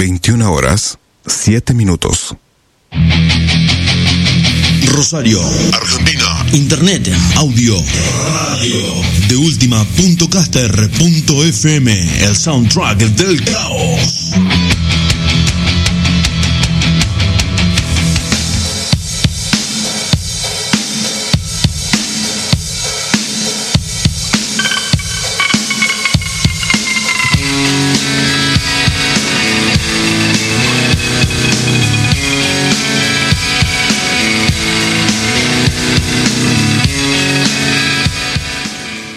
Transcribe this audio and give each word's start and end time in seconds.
21 0.00 0.50
horas, 0.50 0.98
7 1.26 1.74
minutos. 1.74 2.34
Rosario, 4.86 5.38
Argentina. 5.74 6.46
Internet, 6.54 7.12
audio, 7.36 7.76
radio. 8.32 8.78
De 9.28 9.36
última.caster.fm, 9.36 12.24
el 12.24 12.34
soundtrack 12.34 12.96
del 12.96 13.44
caos. 13.44 14.32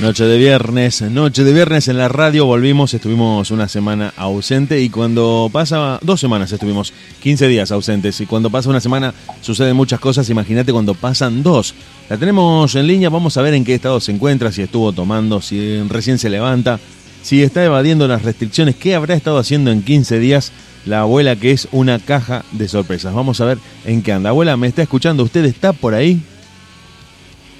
Noche 0.03 0.25
de 0.25 0.38
viernes, 0.38 1.02
noche 1.02 1.45
de 1.45 1.53
viernes 1.53 1.88
en 1.88 1.98
la 1.98 2.09
radio, 2.09 2.45
volvimos, 2.45 2.94
estuvimos 2.94 3.52
una 3.52 3.70
semana 3.70 4.13
ausente 4.17 4.81
y 4.81 4.89
cuando 4.89 5.49
pasa, 5.49 5.98
dos 6.02 6.20
semanas 6.20 6.52
estuvimos, 6.52 6.91
15 7.21 7.48
días 7.48 7.71
ausentes 7.71 8.20
y 8.20 8.25
cuando 8.25 8.49
pasa 8.49 8.70
una 8.70 8.81
semana 8.81 9.13
suceden 9.39 9.77
muchas 9.77 10.02
cosas, 10.02 10.30
imagínate 10.30 10.73
cuando 10.73 10.94
pasan 10.94 11.41
dos. 11.41 11.73
La 12.09 12.17
tenemos 12.17 12.75
en 12.75 12.85
línea, 12.85 13.08
vamos 13.09 13.38
a 13.38 13.41
ver 13.44 13.53
en 13.53 13.63
qué 13.63 13.75
estado 13.75 14.02
se 14.02 14.11
encuentra, 14.11 14.52
si 14.52 14.61
estuvo 14.61 14.91
tomando, 14.91 15.41
si 15.41 15.81
recién 15.84 16.17
se 16.20 16.30
levanta, 16.30 16.81
si 17.22 17.41
está 17.41 17.63
evadiendo 17.63 18.05
las 18.05 18.23
restricciones, 18.23 18.75
qué 18.75 18.95
habrá 18.95 19.16
estado 19.16 19.38
haciendo 19.38 19.72
en 19.72 19.83
15 19.83 20.20
días 20.20 20.52
la 20.85 20.99
abuela 20.99 21.38
que 21.38 21.52
es 21.52 21.70
una 21.72 21.97
caja 21.97 22.44
de 22.52 22.67
sorpresas. 22.67 23.14
Vamos 23.14 23.39
a 23.39 23.45
ver 23.45 23.58
en 23.86 24.02
qué 24.02 24.11
anda. 24.11 24.31
Abuela, 24.31 24.58
¿me 24.58 24.67
está 24.67 24.81
escuchando? 24.81 25.23
¿Usted 25.23 25.45
está 25.45 25.72
por 25.72 25.94
ahí? 25.94 26.22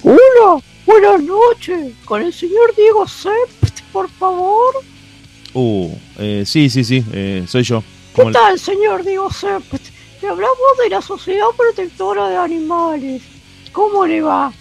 Hola, 0.04 0.62
buenas 0.86 1.22
noches. 1.24 1.94
Con 2.06 2.22
el 2.22 2.34
señor 2.34 2.76
Diego 2.76 3.08
Sept, 3.08 3.82
por 3.92 4.10
favor. 4.10 4.76
Uh, 5.54 5.92
eh, 6.18 6.44
sí, 6.46 6.70
sí, 6.70 6.84
sí, 6.84 7.04
eh, 7.14 7.46
soy 7.48 7.64
yo. 7.64 7.82
¿Qué 7.82 8.22
¿Cómo 8.22 8.30
le- 8.30 8.34
tal, 8.34 8.60
señor 8.60 9.04
Diego 9.04 9.32
Sept? 9.32 9.74
Le 10.22 10.28
hablamos 10.30 10.58
de 10.82 10.90
la 10.90 11.02
Sociedad 11.02 11.48
Protectora 11.58 12.30
de 12.30 12.38
Animales. 12.38 13.22
¿Cómo 13.72 14.06
le 14.06 14.22
va? 14.22 14.52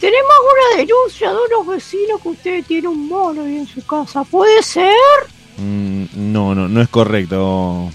Tenemos 0.00 0.32
una 0.52 0.82
denuncia 0.82 1.30
de 1.30 1.36
unos 1.36 1.66
vecinos 1.66 2.20
que 2.20 2.28
usted 2.28 2.64
tiene 2.66 2.88
un 2.88 3.08
mono 3.08 3.42
ahí 3.44 3.56
en 3.58 3.66
su 3.66 3.84
casa. 3.86 4.24
¿Puede 4.24 4.62
ser? 4.62 4.92
Mm, 5.56 6.04
no, 6.32 6.54
no, 6.54 6.68
no 6.68 6.82
es 6.82 6.88
correcto. 6.88 7.90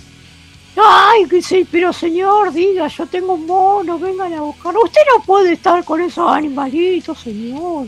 Ay, 0.92 1.26
que 1.26 1.40
sí, 1.42 1.68
pero 1.72 1.94
señor, 1.94 2.52
diga, 2.52 2.88
yo 2.88 3.06
tengo 3.06 3.34
un 3.34 3.46
mono, 3.46 4.00
vengan 4.00 4.34
a 4.34 4.42
buscarlo. 4.42 4.82
Usted 4.84 5.02
no 5.16 5.24
puede 5.24 5.54
estar 5.54 5.84
con 5.86 6.02
esos 6.02 6.28
animalitos, 6.28 7.20
señor. 7.20 7.86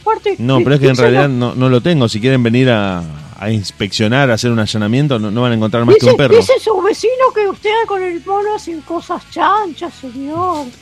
Aparte... 0.00 0.36
No, 0.38 0.58
pero 0.60 0.76
es 0.76 0.80
que 0.80 0.88
en 0.88 0.96
realidad 0.96 1.28
no, 1.28 1.54
no 1.54 1.68
lo 1.68 1.82
tengo. 1.82 2.08
Si 2.08 2.20
quieren 2.20 2.42
venir 2.42 2.70
a, 2.70 3.02
a 3.38 3.50
inspeccionar, 3.50 4.30
a 4.30 4.34
hacer 4.34 4.50
un 4.50 4.60
allanamiento, 4.60 5.18
no, 5.18 5.30
no 5.30 5.42
van 5.42 5.52
a 5.52 5.54
encontrar 5.56 5.84
más 5.84 5.96
que 5.96 6.06
un 6.06 6.16
perro. 6.16 6.34
dice 6.34 6.54
su 6.58 6.80
vecino 6.80 7.30
que 7.34 7.46
usted 7.48 7.70
con 7.86 8.02
el 8.02 8.24
mono 8.24 8.54
hacen 8.54 8.80
cosas 8.80 9.22
chanchas, 9.30 9.92
señor. 9.94 10.66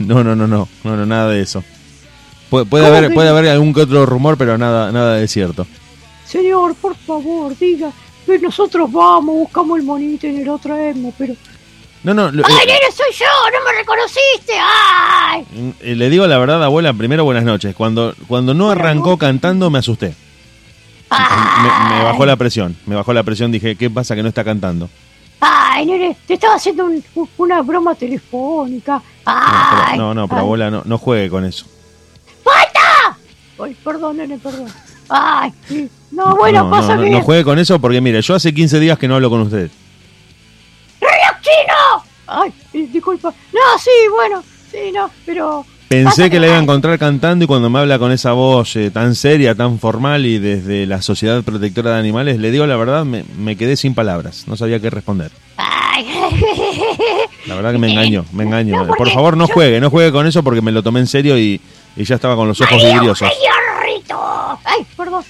No, 0.00 0.22
no, 0.22 0.36
no, 0.36 0.46
no, 0.46 0.68
no, 0.84 0.96
no, 0.96 1.06
nada 1.06 1.30
de 1.30 1.42
eso. 1.42 1.64
Puede, 2.50 2.66
puede 2.66 2.84
¿Cómo 2.84 2.96
haber, 2.96 3.14
puede 3.14 3.30
no? 3.30 3.36
haber 3.36 3.50
algún 3.50 3.74
que 3.74 3.80
otro 3.80 4.06
rumor, 4.06 4.36
pero 4.38 4.56
nada, 4.56 4.92
nada 4.92 5.14
de 5.16 5.26
cierto. 5.26 5.66
Señor, 6.24 6.76
por 6.76 6.94
favor, 6.94 7.56
diga. 7.58 7.90
Que 8.28 8.38
Nosotros 8.38 8.90
vamos, 8.92 9.34
buscamos 9.34 9.78
el 9.78 9.84
monito 9.84 10.26
y 10.26 10.44
lo 10.44 10.58
traemos, 10.58 11.14
pero... 11.16 11.34
No, 12.04 12.14
no, 12.14 12.30
lo- 12.30 12.44
¡Ay, 12.46 12.54
eh, 12.54 12.66
nene, 12.66 12.92
soy 12.94 13.12
yo! 13.12 13.26
¡No 13.52 13.64
me 13.64 13.76
reconociste! 13.78 14.52
¡Ay! 14.60 15.46
eh, 15.80 15.94
le 15.96 16.08
digo 16.10 16.26
la 16.26 16.38
verdad, 16.38 16.62
abuela, 16.62 16.92
primero 16.92 17.24
buenas 17.24 17.42
noches. 17.44 17.74
Cuando, 17.74 18.14
cuando 18.28 18.54
no 18.54 18.70
arrancó 18.70 19.18
cantando 19.18 19.68
me 19.70 19.78
asusté. 19.80 20.14
Me, 21.10 21.96
me 21.96 22.04
bajó 22.04 22.24
la 22.26 22.36
presión, 22.36 22.76
me 22.86 22.94
bajó 22.94 23.12
la 23.12 23.22
presión, 23.24 23.50
dije, 23.50 23.76
¿qué 23.76 23.88
pasa 23.90 24.14
que 24.14 24.22
no 24.22 24.28
está 24.28 24.44
cantando? 24.44 24.88
¡Ay, 25.40 25.86
nene! 25.86 26.16
Te 26.26 26.34
estaba 26.34 26.54
haciendo 26.54 26.84
un- 26.84 27.02
una 27.38 27.62
broma 27.62 27.94
telefónica. 27.94 28.94
No, 28.96 29.02
¡Ay! 29.24 29.84
pero, 29.92 29.96
no, 29.96 30.14
no, 30.14 30.28
pero 30.28 30.40
abuela, 30.42 30.70
no, 30.70 30.82
no 30.84 30.98
juegue 30.98 31.28
con 31.30 31.44
eso. 31.44 31.66
¡Falta! 32.44 33.18
Ay, 33.62 33.74
perdón, 33.82 34.18
nene, 34.18 34.38
perdón. 34.38 34.68
¡Ay! 35.08 35.52
No, 36.10 36.36
bueno, 36.36 36.64
no, 36.64 36.70
pasa 36.70 36.96
no, 36.96 37.02
no, 37.02 37.10
no 37.10 37.20
juegue 37.22 37.44
con 37.44 37.58
eso 37.58 37.78
porque 37.80 38.00
mire, 38.00 38.20
yo 38.22 38.34
hace 38.34 38.52
15 38.52 38.80
días 38.80 38.98
que 38.98 39.06
no 39.08 39.14
hablo 39.14 39.30
con 39.30 39.42
usted. 39.42 39.70
¡Reloj 41.00 41.40
chino! 41.42 42.04
¡Ay, 42.26 42.52
eh, 42.74 42.88
disculpa! 42.92 43.32
No, 43.52 43.78
sí, 43.78 43.90
bueno, 44.14 44.42
sí, 44.70 44.90
no, 44.92 45.10
pero... 45.24 45.64
Pensé 45.88 46.28
que 46.28 46.38
la 46.38 46.48
iba 46.48 46.56
a 46.56 46.62
encontrar 46.62 46.98
cantando 46.98 47.44
y 47.46 47.48
cuando 47.48 47.70
me 47.70 47.78
habla 47.78 47.98
con 47.98 48.12
esa 48.12 48.32
voz 48.32 48.76
eh, 48.76 48.90
tan 48.90 49.14
seria, 49.14 49.54
tan 49.54 49.78
formal 49.78 50.26
y 50.26 50.38
desde 50.38 50.84
la 50.84 51.00
Sociedad 51.00 51.42
Protectora 51.42 51.92
de 51.92 51.98
Animales, 52.00 52.38
le 52.38 52.50
digo 52.50 52.66
la 52.66 52.76
verdad, 52.76 53.06
me, 53.06 53.24
me 53.38 53.56
quedé 53.56 53.74
sin 53.74 53.94
palabras, 53.94 54.44
no 54.46 54.54
sabía 54.56 54.80
qué 54.80 54.90
responder. 54.90 55.30
Ay. 55.56 56.06
La 57.46 57.54
verdad 57.54 57.72
que 57.72 57.78
me 57.78 57.90
engaño, 57.90 58.26
me 58.32 58.44
engaño. 58.44 58.84
No, 58.86 58.94
Por 58.96 59.08
favor, 59.10 59.34
no 59.38 59.48
yo- 59.48 59.54
juegue, 59.54 59.80
no 59.80 59.88
juegue 59.88 60.12
con 60.12 60.26
eso 60.26 60.42
porque 60.42 60.60
me 60.60 60.72
lo 60.72 60.82
tomé 60.82 61.00
en 61.00 61.06
serio 61.06 61.38
y, 61.38 61.58
y 61.96 62.04
ya 62.04 62.16
estaba 62.16 62.36
con 62.36 62.48
los 62.48 62.60
ojos 62.60 62.76
vidriosos. 62.82 63.26
Ay, 64.64 64.86
perdón. 64.96 65.22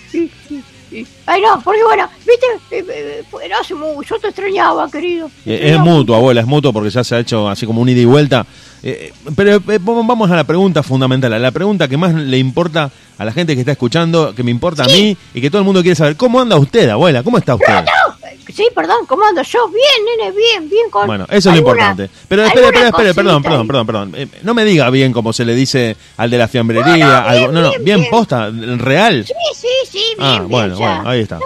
Ay, 1.27 1.43
no, 1.43 1.61
porque 1.63 1.83
bueno, 1.85 2.09
viste, 2.27 2.47
eh, 2.71 2.85
eh, 2.89 3.23
eh, 3.43 3.49
no 3.51 3.59
hace 3.61 3.75
mucho, 3.75 4.15
yo 4.15 4.21
te 4.21 4.29
extrañaba, 4.29 4.91
querido. 4.91 5.31
Te 5.45 5.55
Eh, 5.55 5.73
Es 5.75 5.79
mutuo, 5.79 6.17
abuela, 6.17 6.41
es 6.41 6.47
mutuo 6.47 6.73
porque 6.73 6.89
ya 6.89 7.05
se 7.05 7.15
ha 7.15 7.19
hecho 7.19 7.47
así 7.47 7.67
como 7.67 7.83
un 7.83 7.89
ida 7.91 8.01
y 8.01 8.07
vuelta. 8.07 8.47
Eh, 8.83 9.13
pero 9.37 9.57
eh, 9.57 9.79
vamos 9.83 10.31
a 10.31 10.37
la 10.37 10.45
pregunta 10.45 10.83
fundamental, 10.83 11.33
a 11.35 11.39
la 11.39 11.51
pregunta 11.51 11.89
que 11.89 11.99
más 11.99 12.15
le 12.15 12.39
importa 12.39 12.91
a 13.19 13.25
la 13.25 13.33
gente 13.33 13.55
que 13.55 13.61
está 13.61 13.73
escuchando, 13.73 14.35
que 14.35 14.43
me 14.43 14.51
importa 14.51 14.85
a 14.85 14.87
mí 14.87 15.15
y 15.35 15.41
que 15.43 15.51
todo 15.51 15.61
el 15.61 15.67
mundo 15.67 15.83
quiere 15.83 15.95
saber. 15.97 16.17
¿Cómo 16.17 16.41
anda 16.41 16.57
usted, 16.57 16.89
abuela? 16.89 17.23
¿Cómo 17.23 17.37
está 17.37 17.55
usted? 17.55 17.75
No, 17.75 17.81
eh, 17.81 18.08
sí, 18.55 18.67
perdón, 18.75 19.07
¿cómo 19.07 19.25
ando 19.25 19.43
yo? 19.43 19.69
Bien, 19.69 20.19
nene, 20.19 20.33
bien, 20.33 20.69
bien 20.69 20.91
con... 20.91 21.07
Bueno, 21.07 21.25
eso 21.31 21.51
es 21.51 21.55
lo 21.57 21.59
importante. 21.61 22.11
Pero 22.29 22.45
espere, 22.45 22.67
espere, 22.67 22.87
espere, 22.89 23.15
perdón, 23.15 23.43
perdón, 23.43 23.67
perdón, 23.67 23.87
perdón. 23.87 24.13
Eh, 24.17 24.29
no 24.43 24.55
me 24.55 24.65
diga 24.65 24.89
bien 24.91 25.13
como 25.13 25.33
se 25.33 25.45
le 25.45 25.55
dice 25.55 25.97
al 26.17 26.31
de 26.31 26.39
la 26.39 26.49
fiambrería. 26.49 26.97
No, 26.97 27.21
no, 27.23 27.29
algo- 27.29 27.53
no, 27.53 27.61
no, 27.63 27.71
bien, 27.71 27.85
bien, 27.85 27.99
bien. 28.01 28.11
posta, 28.11 28.51
real. 28.51 29.25
Sí, 29.27 29.33
sí, 29.55 29.67
sí, 29.91 29.99
bien, 29.99 30.17
Ah, 30.21 30.33
bien, 30.39 30.49
bueno, 30.49 30.77
bueno, 30.77 31.09
ahí 31.09 31.21
está. 31.21 31.39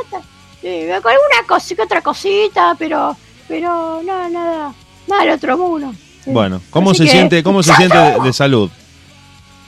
Sí, 0.61 0.69
con 1.03 1.13
alguna 1.13 1.47
cosita, 1.47 1.83
otra 1.85 2.01
cosita, 2.03 2.75
pero... 2.79 3.17
Pero 3.49 4.01
nada, 4.05 4.29
nada, 4.31 4.75
nada 5.09 5.23
del 5.25 5.33
otro 5.35 5.59
mundo. 5.59 5.93
Sí. 6.25 6.31
Bueno, 6.31 6.63
¿cómo 6.71 6.93
Así 6.93 6.99
se 7.01 7.05
que- 7.05 7.11
siente, 7.11 7.43
cómo 7.43 7.63
se 7.63 7.75
siente 7.75 7.99
de, 7.99 8.21
de 8.21 8.33
salud? 8.33 8.71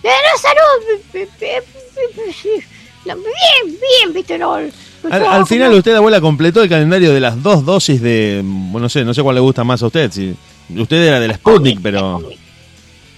De 0.03 0.09
la 0.09 0.39
salud, 0.41 1.01
bien, 1.13 1.29
bien, 1.41 1.63
bien, 3.05 3.19
bien, 3.23 3.79
bien, 3.81 4.13
viste, 4.13 4.39
no. 4.39 4.57
Al, 5.11 5.25
al 5.25 5.47
final 5.47 5.73
usted, 5.75 5.95
abuela, 5.95 6.21
completó 6.21 6.63
el 6.63 6.69
calendario 6.69 7.13
de 7.13 7.21
las 7.21 7.43
dos 7.43 7.65
dosis 7.65 8.01
de, 8.01 8.41
bueno, 8.45 8.85
no 8.85 8.89
sé, 8.89 9.05
no 9.05 9.13
sé 9.15 9.23
cuál 9.23 9.35
le 9.37 9.41
gusta 9.41 9.65
más 9.65 9.83
a 9.83 9.87
usted. 9.87 10.11
Si 10.11 10.35
usted 10.77 10.97
era 10.97 11.21
de 11.21 11.29
la 11.29 11.35
Sputnik, 11.35 11.81
pero 11.83 12.23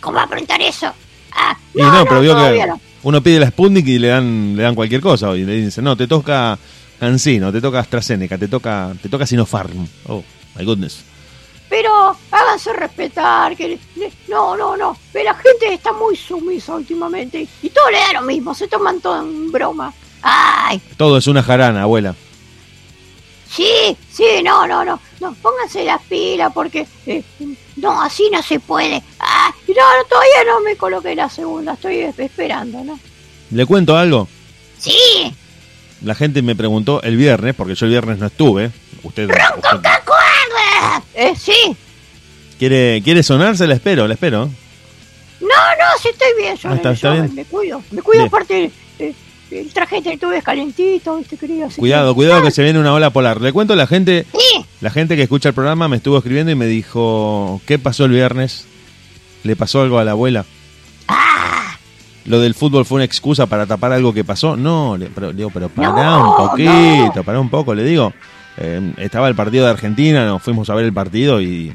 ¿Cómo 0.01 0.17
va 0.17 0.25
a 0.25 0.29
preguntar 0.29 0.61
eso? 0.61 0.93
Ah, 1.33 1.57
y 1.75 1.83
no, 1.83 2.05
pero 2.07 2.21
vio 2.21 2.35
que 2.37 2.67
no. 2.67 2.81
uno 3.03 3.23
pide 3.23 3.41
la 3.41 3.49
Sputnik 3.49 3.87
y 3.87 3.99
le 3.99 4.09
dan 4.09 4.57
le 4.57 4.63
dan 4.63 4.75
cualquier 4.75 5.01
cosa 5.01 5.35
y 5.37 5.45
le 5.45 5.53
dicen, 5.55 5.85
"No, 5.85 5.97
te 5.97 6.07
toca 6.07 6.59
Cancino, 6.99 7.53
te 7.53 7.61
toca 7.61 7.81
AstraZeneca, 7.81 8.39
te 8.39 8.49
toca 8.49 8.93
te 9.03 9.09
toca 9.09 9.27
Sinopharm." 9.27 9.87
Oh, 10.09 10.23
my 10.57 10.65
goodness. 10.65 11.05
Pero 11.69 12.17
háganse 12.31 12.73
respetar, 12.73 13.57
que 13.57 13.79
no, 14.29 14.57
no, 14.57 14.77
no. 14.77 14.97
Pero 15.13 15.25
la 15.27 15.35
gente 15.35 15.75
está 15.75 15.93
muy 15.93 16.17
sumisa 16.17 16.75
últimamente 16.77 17.47
y 17.63 17.69
todo 17.71 17.91
le 17.91 17.99
da 17.99 18.21
lo 18.21 18.23
mismo, 18.23 18.55
se 18.55 18.69
toman 18.69 19.01
todo 19.01 19.21
en 19.23 19.51
broma. 19.51 19.93
Ay, 20.29 20.81
Todo 20.97 21.19
es 21.19 21.27
una 21.29 21.43
jarana, 21.43 21.83
abuela. 21.83 22.15
sí, 23.55 23.97
sí, 24.13 24.25
no, 24.45 24.67
no, 24.67 24.85
no, 24.85 25.01
no, 25.21 25.35
pónganse 25.35 25.85
las 25.85 26.03
pilas 26.03 26.51
porque 26.53 26.85
eh, 27.07 27.23
no, 27.77 28.03
así 28.03 28.29
no 28.33 28.43
se 28.43 28.59
puede. 28.61 29.03
Ah, 29.21 29.53
no, 29.69 29.75
no, 29.75 30.05
todavía 30.09 30.45
no 30.47 30.61
me 30.63 30.77
coloqué 30.77 31.15
la 31.15 31.29
segunda, 31.31 31.75
estoy 31.75 31.99
es- 32.01 32.19
esperando, 32.19 32.83
¿no? 32.83 32.99
Le 33.53 33.65
cuento 33.67 33.97
algo. 33.97 34.29
Sí, 34.79 35.33
La 36.03 36.15
gente 36.15 36.43
me 36.43 36.55
preguntó 36.57 37.01
el 37.03 37.17
viernes, 37.17 37.55
porque 37.55 37.75
yo 37.75 37.87
el 37.87 37.93
viernes 37.93 38.19
no 38.19 38.27
estuve. 38.27 38.71
Usted, 39.03 39.31
usted. 39.31 39.91
Eh, 41.15 41.35
sí. 41.39 41.75
quiere 42.59 43.01
quiere 43.03 43.23
sonar, 43.23 43.57
se 43.57 43.67
la 43.67 43.75
espero, 43.75 44.07
la 44.07 44.15
espero. 44.15 44.51
No, 45.41 45.47
no, 45.49 45.99
sí 46.03 46.09
estoy 46.09 46.29
bien, 46.39 46.57
yo, 46.57 46.69
Ah, 46.71 46.75
está- 46.75 46.91
yo 46.91 46.95
está 46.95 47.13
bien. 47.13 47.35
me 47.35 47.45
cuido, 47.45 47.83
me 47.91 48.03
cuido, 48.03 48.23
Bien. 48.25 48.29
aparte 48.29 48.71
eh, 48.99 49.15
el 49.51 49.73
traje 49.73 50.03
que 50.03 50.17
tuve 50.19 50.39
es 50.39 50.45
calentito, 50.45 51.17
viste, 51.17 51.37
querido. 51.37 51.67
así 51.67 51.79
Cuidado, 51.81 52.13
que- 52.13 52.17
cuidado 52.17 52.43
que 52.43 52.51
se 52.51 52.63
viene 52.63 52.79
una 52.79 52.93
ola 52.93 53.11
polar. 53.11 53.41
Le 53.41 53.53
cuento 53.53 53.73
a 53.73 53.77
la 53.77 53.87
gente, 53.87 54.27
Sí, 54.33 54.65
la 54.81 54.91
gente 54.91 55.17
que 55.17 55.23
escucha 55.23 55.49
el 55.51 55.55
programa 55.55 55.89
me 55.89 55.97
estuvo 55.97 56.17
escribiendo 56.19 56.51
y 56.53 56.55
me 56.57 56.67
dijo, 56.67 57.61
¿qué 57.67 57.79
pasó 57.79 58.05
el 58.07 58.13
viernes? 58.13 58.67
¿Le 59.45 59.55
pasó 59.57 59.83
algo 59.83 59.99
a 59.99 60.05
la 60.05 60.13
abuela? 60.13 60.45
ah, 61.09 61.77
¿Lo 62.25 62.41
del 62.41 62.55
fútbol 62.55 62.85
fue 62.85 62.97
una 62.97 63.05
excusa 63.05 63.47
para 63.47 63.67
tapar 63.67 63.93
algo 63.93 64.13
que 64.13 64.25
pasó? 64.25 64.57
No, 64.57 64.97
le, 64.97 65.07
pero, 65.07 65.29
le 65.29 65.35
digo, 65.37 65.51
pero 65.55 65.69
pará 65.69 65.93
No, 65.93 66.31
un 66.31 66.49
poquito, 66.49 67.23
pará 67.23 67.39
un 67.39 67.49
poco, 67.51 67.75
le 67.75 67.85
digo. 67.85 68.13
eh, 68.59 68.95
estaba 68.99 69.29
el 69.29 69.35
partido 69.37 69.65
de 69.67 69.71
Argentina, 69.71 70.27
nos 70.27 70.43
fuimos 70.43 70.69
a 70.71 70.75
ver 70.75 70.85
el 70.87 70.93
partido 70.93 71.41
y... 71.41 71.73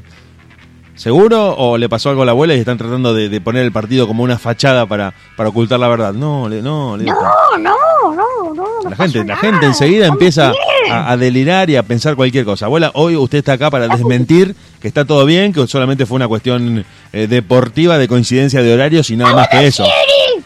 ¿Seguro 0.96 1.56
o 1.58 1.78
le 1.78 1.88
pasó 1.90 2.10
algo 2.10 2.22
a 2.22 2.26
la 2.26 2.32
abuela 2.32 2.54
y 2.54 2.60
están 2.60 2.78
tratando 2.78 3.14
de, 3.14 3.30
de 3.30 3.42
poner 3.42 3.64
el 3.64 3.72
partido 3.72 4.08
como 4.08 4.24
una 4.24 4.38
fachada 4.38 4.86
para, 4.86 5.14
para 5.38 5.50
ocultar 5.50 5.80
la 5.80 5.88
verdad? 5.88 6.14
No, 6.14 6.48
le, 6.50 6.62
no, 6.62 6.98
le- 6.98 7.06
No, 7.06 7.14
no, 7.58 7.76
no, 8.14 8.54
no. 8.54 8.54
no 8.84 8.90
la 8.90 8.96
gente, 8.96 9.20
la 9.20 9.24
nada. 9.26 9.40
gente 9.40 9.66
enseguida 9.66 10.06
empieza 10.08 10.52
a, 10.92 11.12
a 11.12 11.18
delirar 11.18 11.70
y 11.70 11.76
a 11.78 11.84
pensar 11.84 12.16
cualquier 12.16 12.46
cosa. 12.46 12.66
Abuela, 12.66 12.92
hoy 12.94 13.16
usted 13.16 13.40
está 13.40 13.54
acá 13.54 13.72
para 13.72 13.88
desmentir 13.88 14.56
que 14.80 14.88
está 14.88 15.06
todo 15.06 15.26
bien, 15.26 15.54
que 15.54 15.66
solamente 15.68 16.06
fue 16.06 16.18
una 16.18 16.28
cuestión 16.28 16.86
eh, 17.14 17.28
deportiva 17.28 17.98
de 17.98 18.08
coincidencia 18.08 18.62
de 18.62 18.74
horarios 18.74 19.10
y 19.10 19.16
nada 19.18 19.34
más 19.34 19.48
que 19.48 19.66
eso. 19.68 19.84
Siri. 19.86 20.44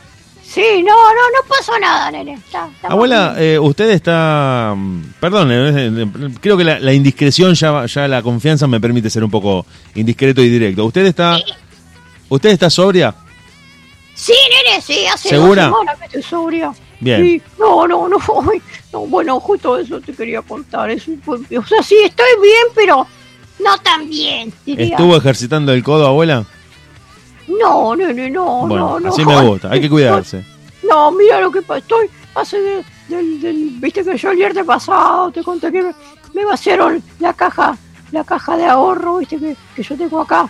Sí, 0.55 0.81
no, 0.83 0.93
no, 0.93 1.21
no 1.35 1.47
pasó 1.49 1.77
nada, 1.79 2.09
nene. 2.11 2.35
Está- 2.35 2.69
estamos 2.73 2.93
Abuela, 2.93 3.35
eh, 3.37 3.59
usted 3.59 3.89
está... 3.89 4.73
mm, 4.75 5.01
Perdón, 5.19 5.51
eh, 5.51 5.71
eh, 6.03 6.29
creo 6.39 6.55
que 6.55 6.63
la, 6.63 6.79
la 6.79 6.93
indiscreción 6.93 7.53
ya, 7.55 7.85
ya 7.85 8.07
la 8.07 8.21
confianza 8.23 8.65
me 8.65 8.79
permite 8.79 9.09
ser 9.09 9.23
un 9.25 9.29
poco 9.29 9.65
indiscreto 9.95 10.41
y 10.41 10.47
directo. 10.49 10.85
¿Usted 10.85 11.05
está... 11.07 11.37
¿Usted 12.29 12.51
está 12.51 12.69
sobria? 12.69 13.13
Sí, 14.13 14.31
nene, 14.49 14.81
sí, 14.81 15.05
hace 15.07 15.27
¿Segura? 15.29 15.67
dos 15.67 15.73
semanas 15.77 15.99
que 15.99 16.05
estoy 16.05 16.23
sobria. 16.23 16.73
Bien. 17.01 17.21
Sí, 17.21 17.41
no, 17.59 17.85
no, 17.85 18.07
no, 18.07 18.17
no, 18.93 18.99
bueno, 19.07 19.39
justo 19.41 19.77
eso 19.77 19.99
te 19.99 20.13
quería 20.13 20.41
contar. 20.41 20.89
eso 20.89 21.11
fue- 21.25 21.37
o 21.57 21.65
sea, 21.65 21.83
sí, 21.83 21.97
estoy 22.01 22.25
bien, 22.41 22.63
pero 22.73 23.05
no 23.59 23.77
tan 23.79 24.09
bien, 24.09 24.53
diría. 24.65 24.85
¿Estuvo 24.95 25.17
ejercitando 25.17 25.73
el 25.73 25.83
codo, 25.83 26.07
abuela? 26.07 26.45
No, 27.47 27.95
nene, 27.95 28.29
no, 28.29 28.67
Bueno, 28.67 28.89
no, 28.91 28.99
no. 28.99 29.09
así 29.09 29.23
me 29.25 29.41
gusta, 29.41 29.69
hay 29.71 29.81
que 29.81 29.89
cuidarse. 29.89 30.43
No, 30.87 31.11
mira 31.11 31.39
lo 31.41 31.51
que. 31.51 31.59
Estoy 31.59 32.09
hace 32.35 32.59
de- 32.61 32.85
del, 33.07 33.39
del- 33.41 33.69
viste 33.79 34.03
que 34.03 34.17
yo 34.17 34.31
el 34.31 34.37
viernes 34.37 34.65
pasado 34.65 35.31
te 35.31 35.43
conté 35.43 35.71
que 35.71 35.81
me, 35.83 35.93
me 36.33 36.45
vaciaron 36.45 37.01
la 37.19 37.33
caja, 37.33 37.77
la 38.11 38.23
caja 38.23 38.57
de 38.57 38.65
ahorro, 38.65 39.17
viste 39.17 39.37
que, 39.37 39.55
que 39.75 39.83
yo 39.83 39.95
tengo 39.95 40.21
acá. 40.21 40.49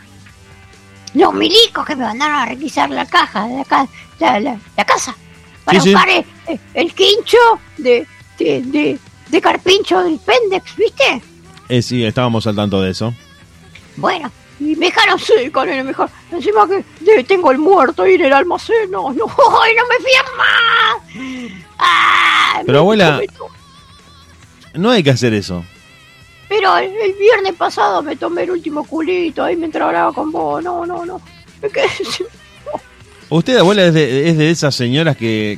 Los 1.13 1.33
milicos 1.33 1.85
que 1.85 1.95
me 1.95 2.03
mandaron 2.05 2.35
a 2.37 2.45
requisar 2.45 2.89
la 2.89 3.05
caja, 3.05 3.47
la, 3.47 3.63
ca- 3.65 3.87
la, 4.19 4.39
la, 4.39 4.57
la 4.75 4.85
casa, 4.85 5.15
para 5.63 5.79
Sí, 5.79 5.91
buscar 5.93 6.09
el, 6.09 6.25
el- 6.47 6.59
el 6.73 6.93
quincho 6.93 7.37
de, 7.77 8.05
de, 8.37 8.61
de, 8.61 8.99
de 9.29 9.41
carpincho 9.41 10.01
del 10.03 10.19
Pendex, 10.19 10.75
¿viste? 10.75 11.21
Eh, 11.69 11.81
sí, 11.81 12.03
estábamos 12.05 12.45
al 12.47 12.55
tanto 12.55 12.81
de 12.81 12.91
eso. 12.91 13.13
Bueno, 13.97 14.29
y 14.59 14.75
me 14.75 14.87
dejaron 14.87 15.19
seca, 15.19 15.65
nene, 15.65 15.83
me 15.83 15.89
dejaron- 15.91 16.11
Encima 16.31 16.67
que 16.67 16.83
de- 17.03 17.23
tengo 17.23 17.51
el 17.51 17.57
muerto 17.57 18.03
ahí 18.03 18.15
en 18.15 18.25
el 18.25 18.33
almacén. 18.33 18.89
No, 18.91 19.11
no, 19.13 19.25
ay, 19.63 19.73
no 19.75 19.83
me 19.87 20.05
fías 20.05 20.25
más. 20.37 21.57
Ah, 21.77 22.61
Pero, 22.65 22.73
me- 22.73 22.79
abuela- 22.79 23.17
me 23.19 24.79
No 24.79 24.91
hay 24.91 25.03
que 25.03 25.09
hacer 25.11 25.33
eso. 25.33 25.63
Pero 26.47 26.77
el, 26.77 26.91
el 26.95 27.13
viernes 27.13 27.53
pasado 27.55 28.03
me 28.03 28.15
tomé 28.15 28.43
el 28.43 28.51
último 28.51 28.83
culito 28.85 29.43
ahí 29.43 29.55
mientras 29.55 29.87
hablaba 29.87 30.13
con 30.13 30.31
vos. 30.31 30.63
No, 30.63 30.85
no, 30.85 31.05
no. 31.05 31.19
Me 31.61 31.69
quedé 31.69 31.89
sin- 32.09 32.27
¿Usted, 33.29 33.57
abuela, 33.57 33.85
es 33.85 33.93
de, 33.93 34.29
es 34.29 34.37
de 34.37 34.51
esas 34.51 34.75
señoras 34.75 35.17
que, 35.17 35.57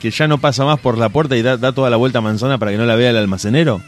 que 0.00 0.10
ya 0.12 0.28
no 0.28 0.38
pasa 0.38 0.64
más 0.64 0.78
por 0.78 0.96
la 0.96 1.08
puerta 1.08 1.36
y 1.36 1.42
da, 1.42 1.56
da 1.56 1.72
toda 1.72 1.90
la 1.90 1.96
vuelta 1.96 2.18
a 2.18 2.22
manzana 2.22 2.56
para 2.58 2.70
que 2.70 2.76
no 2.76 2.84
la 2.86 2.94
vea 2.94 3.10
el 3.10 3.16
almacenero? 3.16 3.82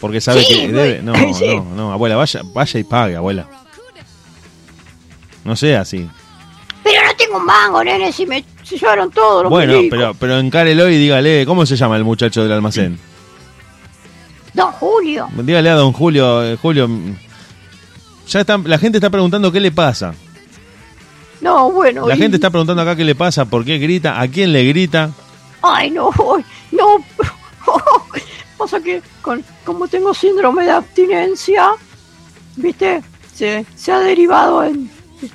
Porque 0.00 0.20
sabe 0.20 0.42
Sí, 0.44 0.54
que 0.54 0.68
debe... 0.68 1.02
No, 1.02 1.14
sí. 1.34 1.46
no, 1.56 1.64
no, 1.76 1.92
abuela, 1.92 2.16
vaya, 2.16 2.40
vaya 2.54 2.80
y 2.80 2.84
pague, 2.84 3.16
abuela. 3.16 3.46
No 5.44 5.56
sea 5.56 5.80
así. 5.80 6.08
Pero 6.84 7.04
no 7.06 7.16
tengo 7.16 7.36
un 7.38 7.44
mango, 7.44 7.82
nene. 7.82 8.12
Si 8.12 8.24
me 8.26 8.44
se 8.62 8.76
llevaron 8.78 9.10
todos 9.10 9.42
los 9.44 9.50
Bueno, 9.50 9.80
pero, 9.90 10.14
pero 10.14 10.38
encárelo 10.38 10.88
y 10.88 10.96
dígale, 10.98 11.44
¿cómo 11.46 11.64
se 11.66 11.76
llama 11.76 11.96
el 11.96 12.04
muchacho 12.04 12.42
del 12.42 12.52
almacén? 12.52 12.98
Don 14.54 14.70
Julio. 14.72 15.28
Dígale 15.34 15.70
a 15.70 15.74
don 15.74 15.92
Julio, 15.92 16.44
eh, 16.44 16.56
Julio, 16.60 16.86
mm, 16.88 17.16
ya 18.28 18.40
está, 18.40 18.58
la 18.58 18.78
gente 18.78 18.98
está 18.98 19.10
preguntando 19.10 19.50
qué 19.52 19.60
le 19.60 19.70
pasa. 19.72 20.14
No, 21.40 21.70
bueno. 21.70 22.06
La 22.08 22.14
y- 22.14 22.18
gente 22.18 22.36
está 22.36 22.50
preguntando 22.50 22.82
acá 22.82 22.94
qué 22.96 23.04
le 23.04 23.14
pasa, 23.14 23.44
por 23.46 23.64
qué 23.64 23.78
grita, 23.78 24.20
a 24.20 24.28
quién 24.28 24.52
le 24.52 24.64
grita. 24.64 25.10
Ay, 25.62 25.90
no, 25.90 26.10
no. 26.72 27.04
Pasa 28.58 28.80
que 28.80 29.00
con, 29.22 29.42
como 29.64 29.86
tengo 29.88 30.12
síndrome 30.12 30.64
de 30.64 30.72
abstinencia, 30.72 31.70
¿viste? 32.56 33.02
Se, 33.32 33.64
se 33.76 33.92
ha 33.92 34.00
derivado 34.00 34.64
en, 34.64 34.90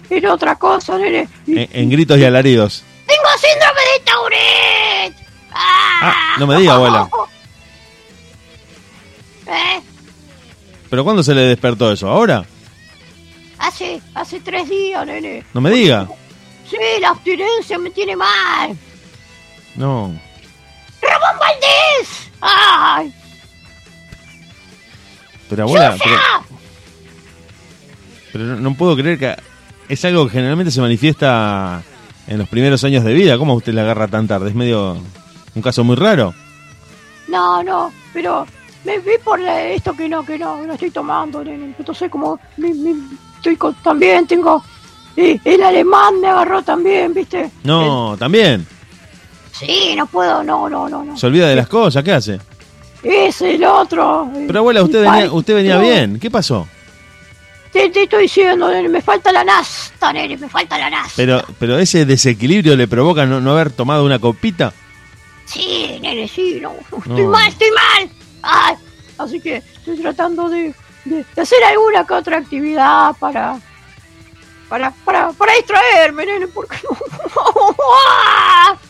en 0.10 0.26
otra 0.26 0.58
cosa, 0.58 0.98
nene. 0.98 1.30
En 1.48 1.90
gritos 1.90 2.20
y 2.20 2.26
alaridos. 2.26 2.84
¡Tengo 3.08 3.30
síndrome 3.40 3.82
de 3.94 4.00
Tourette! 4.12 5.16
¡Ah! 5.54 6.00
Ah, 6.04 6.36
no 6.38 6.46
me 6.48 6.58
diga, 6.58 6.74
abuela. 6.76 7.10
¿Eh? 9.48 9.82
¿Pero 10.90 11.04
cuándo 11.04 11.24
se 11.24 11.34
le 11.34 11.42
despertó 11.42 11.92
eso? 11.92 12.10
¿Ahora? 12.10 12.46
Hace, 13.60 14.02
hace 14.14 14.40
tres 14.42 14.70
días, 14.70 15.06
nene. 15.06 15.44
No 15.54 15.62
me 15.62 15.72
diga. 15.72 16.08
Sí, 16.70 16.78
la 17.00 17.10
abstinencia 17.10 17.78
me 17.78 17.90
tiene 17.92 18.16
mal. 18.16 18.78
No. 19.76 20.14
¡Ramón 21.10 21.40
Valdés! 21.40 22.32
¡Ay! 22.42 23.14
Pero 25.50 25.64
abuela, 25.64 25.96
pero, 26.04 26.16
pero 28.32 28.44
no, 28.46 28.56
no 28.58 28.74
puedo 28.76 28.96
creer 28.96 29.20
que 29.20 29.36
es 29.90 30.06
algo 30.06 30.26
que 30.26 30.32
generalmente 30.34 30.72
se 30.72 30.82
manifiesta 30.82 31.82
en 32.28 32.38
los 32.40 32.48
primeros 32.50 32.84
años 32.84 33.04
de 33.04 33.14
vida. 33.14 33.38
¿Cómo 33.38 33.54
usted 33.54 33.74
la 33.74 33.82
agarra 33.82 34.08
tan 34.08 34.28
tarde? 34.28 34.50
Es 34.50 34.56
medio 34.56 34.98
un 35.56 35.62
caso 35.62 35.84
muy 35.84 35.96
raro. 35.96 36.34
No, 37.28 37.62
no, 37.64 37.94
pero 38.14 38.48
me 38.84 38.98
vi 39.00 39.12
por 39.24 39.40
la- 39.40 39.62
esto 39.64 39.94
que 39.94 40.10
no, 40.10 40.26
que 40.26 40.40
no, 40.40 40.64
no 40.64 40.74
estoy 40.74 40.90
tomando, 40.92 41.44
nene. 41.44 41.76
Entonces 41.78 42.10
como 42.10 42.40
me- 42.58 42.74
me- 42.74 42.96
estoy 43.36 43.56
con- 43.56 43.76
también 43.76 44.26
tengo 44.26 44.64
eh, 45.16 45.40
el 45.46 45.62
alemán 45.62 46.20
me 46.20 46.28
agarró 46.30 46.64
también, 46.64 47.14
¿viste? 47.14 47.52
No, 47.64 48.16
también. 48.18 48.66
Sí, 49.54 49.94
no 49.96 50.06
puedo, 50.08 50.44
no, 50.44 50.68
no, 50.70 50.90
no, 50.90 51.04
no. 51.04 51.18
Se 51.18 51.28
olvida 51.28 51.48
de 51.48 51.56
las 51.56 51.68
cosas, 51.68 52.04
¿qué 52.04 52.12
hace? 52.12 52.40
Ese, 53.02 53.56
el 53.56 53.64
otro. 53.66 54.30
Pero 54.48 54.60
abuela, 54.60 54.82
usted 54.84 55.04
venía, 55.04 55.32
usted 55.32 55.56
venía 55.56 55.76
no, 55.76 55.82
bien. 55.82 56.20
¿Qué 56.20 56.30
pasó? 56.32 56.68
Te, 57.72 57.90
te 57.90 58.04
estoy 58.04 58.24
diciendo, 58.24 58.70
nene, 58.70 58.88
me 58.90 59.02
falta 59.02 59.32
la 59.32 59.44
nasta, 59.44 60.14
nene, 60.14 60.38
me 60.38 60.48
falta 60.50 60.78
la 60.78 60.90
nasta. 60.90 61.14
Pero, 61.16 61.44
pero 61.60 61.78
ese 61.80 62.06
desequilibrio 62.06 62.76
le 62.76 62.88
provoca 62.88 63.26
no, 63.26 63.42
no 63.42 63.52
haber 63.52 63.72
tomado 63.72 64.06
una 64.06 64.20
copita. 64.20 64.74
Sí, 65.46 65.98
nene, 66.02 66.28
sí, 66.28 66.60
no, 66.62 66.74
No. 66.92 66.98
estoy 67.00 67.26
mal, 67.28 67.48
estoy 67.48 67.70
mal. 67.72 68.10
Ay, 68.42 68.76
así 69.18 69.40
que 69.40 69.58
estoy 69.58 69.98
tratando 69.98 70.50
de, 70.50 70.74
de- 71.06 71.26
de 71.36 71.42
hacer 71.42 71.64
alguna 71.64 72.06
que 72.06 72.14
otra 72.14 72.38
actividad 72.38 73.16
para 73.20 73.58
para 74.70 74.92
para, 74.92 75.32
para 75.32 75.54
distraerme, 75.54 76.26
nene, 76.26 76.48
porque 76.48 76.78
no. 76.84 76.98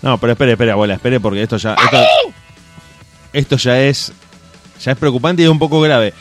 No, 0.02 0.18
pero 0.18 0.34
espere, 0.34 0.52
espere, 0.54 0.72
abuela, 0.72 0.96
espere, 0.96 1.20
porque 1.20 1.44
esto 1.44 1.58
ya. 1.58 1.74
Esto, 1.76 1.98
esto 3.34 3.58
ya 3.58 3.82
es. 3.82 4.12
Ya 4.84 4.92
es 4.92 4.98
preocupante 4.98 5.42
y 5.42 5.46
es 5.46 5.52
un 5.52 5.60
poco 5.60 5.80
grave. 5.80 6.14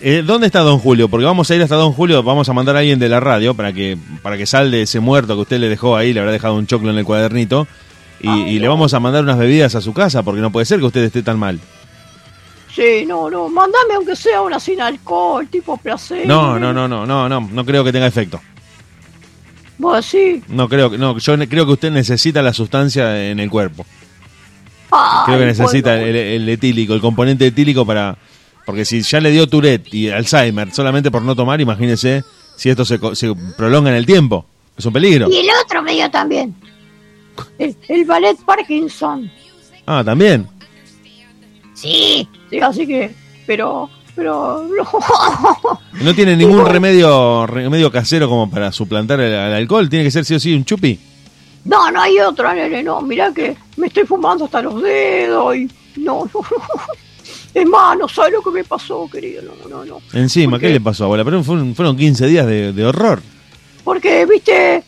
Eh, 0.00 0.22
¿Dónde 0.24 0.46
está 0.46 0.60
Don 0.60 0.78
Julio? 0.78 1.08
Porque 1.08 1.24
vamos 1.24 1.50
a 1.50 1.54
ir 1.54 1.62
hasta 1.62 1.76
Don 1.76 1.92
Julio, 1.92 2.22
vamos 2.22 2.48
a 2.48 2.52
mandar 2.52 2.76
a 2.76 2.80
alguien 2.80 2.98
de 2.98 3.08
la 3.08 3.20
radio 3.20 3.54
para 3.54 3.72
que 3.72 3.96
para 4.22 4.36
que 4.36 4.44
salde 4.44 4.82
ese 4.82 5.00
muerto 5.00 5.34
que 5.34 5.42
usted 5.42 5.58
le 5.58 5.68
dejó 5.68 5.96
ahí, 5.96 6.12
le 6.12 6.20
habrá 6.20 6.32
dejado 6.32 6.54
un 6.54 6.66
choclo 6.66 6.90
en 6.90 6.98
el 6.98 7.04
cuadernito. 7.04 7.66
Y, 8.20 8.28
Ay, 8.28 8.56
y 8.56 8.58
le 8.58 8.68
vamos 8.68 8.92
a 8.94 9.00
mandar 9.00 9.22
unas 9.22 9.38
bebidas 9.38 9.74
a 9.74 9.80
su 9.80 9.92
casa, 9.92 10.22
porque 10.22 10.40
no 10.40 10.50
puede 10.50 10.66
ser 10.66 10.80
que 10.80 10.86
usted 10.86 11.02
esté 11.02 11.22
tan 11.22 11.38
mal. 11.38 11.60
Sí, 12.74 13.04
no, 13.06 13.30
no, 13.30 13.48
mándame 13.48 13.94
aunque 13.94 14.16
sea 14.16 14.42
una 14.42 14.60
sin 14.60 14.80
alcohol, 14.80 15.46
tipo 15.48 15.76
placer. 15.78 16.26
No, 16.26 16.58
no, 16.58 16.72
no, 16.72 16.86
no, 16.86 17.06
no, 17.06 17.28
no, 17.28 17.40
no 17.40 17.64
creo 17.64 17.84
que 17.84 17.92
tenga 17.92 18.06
efecto. 18.06 18.40
Vos 19.78 20.04
sí. 20.06 20.42
No 20.48 20.68
creo 20.68 20.90
que, 20.90 20.98
no, 20.98 21.18
yo 21.18 21.36
ne- 21.36 21.48
creo 21.48 21.66
que 21.66 21.72
usted 21.72 21.90
necesita 21.90 22.42
la 22.42 22.52
sustancia 22.52 23.30
en 23.30 23.38
el 23.40 23.50
cuerpo. 23.50 23.84
Ay, 24.90 25.24
Creo 25.26 25.38
que 25.40 25.46
necesita 25.46 25.90
bueno, 25.96 26.06
el, 26.06 26.16
el 26.16 26.48
etílico, 26.48 26.94
el 26.94 27.00
componente 27.00 27.46
etílico 27.46 27.84
para... 27.84 28.16
Porque 28.64 28.84
si 28.84 29.02
ya 29.02 29.20
le 29.20 29.30
dio 29.30 29.46
Tourette 29.46 29.92
y 29.94 30.08
Alzheimer 30.10 30.72
solamente 30.72 31.10
por 31.10 31.22
no 31.22 31.36
tomar, 31.36 31.60
imagínese 31.60 32.24
si 32.56 32.68
esto 32.70 32.84
se, 32.84 32.98
se 33.14 33.32
prolonga 33.56 33.90
en 33.90 33.96
el 33.96 34.06
tiempo. 34.06 34.44
Es 34.76 34.84
un 34.86 34.92
peligro. 34.92 35.28
Y 35.30 35.36
el 35.36 35.46
otro 35.64 35.82
me 35.82 35.92
dio 35.92 36.10
también. 36.10 36.54
El, 37.58 37.76
el 37.88 38.04
ballet 38.06 38.36
Parkinson. 38.44 39.30
Ah, 39.86 40.02
también. 40.04 40.48
Sí, 41.74 42.26
sí, 42.50 42.58
así 42.60 42.86
que, 42.86 43.14
pero, 43.46 43.88
pero, 44.16 44.66
¿No 46.02 46.14
tiene 46.14 46.36
ningún 46.36 46.64
remedio 46.64 47.46
remedio 47.46 47.92
casero 47.92 48.28
como 48.28 48.50
para 48.50 48.72
suplantar 48.72 49.20
el, 49.20 49.34
al 49.34 49.52
alcohol? 49.52 49.88
¿Tiene 49.88 50.04
que 50.06 50.10
ser 50.10 50.24
sí 50.24 50.34
o 50.34 50.40
sí 50.40 50.54
un 50.54 50.64
chupi? 50.64 50.98
no, 51.64 51.90
no 51.90 52.00
hay 52.00 52.18
otra, 52.20 52.54
nene, 52.54 52.82
no, 52.82 53.00
mirá 53.02 53.32
que 53.34 53.56
me 53.76 53.88
estoy 53.88 54.04
fumando 54.04 54.44
hasta 54.46 54.62
los 54.62 54.80
dedos 54.82 55.56
y, 55.56 55.68
no, 55.96 56.24
no, 56.32 56.40
es 57.54 57.66
más, 57.66 57.98
no 57.98 58.06
sabes 58.08 58.32
lo 58.34 58.42
que 58.42 58.50
me 58.50 58.64
pasó, 58.64 59.08
querido, 59.12 59.42
no, 59.42 59.68
no, 59.68 59.84
no. 59.84 59.98
Encima, 60.12 60.52
¿Por 60.52 60.60
¿qué 60.60 60.68
le 60.70 60.80
pasó, 60.80 61.04
abuela? 61.04 61.24
Pero 61.24 61.42
fueron, 61.42 61.74
fueron 61.74 61.96
15 61.96 62.26
días 62.28 62.46
de, 62.46 62.72
de 62.72 62.84
horror. 62.84 63.20
Porque, 63.82 64.24
viste, 64.26 64.84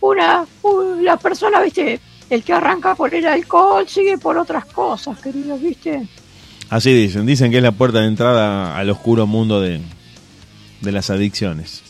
una, 0.00 0.46
un- 0.62 1.04
la 1.04 1.16
persona, 1.18 1.60
viste, 1.60 2.00
el 2.30 2.42
que 2.42 2.52
arranca 2.54 2.94
por 2.94 3.14
el 3.14 3.26
alcohol 3.26 3.86
sigue 3.86 4.16
por 4.16 4.38
otras 4.38 4.64
cosas, 4.66 5.18
querido, 5.20 5.58
viste. 5.58 6.08
Así 6.72 6.90
dicen, 6.94 7.26
dicen 7.26 7.50
que 7.50 7.58
es 7.58 7.62
la 7.62 7.72
puerta 7.72 8.00
de 8.00 8.06
entrada 8.06 8.78
al 8.78 8.88
oscuro 8.88 9.26
mundo 9.26 9.60
de, 9.60 9.78
de 10.80 10.90
las 10.92 11.10
adicciones. 11.10 11.82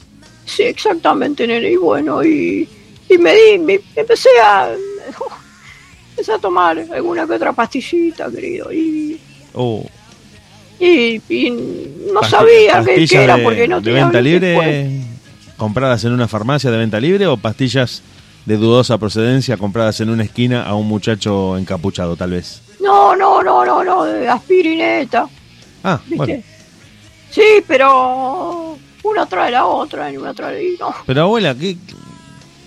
Sí, 0.44 0.64
exactamente, 0.64 1.46
nene. 1.46 1.70
Y 1.70 1.76
bueno, 1.76 2.24
y, 2.24 2.68
y 3.08 3.16
me 3.16 3.32
di, 3.32 3.58
me, 3.60 3.80
empecé 3.94 4.28
a. 4.44 4.74
Empecé 6.10 6.32
a 6.32 6.38
tomar 6.38 6.84
alguna 6.92 7.28
que 7.28 7.34
otra 7.34 7.52
pastillita, 7.52 8.28
querido. 8.28 8.72
Y, 8.72 9.20
Oh, 9.54 9.86
y, 10.80 11.20
y 11.28 11.50
no 12.12 12.24
sabía 12.24 12.82
qué, 12.84 13.06
era 13.22 13.36
de, 13.36 13.44
porque 13.44 13.68
no 13.68 13.80
de 13.80 13.84
tenía 13.84 14.04
venta 14.06 14.20
después. 14.20 14.66
libre 14.66 15.00
compradas 15.56 16.02
en 16.02 16.12
una 16.12 16.26
farmacia 16.26 16.72
de 16.72 16.78
venta 16.78 16.98
libre 16.98 17.28
o 17.28 17.36
pastillas 17.36 18.02
de 18.46 18.56
dudosa 18.56 18.98
procedencia 18.98 19.56
compradas 19.58 20.00
en 20.00 20.10
una 20.10 20.24
esquina 20.24 20.64
a 20.64 20.74
un 20.74 20.88
muchacho 20.88 21.56
encapuchado, 21.56 22.16
tal 22.16 22.32
vez. 22.32 22.62
No, 22.82 23.14
no, 23.16 23.42
no, 23.42 23.64
no, 23.64 23.84
no, 23.84 24.04
de 24.04 24.28
aspirineta, 24.28 25.28
Ah, 25.84 26.00
¿viste? 26.06 26.16
bueno. 26.16 26.42
Sí, 27.30 27.42
pero 27.66 28.76
una 29.04 29.26
trae 29.26 29.50
la 29.50 29.66
otra 29.66 30.10
y 30.12 30.16
una 30.16 30.34
trae 30.34 30.74
y 30.74 30.76
no. 30.78 30.94
Pero 31.06 31.22
abuela, 31.22 31.54
¿qué, 31.54 31.76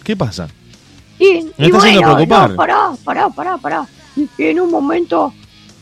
qué 0.04 0.16
pasa? 0.18 0.48
Y, 1.20 1.24
Me 1.58 1.66
y 1.66 1.66
está 1.66 1.78
bueno, 1.78 2.02
preocupar. 2.02 2.50
no, 2.50 2.56
pará, 2.56 2.92
pará, 3.04 3.30
pará, 3.30 3.58
pará. 3.58 3.88
Y, 4.16 4.28
y 4.38 4.44
en 4.48 4.60
un 4.62 4.72
momento 4.72 5.34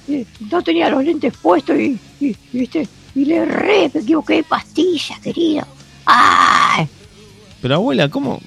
eh, 0.07 0.25
no 0.51 0.61
tenía 0.61 0.89
los 0.89 1.03
lentes 1.03 1.33
puestos 1.37 1.77
y, 1.77 1.97
y, 2.19 2.35
viste, 2.51 2.87
y 3.15 3.25
le 3.25 3.45
re 3.45 3.89
me 3.93 4.01
equivoqué 4.01 4.35
de 4.35 4.43
pastilla, 4.43 5.19
querido. 5.21 5.65
¡Ay! 6.05 6.87
Pero 7.61 7.75
abuela, 7.75 8.09
¿cómo? 8.09 8.39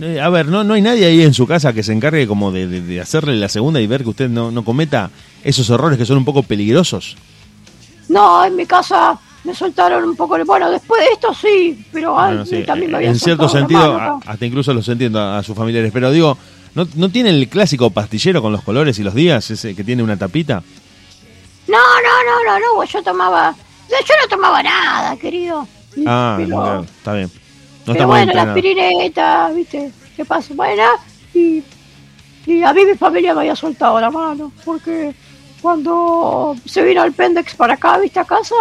Eh, 0.00 0.20
A 0.20 0.28
ver, 0.28 0.46
¿no, 0.46 0.64
no 0.64 0.74
hay 0.74 0.82
nadie 0.82 1.06
ahí 1.06 1.22
en 1.22 1.32
su 1.34 1.46
casa 1.46 1.72
que 1.72 1.82
se 1.82 1.92
encargue 1.92 2.26
como 2.26 2.50
de, 2.52 2.66
de- 2.66 2.80
de 2.82 3.00
hacerle 3.00 3.36
la 3.36 3.48
segunda 3.48 3.80
y 3.80 3.86
ver 3.86 4.02
que 4.02 4.10
usted 4.10 4.28
no, 4.28 4.50
no 4.50 4.64
cometa 4.64 5.10
esos 5.44 5.68
errores 5.70 5.96
que 5.98 6.04
son 6.06 6.18
un 6.18 6.24
poco 6.24 6.42
peligrosos. 6.42 7.16
No, 8.08 8.44
en 8.44 8.56
mi 8.56 8.66
casa 8.66 9.18
me 9.44 9.54
soltaron 9.54 10.04
un 10.04 10.16
poco. 10.16 10.36
Bueno, 10.44 10.70
después 10.70 11.00
de 11.02 11.08
esto 11.12 11.32
sí, 11.34 11.84
pero 11.92 12.14
Bueno, 12.14 12.44
sí, 12.44 12.62
también 12.64 12.90
me 12.90 12.96
habían 12.98 13.12
en 13.12 13.18
cierto 13.20 13.48
sentido, 13.48 13.94
mano 13.98 14.20
hasta 14.26 14.44
incluso 14.46 14.74
los 14.74 14.88
entiendo 14.88 15.20
a, 15.20 15.38
a 15.38 15.42
sus 15.42 15.56
familiares, 15.56 15.90
pero 15.92 16.10
digo, 16.10 16.36
¿no, 16.74 16.86
¿no 16.96 17.08
tiene 17.08 17.30
el 17.30 17.48
clásico 17.48 17.90
pastillero 17.90 18.42
con 18.42 18.52
los 18.52 18.62
colores 18.62 18.98
y 18.98 19.04
los 19.04 19.14
días, 19.14 19.48
ese 19.50 19.74
que 19.76 19.84
tiene 19.84 20.02
una 20.02 20.16
tapita? 20.16 20.62
No, 21.68 21.78
no, 21.78 22.44
no, 22.44 22.58
no, 22.58 22.58
no, 22.78 22.84
yo 22.84 23.02
tomaba. 23.02 23.54
Yo 23.88 24.14
no 24.22 24.28
tomaba 24.28 24.62
nada, 24.62 25.16
querido. 25.16 25.66
Ah, 26.06 26.34
pero- 26.38 26.56
claro, 26.56 26.82
está 26.82 27.12
bien. 27.14 27.30
No 27.86 27.92
pero 27.92 28.06
bueno, 28.08 28.32
la 28.32 28.42
entrenado. 28.42 28.50
aspirineta, 28.50 29.50
¿viste? 29.50 29.92
¿Qué 30.16 30.24
pasa? 30.24 30.52
Bueno, 30.54 30.82
y, 31.34 31.62
y 32.46 32.62
a 32.62 32.72
mí 32.72 32.84
mi 32.84 32.94
familia 32.94 33.34
me 33.34 33.40
había 33.40 33.54
soltado 33.56 34.00
la 34.00 34.10
mano, 34.10 34.52
porque 34.64 35.14
cuando 35.62 36.56
se 36.64 36.82
vino 36.82 37.04
el 37.04 37.12
Pendex 37.12 37.54
para 37.54 37.74
acá, 37.74 37.98
¿viste? 37.98 38.18
A 38.20 38.24
casa, 38.24 38.54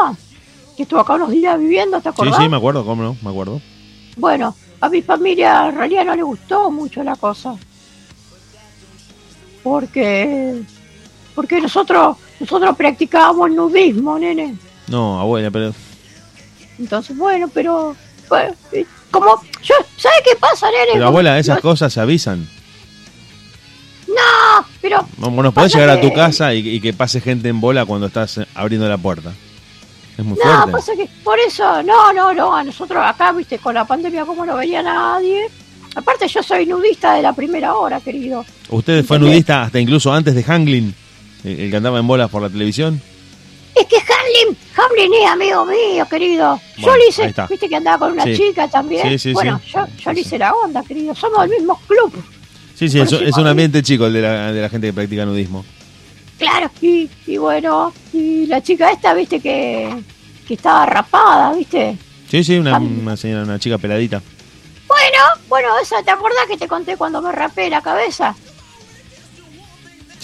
que 0.77 0.83
estuvo 0.83 0.99
acá 0.99 1.15
unos 1.15 1.31
días 1.31 1.57
viviendo, 1.59 1.97
¿te 1.97 2.03
Sí, 2.03 2.09
acordás? 2.09 2.37
sí, 2.43 2.49
me 2.49 2.57
acuerdo, 2.57 2.85
cómo 2.85 3.01
no, 3.03 3.17
me 3.21 3.29
acuerdo. 3.29 3.61
Bueno, 4.17 4.55
a 4.81 4.89
mi 4.89 5.01
familia 5.01 5.67
en 5.69 5.75
realidad 5.77 6.05
no 6.05 6.15
le 6.15 6.23
gustó 6.23 6.69
mucho 6.69 7.03
la 7.03 7.15
cosa. 7.15 7.55
Porque 9.63 10.61
porque 11.33 11.59
nosotros 11.59 12.17
nosotros 12.39 12.75
practicábamos 12.77 13.51
nudismo, 13.51 14.19
nene. 14.19 14.55
No, 14.87 15.19
abuela, 15.19 15.49
pero... 15.51 15.73
Entonces, 16.77 17.17
bueno, 17.17 17.49
pero 17.53 17.95
bueno, 18.29 18.53
como 19.19 19.41
yo, 19.63 19.75
¿sabe 19.97 20.15
qué 20.23 20.35
pasa, 20.39 20.67
nene? 20.71 20.91
Pero 20.93 21.07
abuela, 21.07 21.39
esas 21.39 21.59
cosas 21.59 21.91
se 21.93 21.99
avisan. 21.99 22.47
No, 24.07 24.65
pero 24.81 25.05
Bueno, 25.17 25.51
podés 25.51 25.73
llegar 25.73 25.89
a 25.89 25.99
tu 26.01 26.13
casa 26.13 26.53
y, 26.53 26.59
y 26.67 26.79
que 26.79 26.93
pase 26.93 27.19
gente 27.21 27.49
en 27.49 27.59
bola 27.59 27.85
cuando 27.85 28.07
estás 28.07 28.37
eh, 28.37 28.47
abriendo 28.53 28.87
la 28.87 28.97
puerta. 28.97 29.31
Es 30.17 30.23
muy 30.23 30.37
no, 30.37 30.43
fuerte. 30.43 30.71
pasa 30.71 30.91
que 30.95 31.09
por 31.23 31.37
eso, 31.39 31.83
no, 31.83 32.13
no, 32.13 32.33
no, 32.33 32.55
a 32.55 32.63
nosotros 32.63 33.03
acá, 33.05 33.31
viste, 33.33 33.57
con 33.57 33.73
la 33.73 33.83
pandemia 33.85 34.25
como 34.25 34.45
no 34.45 34.55
venía 34.55 34.81
nadie. 34.81 35.47
Aparte 35.95 36.27
yo 36.27 36.43
soy 36.43 36.65
nudista 36.65 37.15
de 37.15 37.21
la 37.21 37.33
primera 37.33 37.73
hora, 37.75 37.99
querido. 37.99 38.45
¿Usted 38.69 39.03
fue 39.03 39.17
¿Entendés? 39.17 39.33
nudista 39.35 39.63
hasta 39.63 39.79
incluso 39.79 40.13
antes 40.13 40.35
de 40.35 40.43
Hanglin, 40.43 40.93
el, 41.43 41.59
el 41.59 41.69
que 41.71 41.77
andaba 41.77 41.99
en 41.99 42.07
bolas 42.07 42.29
por 42.29 42.41
la 42.41 42.49
televisión? 42.49 43.01
Es 43.75 43.85
que 43.87 43.97
Hamlin, 43.97 44.57
Hamlin 44.77 45.13
es 45.21 45.29
amigo 45.29 45.65
mío, 45.65 46.07
querido. 46.09 46.59
yo 46.77 46.95
le 46.95 47.07
hice, 47.09 47.33
viste 47.49 47.67
que 47.67 47.75
andaba 47.75 47.99
con 47.99 48.13
una 48.13 48.23
Sí. 48.23 48.35
chica 48.37 48.67
también. 48.69 49.09
Sí, 49.09 49.19
sí, 49.19 49.33
bueno, 49.33 49.59
sí. 49.65 49.71
yo, 49.73 49.85
yo 49.99 50.13
le 50.13 50.21
hice 50.21 50.37
la 50.37 50.53
onda, 50.53 50.81
querido. 50.83 51.13
Somos 51.13 51.41
del 51.41 51.49
mismo 51.59 51.79
club. 51.87 52.13
Sí, 52.73 52.87
sí, 52.89 52.99
es, 52.99 53.11
es 53.11 53.35
un 53.37 53.47
ambiente 53.47 53.83
chico 53.83 54.05
el 54.07 54.13
de 54.13 54.21
la, 54.21 54.51
de 54.53 54.61
la 54.61 54.69
gente 54.69 54.87
que 54.87 54.93
practica 54.93 55.25
nudismo. 55.25 55.65
Claro, 56.37 56.69
y, 56.81 57.09
y 57.27 57.37
bueno, 57.37 57.93
y 58.13 58.45
la 58.47 58.61
chica 58.61 58.91
esta, 58.91 59.13
viste, 59.13 59.39
que, 59.39 59.93
que 60.47 60.53
estaba 60.53 60.85
rapada, 60.85 61.53
viste. 61.53 61.97
Sí, 62.29 62.43
sí, 62.43 62.57
una, 62.57 62.77
una 62.77 63.15
señora, 63.17 63.43
una 63.43 63.59
chica 63.59 63.77
peladita. 63.77 64.21
Bueno, 64.87 65.17
bueno, 65.47 65.67
esa, 65.81 66.01
¿te 66.03 66.11
acordás 66.11 66.45
que 66.49 66.57
te 66.57 66.67
conté 66.67 66.95
cuando 66.97 67.21
me 67.21 67.31
rapé 67.31 67.69
la 67.69 67.81
cabeza? 67.81 68.35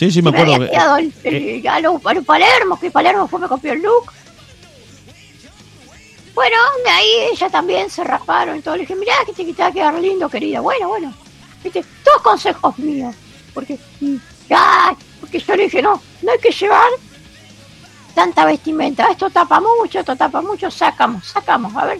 Sí, 0.01 0.09
sí, 0.09 0.19
me 0.23 0.31
me 0.31 0.37
acuerdo. 0.39 0.55
había 0.55 0.97
que- 1.21 1.29
eh, 1.29 1.57
el- 1.59 1.67
a, 1.67 1.79
los, 1.79 2.03
a 2.03 2.13
los 2.15 2.25
Palermo, 2.25 2.79
que 2.79 2.89
Palermo 2.89 3.27
fue 3.27 3.39
me 3.39 3.47
copió 3.47 3.71
el 3.73 3.83
look. 3.83 4.11
Bueno, 6.33 6.55
de 6.83 6.89
ahí 6.89 7.07
ella 7.33 7.49
también 7.51 7.87
se 7.87 8.03
raparon 8.03 8.57
y 8.57 8.61
todo. 8.61 8.75
Le 8.77 8.81
dije, 8.81 8.95
mirá 8.95 9.13
que 9.27 9.33
te, 9.33 9.45
que 9.45 9.53
te 9.53 9.61
va 9.61 9.67
a 9.67 9.71
quedar 9.71 9.93
lindo, 9.93 10.27
querida. 10.27 10.59
Bueno, 10.59 10.87
bueno. 10.87 11.13
Viste, 11.63 11.85
todos 12.03 12.21
consejos 12.23 12.79
míos. 12.79 13.13
Porque, 13.53 13.77
y- 13.99 14.19
ay, 14.49 14.95
porque 15.19 15.39
yo 15.39 15.55
le 15.55 15.63
dije, 15.65 15.83
no, 15.83 16.01
no 16.23 16.31
hay 16.31 16.39
que 16.39 16.49
llevar 16.51 16.89
tanta 18.15 18.43
vestimenta. 18.45 19.05
Esto 19.11 19.29
tapa 19.29 19.61
mucho, 19.61 19.99
esto 19.99 20.15
tapa 20.15 20.41
mucho. 20.41 20.71
Sacamos, 20.71 21.27
sacamos. 21.27 21.75
A 21.75 21.85
ver, 21.85 21.99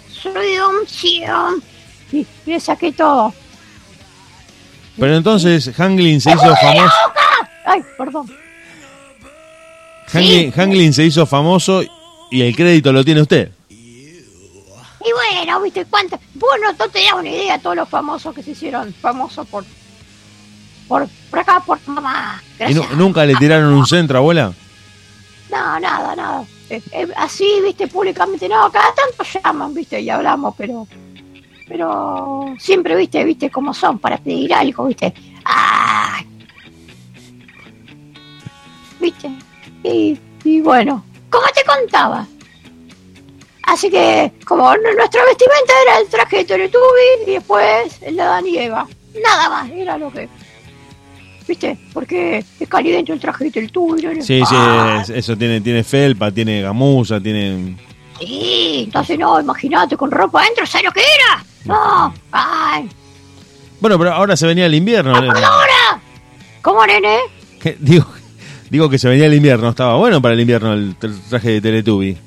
y 2.11 2.25
le 2.47 2.59
saqué 2.59 2.93
todo. 2.93 3.31
Pero 4.97 5.15
entonces 5.17 5.71
Hanglin 5.79 6.19
se 6.19 6.31
hizo 6.31 6.55
famoso. 6.55 6.93
Ay, 7.65 7.83
perdón. 7.97 8.27
Hanglin, 10.13 10.53
Hanglin 10.55 10.93
se 10.93 11.05
hizo 11.05 11.25
famoso 11.25 11.81
y 12.29 12.41
el 12.41 12.55
crédito 12.55 12.91
lo 12.91 13.03
tiene 13.03 13.21
usted. 13.21 13.51
Y 15.03 15.11
bueno, 15.13 15.61
viste, 15.61 15.85
cuánto. 15.85 16.19
Vos 16.35 16.49
no, 16.61 16.71
no 16.73 16.89
tenías 16.89 17.13
una 17.13 17.29
idea 17.29 17.57
de 17.57 17.63
todos 17.63 17.75
los 17.75 17.89
famosos 17.89 18.35
que 18.35 18.43
se 18.43 18.51
hicieron 18.51 18.93
famosos 18.93 19.47
por. 19.47 19.65
por, 20.87 21.07
por 21.29 21.39
acá, 21.39 21.59
por 21.65 21.79
mamá. 21.87 22.41
¿Y 22.67 22.73
nunca 22.95 23.25
le 23.25 23.35
tiraron 23.35 23.73
un 23.73 23.85
centro, 23.85 24.19
abuela? 24.19 24.53
No, 25.49 25.79
nada, 25.79 26.15
nada. 26.15 26.43
Eh, 26.69 26.81
eh, 26.91 27.07
así, 27.17 27.59
viste, 27.63 27.87
públicamente, 27.87 28.47
no, 28.47 28.71
cada 28.71 28.93
tanto 28.93 29.23
llaman, 29.43 29.73
viste, 29.73 29.99
y 29.99 30.09
hablamos, 30.09 30.53
pero. 30.57 30.87
Pero 31.67 32.53
siempre, 32.59 32.95
viste, 32.97 33.23
viste 33.23 33.49
cómo 33.49 33.73
son 33.73 33.97
para 33.97 34.17
pedir 34.17 34.53
algo, 34.53 34.85
viste. 34.87 35.13
¡Ay! 35.45 36.25
¿Viste? 39.11 39.29
Y, 39.83 40.19
y 40.43 40.61
bueno, 40.61 41.03
como 41.29 41.45
te 41.47 41.63
contaba. 41.63 42.25
Así 43.63 43.89
que, 43.89 44.31
como 44.45 44.73
nuestra 44.75 45.23
vestimenta 45.25 45.73
era 45.83 45.99
el 45.99 46.07
traje 46.07 46.37
de 46.37 46.45
Teletubby 46.45 47.25
y 47.27 47.31
después 47.31 47.97
el 48.01 48.15
de 48.15 48.21
Adán 48.21 48.47
y 48.47 48.57
Eva. 48.57 48.87
Nada 49.23 49.49
más, 49.49 49.69
era 49.71 49.97
lo 49.97 50.11
que. 50.11 50.27
¿Viste? 51.47 51.77
Porque 51.93 52.43
es 52.59 52.69
caliente 52.69 53.11
el 53.13 53.19
traje 53.19 53.45
de 53.45 53.51
Teletubby. 53.51 54.01
¿no? 54.03 54.13
Sí, 54.23 54.41
sí, 54.45 54.55
es- 55.01 55.09
eso 55.09 55.37
tiene, 55.37 55.61
tiene 55.61 55.83
felpa, 55.83 56.31
tiene 56.31 56.61
gamuza, 56.61 57.19
tiene... 57.21 57.77
Sí, 58.19 58.83
entonces 58.85 59.17
no, 59.17 59.39
imagínate 59.39 59.97
con 59.97 60.11
ropa 60.11 60.41
adentro, 60.41 60.65
¿sabes 60.67 60.85
lo 60.85 60.91
que 60.91 60.99
era? 61.01 61.43
No, 61.65 62.13
ay, 62.31 62.87
Bueno, 63.79 63.97
pero 63.97 64.13
ahora 64.13 64.35
se 64.37 64.45
venía 64.45 64.67
el 64.67 64.75
invierno. 64.75 65.15
ahora. 65.15 65.99
¿Cómo, 66.61 66.85
nene? 66.85 67.17
¿Qué? 67.59 67.75
Digo, 67.79 68.05
digo 68.71 68.89
que 68.89 68.97
se 68.97 69.07
venía 69.07 69.27
el 69.27 69.33
invierno, 69.35 69.69
estaba 69.69 69.95
bueno 69.97 70.19
para 70.21 70.33
el 70.33 70.39
invierno 70.39 70.73
el 70.73 70.97
tra- 70.97 71.15
traje 71.29 71.49
de 71.51 71.61
Teletubby. 71.61 72.17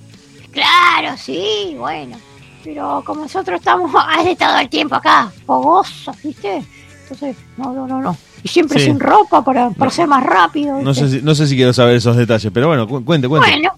Claro, 0.53 1.17
sí, 1.19 1.75
bueno. 1.77 2.17
Pero 2.63 3.03
como 3.05 3.23
nosotros 3.23 3.59
estamos 3.59 3.91
hace 4.09 4.37
todo 4.37 4.59
el 4.59 4.69
tiempo 4.69 4.95
acá, 4.95 5.33
fogosos, 5.47 6.15
¿viste? 6.23 6.63
Entonces, 7.03 7.37
no, 7.57 7.73
no, 7.73 7.87
no, 7.87 8.01
no. 8.01 8.17
Y 8.43 8.49
siempre 8.49 8.79
Sí. 8.79 8.87
sin 8.87 9.01
ropa 9.01 9.43
para, 9.45 9.71
para 9.71 9.91
ser 9.91 10.07
más 10.07 10.23
rápido. 10.25 10.81
No 10.81 10.95
sé, 10.95 11.09
si, 11.11 11.23
no 11.23 11.35
sé 11.35 11.47
si 11.47 11.57
quiero 11.57 11.73
saber 11.73 11.97
esos 11.97 12.17
detalles, 12.17 12.51
pero 12.53 12.69
bueno, 12.69 12.87
cu- 12.87 13.05
cuente, 13.05 13.27
cuente. 13.29 13.51
Bueno. 13.51 13.73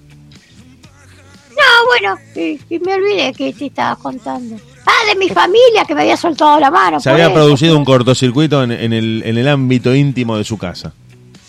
No, 1.50 1.87
bueno, 1.88 2.18
y, 2.35 2.75
y 2.75 2.78
me 2.80 2.94
olvidé 2.94 3.32
que 3.32 3.52
te 3.52 3.66
estaba 3.66 3.96
contando. 3.96 4.56
Ah, 4.87 5.06
de 5.12 5.18
mi 5.18 5.28
familia 5.28 5.85
que 5.87 5.94
me 5.94 6.02
había 6.02 6.16
soltado 6.16 6.61
la 6.61 6.70
mano. 6.70 7.00
Se 7.00 7.11
había 7.11 7.26
eso, 7.26 7.35
producido 7.35 7.76
un 7.78 7.85
cortocircuito 7.85 8.62
en, 8.62 8.70
en 8.73 8.92
el, 8.92 9.23
en 9.25 9.38
el 9.38 9.49
ámbito 9.49 9.94
íntimo 9.94 10.37
de 10.37 10.44
su 10.44 10.58
casa. 10.58 10.92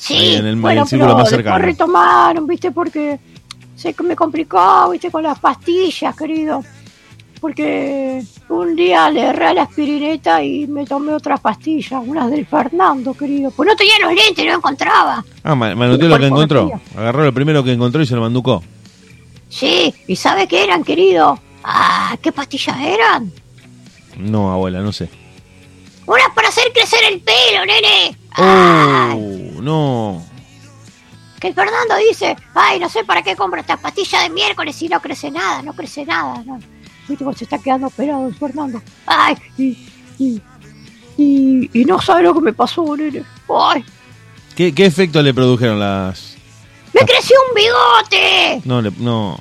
Sí, 0.07 0.33
en 0.35 0.45
el- 0.45 0.53
en 0.53 0.61
bueno, 0.61 0.81
el 0.83 0.87
círculo 0.87 1.11
pero 1.13 1.19
más 1.19 1.29
cercano. 1.29 1.57
retomaron, 1.59 2.47
viste, 2.47 2.71
porque 2.71 3.19
se 3.75 3.95
me 4.03 4.15
complicó, 4.15 4.89
viste, 4.89 5.11
con 5.11 5.23
las 5.23 5.39
pastillas, 5.39 6.15
querido. 6.15 6.63
Porque 7.39 8.23
un 8.49 8.75
día 8.75 9.09
le 9.11 9.21
erré 9.27 9.45
a 9.47 9.53
la 9.53 9.61
aspirineta 9.63 10.41
y 10.43 10.65
me 10.65 10.85
tomé 10.87 11.13
otras 11.13 11.39
pastillas, 11.39 12.01
unas 12.03 12.31
del 12.31 12.47
Fernando, 12.47 13.13
querido. 13.13 13.51
Pues 13.51 13.67
no 13.69 13.75
tenía 13.75 13.93
los 14.01 14.11
lentes, 14.13 14.43
no 14.43 14.53
encontraba. 14.55 15.23
Ah, 15.43 15.53
ma- 15.53 15.75
manoteó 15.75 16.07
lo 16.09 16.17
que 16.17 16.25
encontró. 16.25 16.71
Agarró 16.97 17.23
lo 17.25 17.33
primero 17.33 17.63
que 17.63 17.73
encontró 17.73 18.01
y 18.01 18.07
se 18.07 18.15
lo 18.15 18.21
manducó. 18.21 18.63
Sí, 19.49 19.93
¿y 20.07 20.15
sabe 20.15 20.47
qué 20.47 20.63
eran, 20.63 20.83
querido? 20.83 21.39
Ah, 21.63 22.17
¿qué 22.21 22.31
pastillas 22.31 22.77
eran? 22.81 23.31
No, 24.17 24.51
abuela, 24.51 24.81
no 24.81 24.91
sé. 24.91 25.07
Unas 26.07 26.29
para 26.33 26.47
hacer 26.47 26.71
crecer 26.73 26.99
el 27.11 27.19
pelo, 27.21 27.65
nene. 27.67 28.17
Ay, 28.31 29.11
Oh, 29.13 29.26
no. 29.67 30.23
que 31.39 31.49
el 31.49 31.53
Fernando 31.53 31.95
dice, 32.09 32.35
ay, 32.55 32.79
no 32.79 32.89
sé 32.89 33.03
para 33.03 33.21
qué 33.21 33.35
compro 33.35 33.59
esta 33.61 33.77
pastilla 33.77 34.21
de 34.23 34.29
miércoles 34.31 34.75
si 34.75 34.87
no 34.89 34.99
crece 34.99 35.29
nada, 35.29 35.61
no 35.61 35.73
crece 35.73 36.05
nada. 36.05 36.43
No. 36.45 36.59
Se 37.35 37.43
está 37.45 37.57
quedando 37.59 37.87
operado 37.87 38.27
el 38.27 38.35
Fernando. 38.35 38.81
Ay, 39.05 39.35
y, 39.57 39.77
y, 40.19 40.41
y, 41.17 41.69
y 41.81 41.85
no 41.85 42.01
sabe 42.01 42.23
lo 42.23 42.33
que 42.33 42.41
me 42.41 42.53
pasó, 42.53 42.97
nene. 42.97 43.23
Ay, 43.49 43.85
¿Qué, 44.55 44.73
qué 44.73 44.85
efecto 44.87 45.21
le 45.21 45.33
produjeron 45.33 45.79
las...? 45.79 46.35
me 46.93 47.01
creció 47.05 47.37
un 47.49 47.53
bigote. 47.55 48.61
No, 48.65 48.81
le, 48.81 48.89
no. 48.97 49.37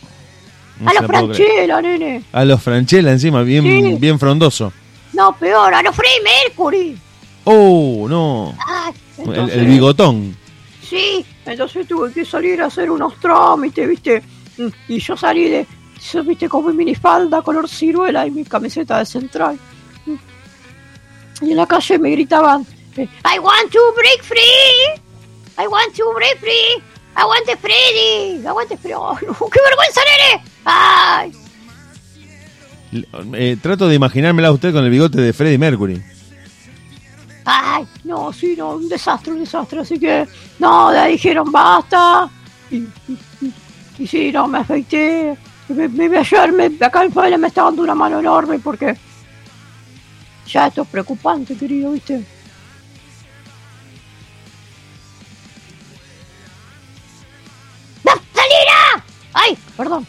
no 0.80 0.90
a 0.90 0.92
los. 0.92 1.06
Franchella, 1.06 1.80
nene. 1.80 2.22
A 2.32 2.44
los 2.44 2.62
Franchella 2.62 3.10
encima, 3.12 3.42
bien, 3.42 3.62
Sí. 3.64 3.96
bien 3.98 4.18
frondoso. 4.18 4.72
No, 5.14 5.34
peor, 5.38 5.72
a 5.72 5.82
los 5.82 5.96
Freddie 5.96 6.22
Mercury. 6.22 6.98
Oh, 7.44 8.06
no. 8.08 8.54
Ay, 8.66 8.92
entonces- 9.18 9.56
el 9.58 9.66
bigotón. 9.66 10.36
Sí, 10.82 11.24
entonces 11.44 11.86
tuve 11.86 12.12
que 12.12 12.24
salir 12.24 12.62
a 12.62 12.66
hacer 12.66 12.90
unos 12.90 13.18
trámites, 13.20 13.88
¿viste? 13.88 14.22
Y 14.88 14.98
yo 15.00 15.16
salí 15.16 15.48
de, 15.48 15.66
¿viste? 16.24 16.48
Con 16.48 16.66
mi 16.66 16.72
minifalda 16.72 17.42
color 17.42 17.68
ciruela 17.68 18.26
y 18.26 18.30
mi 18.30 18.44
camiseta 18.44 18.98
de 18.98 19.06
central. 19.06 19.58
Y 21.42 21.50
en 21.50 21.56
la 21.56 21.66
calle 21.66 21.98
me 21.98 22.10
gritaban, 22.10 22.64
eh, 22.96 23.02
I 23.24 23.38
want 23.38 23.70
to 23.70 23.80
break 23.94 24.22
free, 24.22 25.02
I 25.58 25.66
want 25.66 25.94
to 25.96 26.12
break 26.14 26.38
free, 26.38 26.82
aguante 27.14 27.56
Freddy, 27.56 28.46
aguante 28.46 28.76
Freddy. 28.78 28.94
¡Oh, 28.96 29.12
no! 29.20 29.50
¡Qué 29.50 29.60
vergüenza, 29.64 30.00
nene! 30.04 30.44
¡Ay! 30.64 31.32
Eh, 33.34 33.56
trato 33.60 33.88
de 33.88 33.96
imaginármela 33.96 34.48
a 34.48 34.52
usted 34.52 34.72
con 34.72 34.84
el 34.84 34.90
bigote 34.90 35.20
de 35.20 35.32
Freddie 35.32 35.58
Mercury. 35.58 36.02
¡Ay! 37.46 37.86
No, 38.04 38.32
sí, 38.32 38.54
no, 38.56 38.70
un 38.76 38.88
desastre, 38.88 39.32
un 39.32 39.40
desastre. 39.40 39.80
Así 39.80 39.98
que, 39.98 40.26
no, 40.58 40.88
ahí 40.88 41.12
dijeron 41.12 41.50
basta. 41.50 42.28
Y, 42.70 42.76
y, 42.78 43.18
y- 43.40 43.54
y 43.98 44.06
sí, 44.06 44.32
no, 44.32 44.46
me 44.48 44.58
afeité. 44.58 45.36
Me, 45.68 45.88
me, 45.88 46.18
ayer 46.18 46.52
me, 46.52 46.70
acá 46.84 47.02
el 47.02 47.10
padre 47.12 47.38
me 47.38 47.48
está 47.48 47.62
dando 47.62 47.82
una 47.82 47.94
mano 47.94 48.18
enorme 48.20 48.58
porque 48.58 48.96
ya 50.46 50.66
esto 50.68 50.82
es 50.82 50.88
preocupante, 50.88 51.56
querido, 51.56 51.92
¿viste? 51.92 52.24
¡Naftalina! 58.04 59.04
¡Ay! 59.32 59.58
Perdón. 59.76 60.06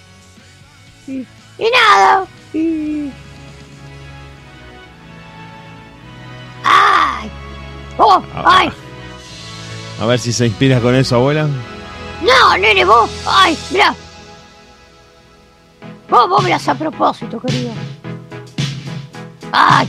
Ver 10.07 10.19
si 10.19 10.33
se 10.33 10.45
inspira 10.45 10.79
con 10.79 10.95
eso, 10.95 11.15
abuela. 11.15 11.47
No, 12.21 12.57
nene, 12.57 12.85
vos. 12.85 13.09
Ay, 13.25 13.57
mirá. 13.71 13.95
Vos, 16.09 16.29
vos 16.29 16.43
mirás 16.43 16.67
a 16.67 16.75
propósito, 16.75 17.39
querido. 17.39 17.71
Ay. 19.51 19.87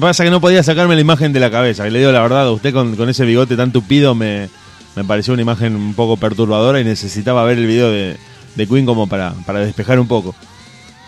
Pasa 0.00 0.24
que 0.24 0.30
no 0.30 0.40
podía 0.40 0.62
sacarme 0.62 0.94
la 0.94 1.00
imagen 1.00 1.32
de 1.32 1.40
la 1.40 1.50
cabeza. 1.50 1.84
que 1.84 1.90
Le 1.90 1.98
digo 2.00 2.12
la 2.12 2.22
verdad, 2.22 2.50
usted 2.50 2.72
con, 2.72 2.96
con 2.96 3.08
ese 3.08 3.24
bigote 3.24 3.56
tan 3.56 3.72
tupido 3.72 4.14
me, 4.14 4.48
me 4.96 5.04
pareció 5.04 5.32
una 5.32 5.42
imagen 5.42 5.74
un 5.76 5.94
poco 5.94 6.16
perturbadora 6.16 6.80
y 6.80 6.84
necesitaba 6.84 7.44
ver 7.44 7.58
el 7.58 7.66
video 7.66 7.90
de, 7.90 8.16
de 8.54 8.66
Queen 8.66 8.86
como 8.86 9.06
para, 9.08 9.32
para 9.46 9.60
despejar 9.60 9.98
un 9.98 10.08
poco. 10.08 10.34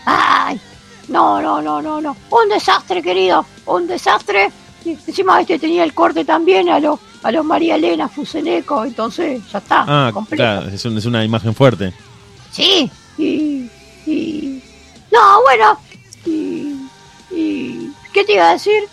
Ay, 0.07 0.61
no, 1.09 1.41
no, 1.41 1.63
no, 1.63 1.81
no, 1.81 2.01
no. 2.01 2.17
Un 2.31 2.49
desastre, 2.49 3.03
querido. 3.03 3.45
Un 3.67 3.87
desastre. 3.87 4.51
Y 4.85 4.91
encima 4.91 5.41
este 5.41 5.59
tenía 5.59 5.83
el 5.85 5.95
corte 5.95 6.25
también 6.25 6.69
a 6.69 6.79
los 6.79 6.99
a 7.23 7.33
los 7.33 7.43
María 7.43 7.77
Elena 7.77 8.07
Fuseneco, 8.07 8.85
entonces 8.85 9.41
ya 9.51 9.57
está. 9.57 9.85
Ah, 9.89 10.11
completo. 10.13 10.43
claro, 10.43 10.69
es, 10.69 10.85
un- 10.85 10.99
es 10.99 11.07
una 11.07 11.25
imagen 11.25 11.55
fuerte. 11.55 11.95
Sí, 12.51 12.91
y, 13.17 13.67
y... 14.05 14.63
No, 15.11 15.41
bueno, 15.43 15.79
y, 16.27 16.75
y... 17.35 17.84
¿Qué 18.15 18.25
te 18.25 18.35
iba 18.35 18.49
a 18.49 18.53
decir? 18.55 18.85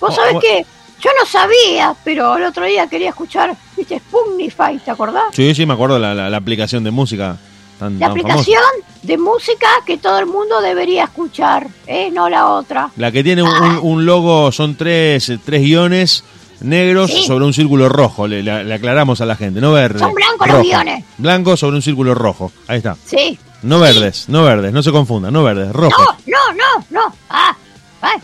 Vos 0.00 0.10
Oh, 0.12 0.14
sabés 0.14 0.36
que 0.40 0.64
yo 1.02 1.10
no 1.20 1.26
sabía, 1.26 1.94
pero 2.04 2.36
el 2.38 2.44
otro 2.44 2.64
día 2.64 2.86
quería 2.86 3.10
escuchar, 3.10 3.54
viste, 3.76 3.98
Spoonify, 3.98 4.78
¿te 4.84 4.90
acordás? 4.90 5.24
Sí, 5.32 5.54
sí, 5.54 5.66
me 5.66 5.74
acuerdo 5.74 5.98
la, 5.98 6.14
la, 6.14 6.30
la 6.30 6.36
aplicación 6.36 6.82
de 6.84 6.90
música 6.90 7.36
tan, 7.78 7.98
La 7.98 8.06
tan 8.08 8.16
famosa. 8.16 8.32
aplicación 8.40 8.62
de 9.02 9.18
música 9.18 9.66
que 9.86 9.98
todo 9.98 10.18
el 10.18 10.26
mundo 10.26 10.60
debería 10.60 11.04
escuchar, 11.04 11.66
¿eh? 11.86 12.10
No 12.12 12.28
la 12.28 12.48
otra. 12.48 12.90
La 12.96 13.12
que 13.12 13.22
tiene 13.22 13.42
un, 13.42 13.50
un- 13.50 13.78
un 13.82 14.06
logo, 14.06 14.50
son 14.52 14.76
tres, 14.76 15.30
tres 15.44 15.60
guiones 15.62 16.24
negros 16.60 17.10
Sí. 17.12 17.24
sobre 17.26 17.44
un 17.44 17.52
círculo 17.52 17.88
rojo. 17.88 18.26
Le, 18.26 18.42
le- 18.42 18.64
le 18.64 18.74
aclaramos 18.74 19.20
a 19.20 19.26
la 19.26 19.36
gente, 19.36 19.60
no 19.60 19.72
verde. 19.72 20.00
Son 20.00 20.12
blancos 20.12 20.48
los 20.48 20.62
guiones. 20.62 21.04
Blanco 21.18 21.56
sobre 21.56 21.76
un 21.76 21.82
círculo 21.82 22.14
rojo. 22.14 22.50
Ahí 22.66 22.78
está. 22.78 22.96
Sí. 23.06 23.38
No 23.62 23.78
verdes, 23.80 24.28
no 24.28 24.42
verdes, 24.44 24.72
no 24.72 24.82
se 24.84 24.90
confundan, 24.92 25.32
no 25.32 25.42
verdes, 25.44 25.72
rojo. 25.72 26.00
No, 26.26 26.36
no, 26.54 26.54
no, 26.54 26.84
no. 27.08 27.14
Ah, 27.30 27.56
ay, 28.02 28.18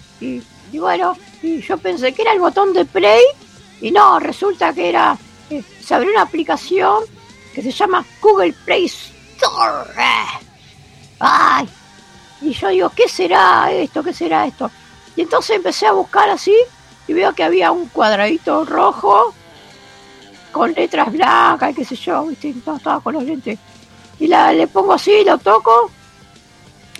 y, 0.72 0.78
bueno, 0.78 1.16
y 1.42 1.60
yo 1.60 1.76
pensé 1.78 2.12
que 2.12 2.22
era 2.22 2.32
el 2.32 2.40
botón 2.40 2.72
de 2.72 2.84
play 2.84 3.22
y 3.80 3.90
no, 3.90 4.18
resulta 4.18 4.72
que 4.72 4.88
era, 4.88 5.16
eh, 5.50 5.62
se 5.80 5.94
abrió 5.94 6.10
una 6.10 6.22
aplicación 6.22 7.04
que 7.54 7.62
se 7.62 7.70
llama 7.70 8.04
Google 8.20 8.54
Play 8.64 8.86
Store. 8.86 9.90
Ay, 11.20 11.68
y 12.40 12.52
yo 12.52 12.68
digo, 12.68 12.90
¿qué 12.90 13.08
será 13.08 13.70
esto? 13.70 14.02
¿Qué 14.02 14.12
será 14.12 14.46
esto? 14.46 14.70
Y 15.16 15.22
entonces 15.22 15.56
empecé 15.56 15.86
a 15.86 15.92
buscar 15.92 16.28
así 16.28 16.54
y 17.06 17.12
veo 17.12 17.32
que 17.34 17.44
había 17.44 17.70
un 17.70 17.88
cuadradito 17.88 18.64
rojo 18.64 19.32
con 20.50 20.72
letras 20.72 21.12
blancas 21.12 21.70
y 21.70 21.74
qué 21.74 21.84
sé 21.84 21.96
yo, 21.96 22.26
¿viste? 22.26 22.54
No 22.64 22.76
estaba 22.76 23.00
con 23.00 23.14
los 23.14 23.24
lentes. 23.24 23.58
Y 24.18 24.26
la, 24.26 24.52
le 24.52 24.66
pongo 24.66 24.92
así, 24.92 25.24
lo 25.24 25.38
toco 25.38 25.90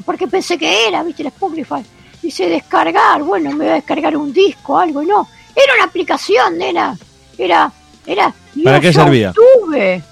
porque 0.05 0.27
pensé 0.27 0.59
que 0.59 0.89
era, 0.89 1.03
viste, 1.03 1.23
el 1.23 1.29
Spotify. 1.29 1.85
Dice 2.25 2.49
descargar, 2.49 3.23
bueno, 3.23 3.51
me 3.51 3.65
voy 3.65 3.69
a 3.69 3.75
descargar 3.75 4.17
un 4.17 4.33
disco, 4.33 4.79
algo, 4.79 5.03
y 5.03 5.07
no. 5.07 5.29
Era 5.55 5.75
una 5.75 5.85
aplicación, 5.85 6.57
nena. 6.57 6.97
Era, 7.37 7.71
era. 8.07 8.33
¿Para 8.65 8.81
qué 8.81 8.95
servía? 8.95 9.35
YouTube. 9.37 10.03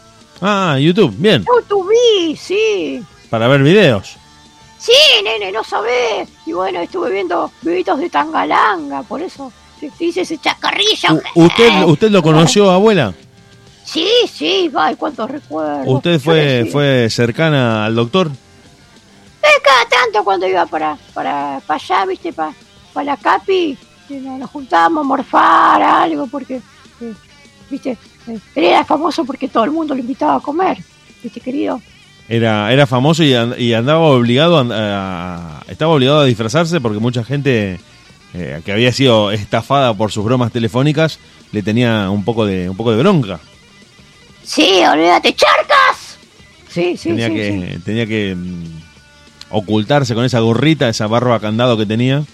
Ah, 0.43 0.77
YouTube, 0.79 1.15
bien, 1.17 1.43
YouTube, 1.43 2.37
sí. 2.39 3.03
para 3.31 3.49
ver 3.49 3.63
videos. 3.63 4.17
Sí, 4.79 4.93
nene, 5.25 5.51
no 5.53 5.65
sabés. 5.65 6.29
Y 6.45 6.53
bueno, 6.53 6.81
estuve 6.81 7.11
viendo 7.13 7.51
videos 7.63 7.99
de 7.99 8.11
Tangalanga, 8.11 9.03
por 9.05 9.23
eso 9.23 9.51
hice 9.99 10.21
ese 10.21 10.37
chacarrillo. 10.37 11.15
U- 11.35 11.45
¿Usted, 11.45 11.85
¿Usted 11.87 12.11
lo 12.11 12.23
conoció, 12.23 12.71
abuela? 12.71 13.15
Sí, 13.85 14.07
sí, 14.31 14.71
ay, 14.77 14.97
cuántos 14.97 15.31
recuerdos. 15.31 15.87
¿Usted 15.87 16.21
fue, 16.21 16.69
fue 16.71 17.09
cercana 17.09 17.87
al 17.87 17.95
doctor? 17.95 18.31
Eh, 19.43 19.61
cada 19.65 19.85
tanto 19.89 20.25
cuando 20.25 20.47
iba 20.47 20.65
para, 20.67 20.97
para, 21.15 21.61
para 21.67 21.81
allá, 21.83 22.07
viste, 22.07 22.33
para, 22.33 22.53
para 22.93 23.05
la 23.07 23.17
Capi, 23.17 23.77
nos, 24.11 24.51
juntábamos 24.51 25.05
a 25.05 25.09
morfar 25.09 25.83
algo, 25.83 26.27
porque, 26.29 26.57
eh, 27.01 27.13
viste, 27.71 27.91
eh, 28.29 28.39
él 28.55 28.65
era 28.65 28.85
famoso 28.85 29.25
porque 29.25 29.49
todo 29.49 29.65
el 29.65 29.73
mundo 29.73 29.95
lo 29.95 30.01
invitaba 30.01 30.37
a 30.37 30.41
comer, 30.41 30.79
viste, 31.23 31.41
querido. 31.41 31.81
Era, 32.29 32.73
era 32.73 32.87
famoso 32.87 33.25
y, 33.25 33.35
and- 33.35 33.59
y 33.59 33.75
andaba 33.75 33.99
obligado 34.01 34.59
a, 34.59 34.65
a- 34.71 35.63
estaba 35.69 35.93
obligado 35.93 36.21
a 36.21 36.25
disfrazarse 36.25 36.81
porque 36.81 37.01
mucha 37.01 37.25
gente 37.25 37.81
eh, 38.35 38.63
que 38.65 38.73
había 38.73 38.93
sido 38.93 39.33
estafada 39.33 39.93
por 39.93 40.13
sus 40.13 40.25
bromas 40.25 40.53
telefónicas 40.53 41.19
le 41.51 41.63
tenía 41.65 42.09
un 42.11 42.25
poco 42.25 42.47
de 42.47 42.71
un 42.71 42.77
poco 42.77 42.93
de 42.93 42.99
bronca. 42.99 43.41
Sí, 44.45 44.83
olvídate, 44.91 45.35
charcas. 45.35 46.17
Sí, 46.71 46.97
sí, 46.97 47.11
tenía 47.11 47.27
sí, 47.29 47.35
que 47.35 47.73
sí. 47.77 47.83
tenía 47.85 48.07
que 48.07 48.37
ocultarse 49.53 50.15
con 50.15 50.25
esa 50.25 50.41
gorrita, 50.41 50.89
esa 50.89 51.07
barba 51.07 51.41
candado 51.41 51.77
que 51.77 51.87
tenía 51.87 52.25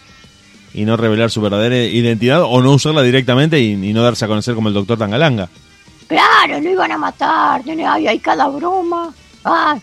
y 0.73 0.85
no 0.85 0.97
revelar 0.97 1.31
su 1.31 1.41
verdadera 1.41 1.77
identidad 1.77 2.43
o 2.43 2.61
no 2.63 2.73
usarla 2.73 3.03
directamente 3.03 3.61
y, 3.61 3.73
y 3.73 3.93
no 3.93 4.03
darse 4.03 4.25
a 4.25 4.29
conocer 4.29 4.55
como 4.55 4.69
el 4.69 4.75
doctor 4.75 4.99
Tangalanga. 4.99 5.49
Claro, 6.07 6.61
lo 6.61 6.71
iban 6.71 6.93
a 6.93 6.99
matar, 6.99 7.63
ay, 7.67 8.07
hay 8.07 8.19
cada 8.19 8.49
broma. 8.49 9.13
Ay, 9.45 9.81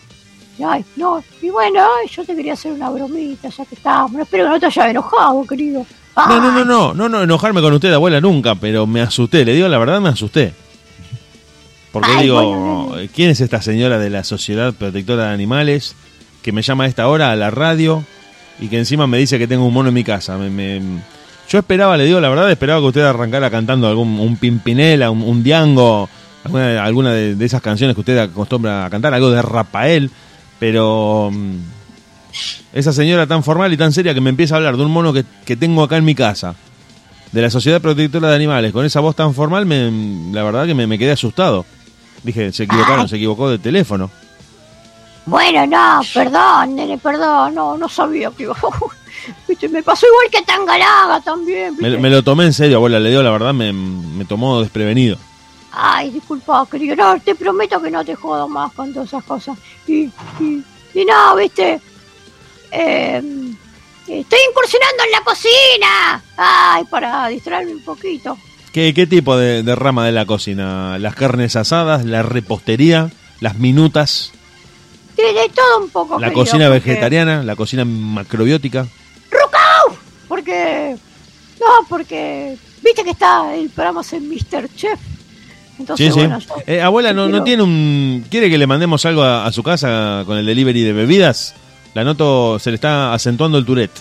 Ay, 0.64 0.84
no, 0.96 1.22
y 1.42 1.50
bueno, 1.50 1.80
ay, 1.80 2.08
yo 2.08 2.24
te 2.24 2.34
quería 2.34 2.54
hacer 2.54 2.72
una 2.72 2.88
bromita, 2.88 3.48
ya 3.48 3.64
que 3.66 3.74
estábamos. 3.74 4.22
Espero 4.22 4.44
que 4.44 4.50
no 4.50 4.60
te 4.60 4.66
hayas 4.66 4.86
enojado, 4.86 5.46
querido. 5.46 5.86
No, 6.16 6.40
no, 6.40 6.50
no, 6.50 6.64
no, 6.64 6.94
no, 6.94 7.08
no, 7.10 7.22
enojarme 7.22 7.60
con 7.60 7.74
usted, 7.74 7.92
abuela, 7.92 8.22
nunca, 8.22 8.54
pero 8.54 8.86
me 8.86 9.02
asusté, 9.02 9.44
le 9.44 9.52
digo 9.52 9.68
la 9.68 9.78
verdad, 9.78 10.00
me 10.00 10.08
asusté. 10.08 10.54
Porque 11.92 12.10
Ay, 12.10 12.22
digo, 12.24 12.86
bueno. 12.88 13.08
¿quién 13.14 13.30
es 13.30 13.40
esta 13.42 13.60
señora 13.60 13.98
de 13.98 14.08
la 14.08 14.24
Sociedad 14.24 14.72
Protectora 14.72 15.26
de 15.28 15.34
Animales 15.34 15.94
que 16.46 16.52
me 16.52 16.62
llama 16.62 16.84
a 16.84 16.86
esta 16.86 17.08
hora 17.08 17.32
a 17.32 17.36
la 17.36 17.50
radio 17.50 18.02
y 18.60 18.68
que 18.68 18.78
encima 18.78 19.06
me 19.06 19.18
dice 19.18 19.36
que 19.38 19.46
tengo 19.46 19.66
un 19.66 19.74
mono 19.74 19.88
en 19.88 19.94
mi 19.94 20.04
casa? 20.04 20.38
Me- 20.38 20.48
me- 20.48 20.80
Yo 21.50 21.58
esperaba, 21.58 21.96
le 21.96 22.04
digo 22.04 22.20
la 22.20 22.28
verdad, 22.28 22.50
esperaba 22.50 22.80
que 22.80 22.86
usted 22.86 23.02
arrancara 23.02 23.50
cantando 23.50 23.86
algún 23.88 24.18
un 24.20 24.36
Pimpinela, 24.36 25.10
un, 25.10 25.22
un 25.22 25.42
Diango, 25.42 26.08
alguna, 26.44 26.82
alguna 26.84 27.12
de, 27.12 27.34
de 27.34 27.44
esas 27.44 27.60
canciones 27.60 27.94
que 27.94 28.00
usted 28.00 28.16
acostumbra 28.18 28.86
a 28.86 28.90
cantar, 28.90 29.12
algo 29.12 29.30
de 29.30 29.42
Rafael, 29.42 30.10
pero 30.60 31.30
mm, 31.32 31.56
esa 32.72 32.92
señora 32.92 33.26
tan 33.26 33.42
formal 33.42 33.72
y 33.72 33.76
tan 33.76 33.92
seria 33.92 34.14
que 34.14 34.20
me 34.20 34.30
empieza 34.30 34.54
a 34.54 34.58
hablar 34.58 34.76
de 34.76 34.84
un 34.84 34.90
mono 34.92 35.12
que, 35.12 35.24
que 35.44 35.56
tengo 35.56 35.82
acá 35.82 35.96
en 35.96 36.04
mi 36.04 36.14
casa, 36.14 36.54
de 37.32 37.42
la 37.42 37.50
Sociedad 37.50 37.80
Protectora 37.80 38.28
de 38.30 38.36
Animales, 38.36 38.72
con 38.72 38.84
esa 38.84 39.00
voz 39.00 39.14
tan 39.16 39.34
formal, 39.34 39.66
me, 39.66 39.90
la 40.32 40.42
verdad 40.44 40.64
que 40.66 40.74
me, 40.74 40.86
me 40.86 40.98
quedé 40.98 41.10
asustado. 41.12 41.66
Dije, 42.22 42.52
se 42.52 42.64
equivocaron, 42.64 43.00
Ay. 43.02 43.08
se 43.08 43.16
equivocó 43.16 43.50
de 43.50 43.58
teléfono. 43.58 44.10
Bueno, 45.26 45.66
no, 45.66 46.00
perdón, 46.14 46.76
nene, 46.76 46.98
perdón, 46.98 47.54
no, 47.54 47.76
no 47.76 47.88
sabía 47.88 48.30
que 48.30 48.44
iba. 48.44 48.56
Viste, 49.48 49.68
me 49.68 49.82
pasó 49.82 50.06
igual 50.06 50.28
que 50.30 50.42
Tangalaga 50.42 51.20
también, 51.20 51.76
Me, 51.78 52.10
lo 52.10 52.22
tomé 52.22 52.44
en 52.44 52.52
serio, 52.52 52.76
abuela, 52.76 53.00
le 53.00 53.10
digo 53.10 53.22
la 53.22 53.32
verdad, 53.32 53.52
me, 53.52 53.72
me 53.72 54.24
tomó 54.24 54.60
desprevenido. 54.60 55.18
Ay, 55.72 56.10
disculpa, 56.10 56.66
querido, 56.70 56.94
no, 56.94 57.20
te 57.20 57.34
prometo 57.34 57.82
que 57.82 57.90
no 57.90 58.04
te 58.04 58.14
jodo 58.14 58.48
más 58.48 58.72
con 58.72 58.92
todas 58.92 59.08
esas 59.08 59.24
cosas. 59.24 59.58
Y, 59.86 60.04
y, 60.38 60.62
y 60.94 61.04
no, 61.04 61.34
viste, 61.36 61.80
eh, 62.70 63.22
estoy 64.06 64.38
incursionando 64.48 65.04
en 65.04 65.10
la 65.10 65.20
cocina. 65.22 66.22
Ay, 66.36 66.84
para 66.84 67.26
distraerme 67.28 67.74
un 67.74 67.82
poquito. 67.84 68.38
¿Qué, 68.72 68.94
qué 68.94 69.06
tipo 69.06 69.36
de, 69.36 69.62
de 69.62 69.74
rama 69.74 70.06
de 70.06 70.12
la 70.12 70.24
cocina? 70.24 70.98
¿Las 70.98 71.14
carnes 71.14 71.56
asadas, 71.56 72.04
la 72.04 72.22
repostería, 72.22 73.10
las 73.40 73.56
minutas, 73.56 74.32
De, 75.16 75.22
de 75.22 75.48
todo 75.54 75.82
un 75.84 75.90
poco. 75.90 76.18
la 76.18 76.28
querido, 76.28 76.44
cocina 76.44 76.68
porque- 76.68 76.88
vegetariana, 76.90 77.42
la 77.42 77.56
cocina 77.56 77.84
macrobiótica? 77.84 78.86
¡Rucau! 79.30 79.98
Porque. 80.28 80.96
No, 81.60 81.66
porque. 81.88 82.56
Viste 82.82 83.02
que 83.02 83.10
está 83.10 83.54
el 83.54 83.70
programa 83.70 84.02
en 84.12 84.28
Mr. 84.28 84.68
Chef. 84.76 84.98
Entonces, 85.78 86.06
Sí, 86.06 86.12
sí. 86.12 86.18
bueno, 86.20 86.38
yo- 86.38 86.54
Eh, 86.66 86.80
abuela, 86.80 87.12
¿no, 87.12 87.24
quiero- 87.24 87.38
¿no 87.38 87.44
tiene 87.44 87.62
un... 87.62 88.24
¿Quiere 88.30 88.48
que 88.48 88.56
le 88.58 88.66
mandemos 88.66 89.04
algo 89.04 89.22
a, 89.22 89.44
a 89.44 89.52
su 89.52 89.62
casa 89.62 90.22
con 90.24 90.38
el 90.38 90.46
delivery 90.46 90.82
de 90.82 90.92
bebidas? 90.92 91.54
La 91.94 92.02
noto, 92.04 92.58
se 92.58 92.70
le 92.70 92.76
está 92.76 93.12
acentuando 93.12 93.58
el 93.58 93.66
Tourette. 93.66 93.98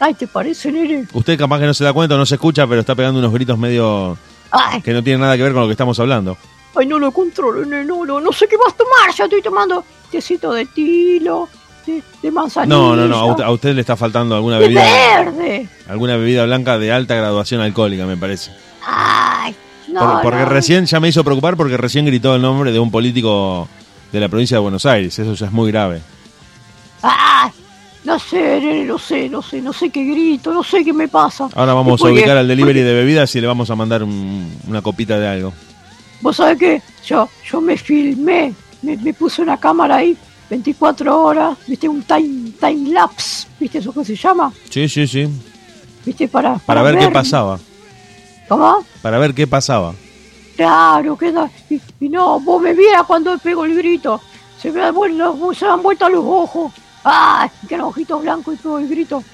Ay, 0.00 0.14
¿te 0.14 0.26
parece, 0.26 0.70
nene? 0.72 1.06
Usted 1.12 1.38
capaz 1.38 1.60
que 1.60 1.66
no 1.66 1.72
se 1.74 1.84
da 1.84 1.92
cuenta 1.92 2.14
o 2.14 2.18
no 2.18 2.26
se 2.26 2.34
escucha, 2.34 2.66
pero 2.66 2.80
está 2.80 2.94
pegando 2.94 3.20
unos 3.20 3.32
gritos 3.32 3.56
medio 3.58 4.18
Ay, 4.50 4.82
que 4.82 4.92
no 4.92 5.02
tienen 5.02 5.20
nada 5.20 5.36
que 5.36 5.42
ver 5.44 5.52
con 5.52 5.62
lo 5.62 5.68
que 5.68 5.72
estamos 5.72 5.98
hablando. 6.00 6.36
Ay, 6.76 6.86
no 6.86 6.98
lo 6.98 7.10
controlo, 7.12 7.64
no, 7.64 8.04
no, 8.04 8.20
no 8.20 8.32
sé 8.32 8.46
qué 8.48 8.56
vas 8.56 8.72
a 8.74 8.76
tomar. 8.76 9.14
Ya 9.16 9.24
estoy 9.24 9.42
tomando 9.42 9.84
tecito 10.10 10.52
de 10.52 10.66
tilo, 10.66 11.48
de, 11.86 12.02
de 12.22 12.30
manzanilla. 12.30 12.74
No, 12.76 12.94
no, 12.96 13.06
no, 13.08 13.16
a 13.16 13.24
usted, 13.26 13.44
a 13.44 13.50
usted 13.50 13.74
le 13.74 13.80
está 13.80 13.96
faltando 13.96 14.34
alguna 14.36 14.56
de 14.58 14.62
bebida, 14.68 14.82
verde. 15.24 15.68
alguna 15.88 16.16
bebida 16.16 16.44
blanca 16.44 16.78
de 16.78 16.92
alta 16.92 17.14
graduación 17.14 17.60
alcohólica, 17.60 18.04
me 18.06 18.16
parece. 18.16 18.50
Ay, 18.86 19.54
no, 19.88 20.00
Por- 20.00 20.22
porque 20.22 20.38
no. 20.40 20.46
recién 20.46 20.86
ya 20.86 21.00
me 21.00 21.08
hizo 21.08 21.22
preocupar 21.24 21.56
porque 21.56 21.76
recién 21.76 22.04
gritó 22.06 22.34
el 22.34 22.42
nombre 22.42 22.72
de 22.72 22.78
un 22.78 22.90
político 22.90 23.68
de 24.12 24.20
la 24.20 24.28
provincia 24.28 24.56
de 24.56 24.60
Buenos 24.60 24.84
Aires. 24.86 25.18
Eso 25.18 25.34
ya 25.34 25.46
es 25.46 25.52
muy 25.52 25.70
grave. 25.72 26.00
Ay, 27.02 27.50
no 28.04 28.18
sé, 28.18 28.60
nene, 28.60 28.84
no 28.84 28.98
sé, 28.98 29.28
no 29.28 29.42
sé, 29.42 29.60
no 29.60 29.72
sé 29.72 29.90
qué 29.90 30.04
grito, 30.04 30.52
no 30.52 30.62
sé 30.62 30.84
qué 30.84 30.92
me 30.92 31.08
pasa. 31.08 31.48
Ahora 31.54 31.74
vamos 31.74 32.00
a 32.02 32.08
ubicar 32.08 32.36
al 32.36 32.46
delivery 32.48 32.80
porque- 32.80 32.84
de 32.84 32.94
bebidas 32.94 33.34
y 33.34 33.40
le 33.40 33.46
vamos 33.46 33.70
a 33.70 33.74
mandar 33.76 34.02
un- 34.02 34.56
una 34.68 34.82
copita 34.82 35.18
de 35.18 35.26
algo. 35.28 35.52
Vos 36.22 36.36
sabés 36.36 36.58
que 36.58 36.82
yo, 37.04 37.28
yo 37.50 37.60
me 37.60 37.76
filmé, 37.76 38.54
me, 38.80 38.96
me 38.96 39.12
puse 39.12 39.42
una 39.42 39.58
cámara 39.58 39.96
ahí, 39.96 40.16
24 40.48 41.20
horas, 41.20 41.58
viste, 41.66 41.88
un 41.88 42.02
time, 42.02 42.52
time 42.58 42.90
lapse, 42.90 43.46
viste 43.58 43.78
eso 43.78 43.92
que 43.92 44.04
se 44.04 44.14
llama, 44.16 44.52
Sí, 44.70 44.88
sí, 44.88 45.06
sí. 45.06 45.28
viste, 46.06 46.28
para, 46.28 46.54
Para 46.58 46.82
ver 46.82 46.98
qué 46.98 47.08
pasaba. 47.08 47.58
¿Cómo? 48.48 48.84
Para 49.02 49.18
ver 49.18 49.34
qué 49.34 49.46
pasaba. 49.46 49.94
Claro, 50.56 51.16
queda, 51.18 51.50
y, 51.68 51.80
y 52.00 52.08
no, 52.08 52.38
vos 52.40 52.62
me 52.62 52.72
vieras 52.74 53.02
cuando 53.04 53.36
pego 53.38 53.64
el 53.64 53.74
grito, 53.74 54.20
se 54.60 54.70
me 54.70 54.82
han 54.82 54.94
vuelto, 54.94 55.54
se 55.54 55.64
me 55.64 55.72
han 55.72 55.82
vuelto 55.82 56.08
los 56.08 56.24
ojos, 56.24 56.72
ah, 57.04 57.48
que 57.66 57.74
eran 57.74 57.86
ojitos 57.86 58.22
blancos 58.22 58.54
y 58.54 58.58
todo 58.58 58.78
el 58.78 58.88
grito. 58.88 59.24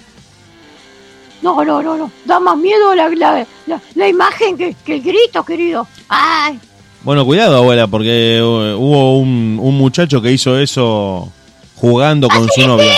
No, 1.43 1.65
no, 1.65 1.81
no, 1.83 1.97
no, 1.97 2.11
da 2.25 2.41
más 2.41 2.57
miedo 2.57 2.95
la, 2.97 3.09
la, 3.11 3.47
la, 3.67 3.81
la 3.95 4.09
imagen 4.09 4.57
que, 4.57 4.75
que 4.85 4.95
el 4.95 5.03
grito, 5.03 5.45
querido. 5.45 5.87
Ay, 6.09 6.59
Bueno, 7.09 7.25
cuidado, 7.25 7.57
abuela, 7.57 7.87
porque 7.87 8.37
eh, 8.37 8.43
hubo 8.43 9.19
un, 9.19 9.59
un 9.63 9.79
muchacho 9.79 10.21
que 10.21 10.31
hizo 10.31 10.59
eso 10.59 11.33
jugando 11.75 12.29
con 12.29 12.47
su 12.55 12.67
novia. 12.67 12.93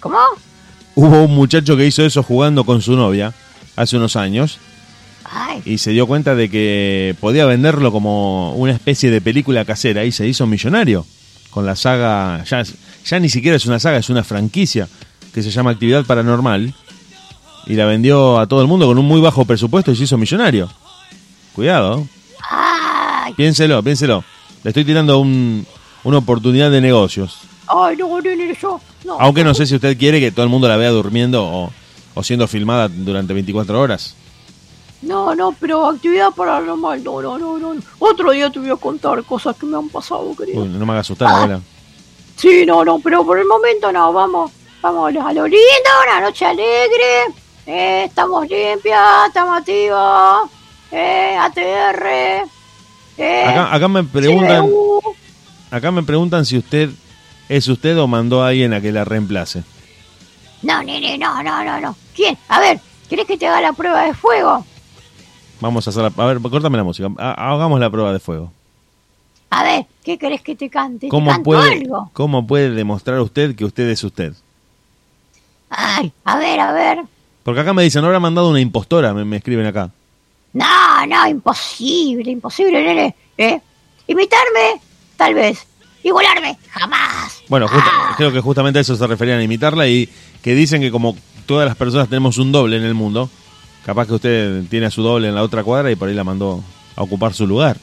¿cómo? 0.00 0.18
Hubo 0.96 1.22
un 1.22 1.36
muchacho 1.36 1.76
que 1.76 1.86
hizo 1.86 2.04
eso 2.04 2.24
jugando 2.24 2.64
con 2.64 2.82
su 2.82 2.96
novia 2.96 3.32
hace 3.76 3.96
unos 3.96 4.16
años 4.16 4.58
Ay, 5.22 5.62
y 5.64 5.78
se 5.78 5.92
dio 5.92 6.08
cuenta 6.08 6.34
de 6.34 6.50
que 6.50 7.14
podía 7.20 7.46
venderlo 7.46 7.92
como 7.92 8.54
una 8.54 8.72
especie 8.72 9.08
de 9.08 9.20
película 9.20 9.64
casera 9.64 10.04
y 10.04 10.10
se 10.10 10.26
hizo 10.26 10.44
millonario 10.48 11.06
con 11.50 11.64
la 11.64 11.76
saga, 11.76 12.42
ya, 12.42 12.64
ya 13.04 13.20
ni 13.20 13.28
siquiera 13.28 13.56
es 13.56 13.66
una 13.66 13.78
saga, 13.78 13.98
es 13.98 14.10
una 14.10 14.24
franquicia 14.24 14.88
que 15.32 15.44
se 15.44 15.52
llama 15.52 15.70
Actividad 15.70 16.04
Paranormal 16.04 16.74
y 17.66 17.74
la 17.74 17.86
vendió 17.86 18.40
a 18.40 18.48
todo 18.48 18.62
el 18.62 18.66
mundo 18.66 18.88
con 18.88 18.98
un 18.98 19.06
muy 19.06 19.20
bajo 19.20 19.44
presupuesto 19.44 19.92
y 19.92 19.96
se 19.96 20.02
hizo 20.02 20.18
millonario. 20.18 20.68
Cuidado, 21.54 22.04
ay, 22.50 22.77
piénselo, 23.36 23.82
piénselo. 23.82 24.24
Le 24.64 24.70
estoy 24.70 24.84
tirando 24.84 25.18
un- 25.20 25.66
una 26.04 26.18
oportunidad 26.18 26.70
de 26.70 26.80
negocios. 26.80 27.38
ay, 27.66 27.96
no, 27.96 28.20
nene, 28.20 28.56
yo, 28.60 28.80
no. 29.04 29.18
Aunque 29.20 29.44
no 29.44 29.54
sé 29.54 29.66
si 29.66 29.74
usted 29.74 29.96
quiere 29.98 30.20
que 30.20 30.30
todo 30.32 30.44
el 30.44 30.48
mundo 30.50 30.68
la 30.68 30.76
vea 30.76 30.90
durmiendo 30.90 31.44
o, 31.44 31.70
o 32.14 32.22
siendo 32.22 32.48
filmada 32.48 32.88
durante 32.88 33.34
24 33.34 33.78
horas. 33.80 34.14
No, 35.02 35.34
no, 35.34 35.54
pero 35.60 35.86
actividad 35.88 36.30
paranormal, 36.32 37.04
no, 37.04 37.22
no, 37.22 37.38
no, 37.38 37.58
no. 37.58 37.74
Otro 38.00 38.32
día 38.32 38.50
te 38.50 38.58
voy 38.58 38.70
a 38.70 38.76
contar 38.76 39.22
cosas 39.24 39.54
que 39.56 39.64
me 39.66 39.76
han 39.76 39.88
pasado, 39.90 40.34
querido. 40.36 40.62
Uy, 40.62 40.68
no 40.70 40.84
me 40.84 40.92
haga 40.92 41.00
asustar, 41.02 41.28
abuela. 41.28 41.60
Sí, 42.36 42.64
no, 42.66 42.84
no, 42.84 42.98
pero 42.98 43.24
por 43.24 43.38
el 43.38 43.46
momento 43.46 43.92
no, 43.92 44.12
vamos, 44.12 44.50
vamos 44.82 45.12
a 45.14 45.32
lo 45.32 45.46
lindo, 45.46 45.90
una 46.06 46.20
noche 46.20 46.44
alegre, 46.46 47.24
eh, 47.66 48.04
estamos 48.06 48.48
limpias, 48.48 49.26
estamos 49.28 49.58
activos, 49.58 50.50
eh, 50.90 51.36
ATR, 51.38 52.48
Acá, 53.18 53.74
acá 53.74 53.88
me 53.88 54.04
preguntan, 54.04 54.70
acá 55.70 55.90
me 55.90 56.02
preguntan 56.02 56.44
si 56.44 56.56
usted 56.58 56.90
es 57.48 57.66
usted 57.68 57.98
o 57.98 58.06
mandó 58.06 58.42
a 58.42 58.48
alguien 58.48 58.72
a 58.74 58.80
que 58.80 58.92
la 58.92 59.04
reemplace. 59.04 59.62
No, 60.62 60.82
nene, 60.82 61.18
no, 61.18 61.42
no, 61.42 61.64
no, 61.64 61.80
no. 61.80 61.96
¿Quién? 62.14 62.36
A 62.48 62.60
ver, 62.60 62.80
¿querés 63.08 63.26
que 63.26 63.36
te 63.36 63.46
haga 63.46 63.60
la 63.60 63.72
prueba 63.72 64.04
de 64.04 64.14
fuego? 64.14 64.64
Vamos 65.60 65.86
a 65.86 65.90
hacer 65.90 66.02
la, 66.02 66.12
a 66.22 66.26
ver, 66.26 66.40
córtame 66.40 66.76
la 66.78 66.84
música. 66.84 67.08
Ha- 67.18 67.52
Hagamos 67.54 67.80
la 67.80 67.90
prueba 67.90 68.12
de 68.12 68.18
fuego. 68.20 68.52
A 69.50 69.62
ver, 69.62 69.86
¿qué 70.04 70.18
querés 70.18 70.42
que 70.42 70.54
te 70.54 70.68
cante? 70.68 71.06
¿Te 71.06 71.08
¿Cómo 71.08 71.30
canto 71.30 71.44
puede, 71.44 71.72
algo? 71.72 72.10
¿Cómo 72.12 72.46
puede 72.46 72.70
demostrar 72.70 73.18
usted 73.20 73.56
que 73.56 73.64
usted 73.64 73.88
es 73.88 74.04
usted? 74.04 74.34
Ay, 75.70 76.12
a 76.24 76.36
ver, 76.38 76.60
a 76.60 76.72
ver. 76.72 76.98
Porque 77.42 77.60
acá 77.60 77.72
me 77.72 77.82
dicen, 77.82 78.02
no 78.02 78.08
habrá 78.08 78.20
mandado 78.20 78.50
una 78.50 78.60
impostora, 78.60 79.14
me, 79.14 79.24
me 79.24 79.36
escriben 79.38 79.66
acá. 79.66 79.90
No, 80.58 81.06
no, 81.06 81.28
imposible, 81.28 82.30
imposible, 82.32 82.82
nene. 82.82 83.14
¿Eh? 83.36 83.60
Imitarme, 84.08 84.80
tal 85.16 85.34
vez. 85.34 85.66
Igualarme, 86.02 86.56
jamás. 86.70 87.42
Bueno, 87.48 87.68
justa- 87.68 87.90
Ah, 87.92 88.14
creo 88.16 88.32
que 88.32 88.40
justamente 88.40 88.78
a 88.78 88.82
eso 88.82 88.96
se 88.96 89.06
referían 89.06 89.38
a 89.38 89.42
imitarla 89.42 89.86
y 89.88 90.08
que 90.42 90.54
dicen 90.54 90.80
que 90.80 90.90
como 90.90 91.16
todas 91.46 91.66
las 91.68 91.76
personas 91.76 92.08
tenemos 92.08 92.38
un 92.38 92.50
doble 92.52 92.76
en 92.76 92.84
el 92.84 92.94
mundo, 92.94 93.28
capaz 93.84 94.06
que 94.06 94.14
usted 94.14 94.64
tiene 94.68 94.86
a 94.86 94.90
su 94.90 95.02
doble 95.02 95.28
en 95.28 95.34
la 95.34 95.42
otra 95.42 95.62
cuadra 95.64 95.90
y 95.90 95.96
por 95.96 96.08
ahí 96.08 96.14
la 96.14 96.24
mandó 96.24 96.62
a 96.96 97.02
ocupar 97.02 97.34
su 97.34 97.46
lugar. 97.46 97.76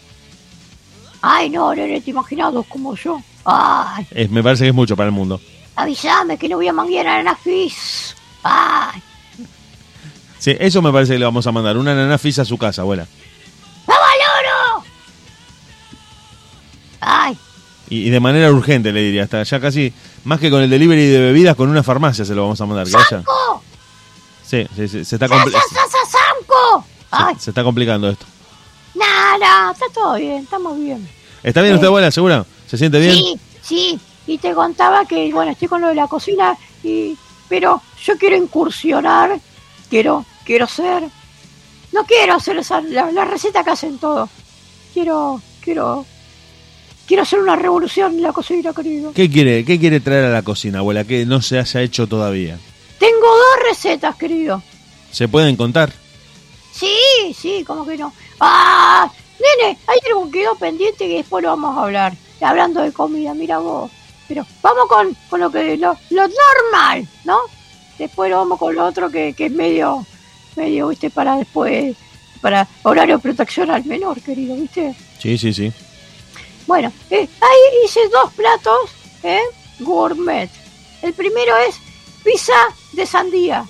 Ay, 1.21 1.49
no, 1.49 1.73
nene, 1.73 2.01
te 2.01 2.11
imaginas 2.11 2.53
dos 2.53 2.65
como 2.67 2.95
yo. 2.95 3.19
Ay, 3.45 4.05
Es- 4.11 4.29
me 4.29 4.43
parece 4.43 4.63
que 4.63 4.69
es 4.69 4.75
mucho 4.75 4.95
para 4.95 5.07
el 5.07 5.13
mundo. 5.13 5.39
avísame 5.75 6.37
que 6.37 6.47
no 6.49 6.55
voy 6.57 6.67
a 6.67 6.73
manguear 6.73 7.07
a 7.07 7.23
la 7.23 7.35
FIS. 7.35 8.15
Ay, 8.43 9.01
Sí, 10.45 10.55
eso 10.59 10.79
me 10.83 10.91
parece 10.91 11.13
que 11.13 11.17
le 11.19 11.25
vamos 11.25 11.47
a 11.47 11.51
mandar. 11.51 11.75
Una 11.75 11.95
nana 11.95 12.19
fisa 12.19 12.43
a 12.43 12.45
su 12.45 12.55
casa, 12.55 12.83
abuela. 12.83 13.07
¡vamos 13.87 14.03
al 14.03 14.45
oro! 14.45 14.85
Ay, 17.01 17.35
Y, 17.89 18.07
y 18.07 18.09
de 18.11 18.19
manera 18.19 18.51
urgente, 18.51 18.91
le 18.91 19.01
diría. 19.01 19.23
Hasta 19.23 19.41
ya 19.41 19.59
casi, 19.59 19.91
más 20.23 20.39
que 20.39 20.51
con 20.51 20.61
el 20.61 20.69
delivery 20.69 21.07
de 21.07 21.19
bebidas, 21.19 21.55
con 21.55 21.67
una 21.69 21.81
farmacia 21.81 22.25
se 22.25 22.35
lo 22.35 22.43
vamos 22.43 22.61
a 22.61 22.65
mandar. 22.67 22.85
¡Sanco! 22.87 23.63
Sí, 24.45 24.67
sí, 24.75 24.87
sí, 24.87 25.03
se, 25.03 25.15
está 25.15 25.27
¡Sa, 25.27 25.33
compli- 25.35 25.51
sa, 25.51 25.59
sa, 25.61 25.87
sa, 25.89 25.97
Sanco! 26.11 26.85
Ay, 27.09 27.33
se, 27.35 27.45
se 27.45 27.49
está 27.51 27.63
complicando 27.63 28.07
esto. 28.07 28.27
nada, 28.93 29.71
está 29.71 29.85
todo 29.93 30.13
bien, 30.15 30.43
estamos 30.43 30.77
bien. 30.79 31.09
¿Está 31.41 31.63
bien 31.63 31.73
usted, 31.73 31.87
abuela? 31.87 32.11
¿Segura? 32.11 32.45
¿Se 32.67 32.77
siente 32.77 32.99
bien? 32.99 33.13
Sí, 33.15 33.39
sí, 33.63 33.99
y 34.27 34.37
te 34.37 34.53
contaba 34.53 35.05
que, 35.05 35.31
bueno, 35.33 35.51
estoy 35.53 35.67
con 35.67 35.81
lo 35.81 35.87
de 35.87 35.95
la 35.95 36.07
cocina, 36.07 36.55
y, 36.83 37.17
pero 37.49 37.81
yo 38.03 38.15
quiero 38.19 38.35
incursionar, 38.35 39.39
quiero, 39.89 40.25
quiero 40.45 40.67
ser, 40.67 41.03
no 41.91 42.05
quiero 42.05 42.35
hacer 42.35 42.57
esa, 42.57 42.81
la, 42.81 43.11
la 43.11 43.25
receta 43.25 43.63
que 43.63 43.71
hacen 43.71 43.97
todos, 43.97 44.29
quiero, 44.93 45.41
quiero, 45.61 46.05
quiero 47.07 47.23
hacer 47.23 47.39
una 47.39 47.55
revolución 47.55 48.13
en 48.13 48.21
la 48.21 48.31
cocina, 48.31 48.73
querido. 48.73 49.11
¿Qué 49.13 49.29
quiere, 49.29 49.65
¿Qué 49.65 49.79
quiere 49.79 49.99
traer 49.99 50.25
a 50.25 50.29
la 50.29 50.43
cocina, 50.43 50.79
abuela, 50.79 51.03
que 51.03 51.25
no 51.25 51.41
se 51.41 51.59
haya 51.59 51.81
hecho 51.81 52.07
todavía? 52.07 52.57
Tengo 52.99 53.27
dos 53.27 53.69
recetas, 53.69 54.15
querido. 54.15 54.61
¿Se 55.11 55.27
pueden 55.27 55.55
contar? 55.55 55.91
Sí, 56.71 57.33
sí, 57.37 57.63
¿cómo 57.65 57.85
que 57.85 57.97
no? 57.97 58.13
¡Ah! 58.39 59.09
Nene, 59.39 59.77
hay 59.87 59.99
algo 60.07 60.25
que 60.29 60.39
quedó 60.39 60.55
pendiente 60.55 61.07
que 61.07 61.17
después 61.17 61.43
lo 61.43 61.49
vamos 61.49 61.77
a 61.77 61.83
hablar. 61.83 62.13
Hablando 62.41 62.81
de 62.81 62.91
comida, 62.91 63.33
mira 63.33 63.59
vos. 63.59 63.91
Pero 64.27 64.45
vamos 64.61 64.85
con, 64.87 65.15
con 65.29 65.39
lo 65.39 65.51
que 65.51 65.77
lo, 65.77 65.97
lo 66.09 66.23
normal, 66.27 67.07
¿no? 67.23 67.37
Después 67.97 68.29
lo 68.29 68.37
vamos 68.37 68.59
con 68.59 68.75
lo 68.75 68.85
otro 68.85 69.09
que, 69.09 69.33
que 69.33 69.45
es 69.45 69.51
medio, 69.51 70.05
medio, 70.55 70.87
viste, 70.89 71.09
para 71.09 71.37
después, 71.37 71.95
para 72.41 72.67
horario 72.83 73.17
de 73.17 73.21
protección 73.21 73.71
al 73.71 73.83
menor, 73.85 74.21
querido, 74.21 74.55
viste. 74.55 74.95
Sí, 75.19 75.37
sí, 75.37 75.53
sí. 75.53 75.71
Bueno, 76.67 76.91
eh, 77.09 77.27
ahí 77.41 77.85
hice 77.85 77.99
dos 78.11 78.33
platos, 78.33 78.89
¿eh? 79.23 79.39
Gourmet. 79.79 80.49
El 81.01 81.13
primero 81.13 81.53
es 81.69 81.75
pizza 82.23 82.53
de 82.93 83.05
sandía. 83.05 83.65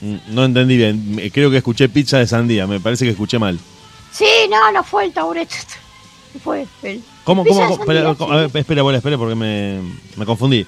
Mm, 0.00 0.16
No 0.28 0.44
entendí 0.44 0.76
bien. 0.76 1.30
Creo 1.32 1.50
que 1.50 1.58
escuché 1.58 1.88
pizza 1.88 2.18
de 2.18 2.26
sandía. 2.26 2.66
Me 2.66 2.80
parece 2.80 3.04
que 3.04 3.10
escuché 3.12 3.38
mal. 3.38 3.58
Sí, 4.12 4.24
no, 4.50 4.72
no 4.72 4.82
fue 4.84 5.04
el 5.04 5.12
taburete. 5.12 5.54
Fue 6.44 6.66
el... 6.82 7.02
¿Cómo, 7.24 7.44
Pizza 7.44 7.66
cómo? 7.66 7.76
de 7.76 7.82
Espera, 7.82 8.02
sandía, 8.02 8.26
sí. 8.26 8.32
a 8.32 8.36
ver, 8.36 8.44
espera, 8.56 8.96
espera, 8.96 9.16
porque 9.18 9.34
me, 9.34 9.80
me 10.16 10.26
confundí. 10.26 10.66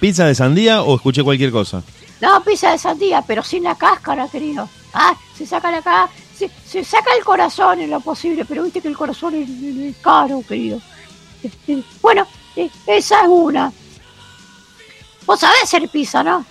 ¿Pizza 0.00 0.26
de 0.26 0.34
sandía 0.34 0.80
o 0.82 0.96
escuché 0.96 1.22
cualquier 1.22 1.50
cosa? 1.50 1.82
No, 2.24 2.42
pizza 2.42 2.70
de 2.72 2.78
sandía, 2.78 3.22
pero 3.22 3.42
sin 3.42 3.62
la 3.64 3.74
cáscara, 3.74 4.26
querido. 4.28 4.68
Ah, 4.94 5.14
se 5.36 5.44
saca 5.46 5.70
la 5.70 5.82
ca 5.82 6.08
se, 6.36 6.50
se 6.66 6.82
saca 6.82 7.10
el 7.18 7.24
corazón 7.24 7.80
en 7.80 7.90
lo 7.90 8.00
posible, 8.00 8.44
pero 8.44 8.62
viste 8.64 8.80
que 8.80 8.88
el 8.88 8.96
corazón 8.96 9.34
es, 9.34 9.96
caro, 10.02 10.42
querido. 10.48 10.80
Eh, 11.68 11.82
Bueno, 12.00 12.26
eh, 12.56 12.70
esa 12.86 13.22
es 13.22 13.28
una. 13.28 13.70
Vos 15.26 15.40
sabés 15.40 15.62
hacer 15.64 15.88
pizza, 15.88 16.22
¿no? 16.22 16.44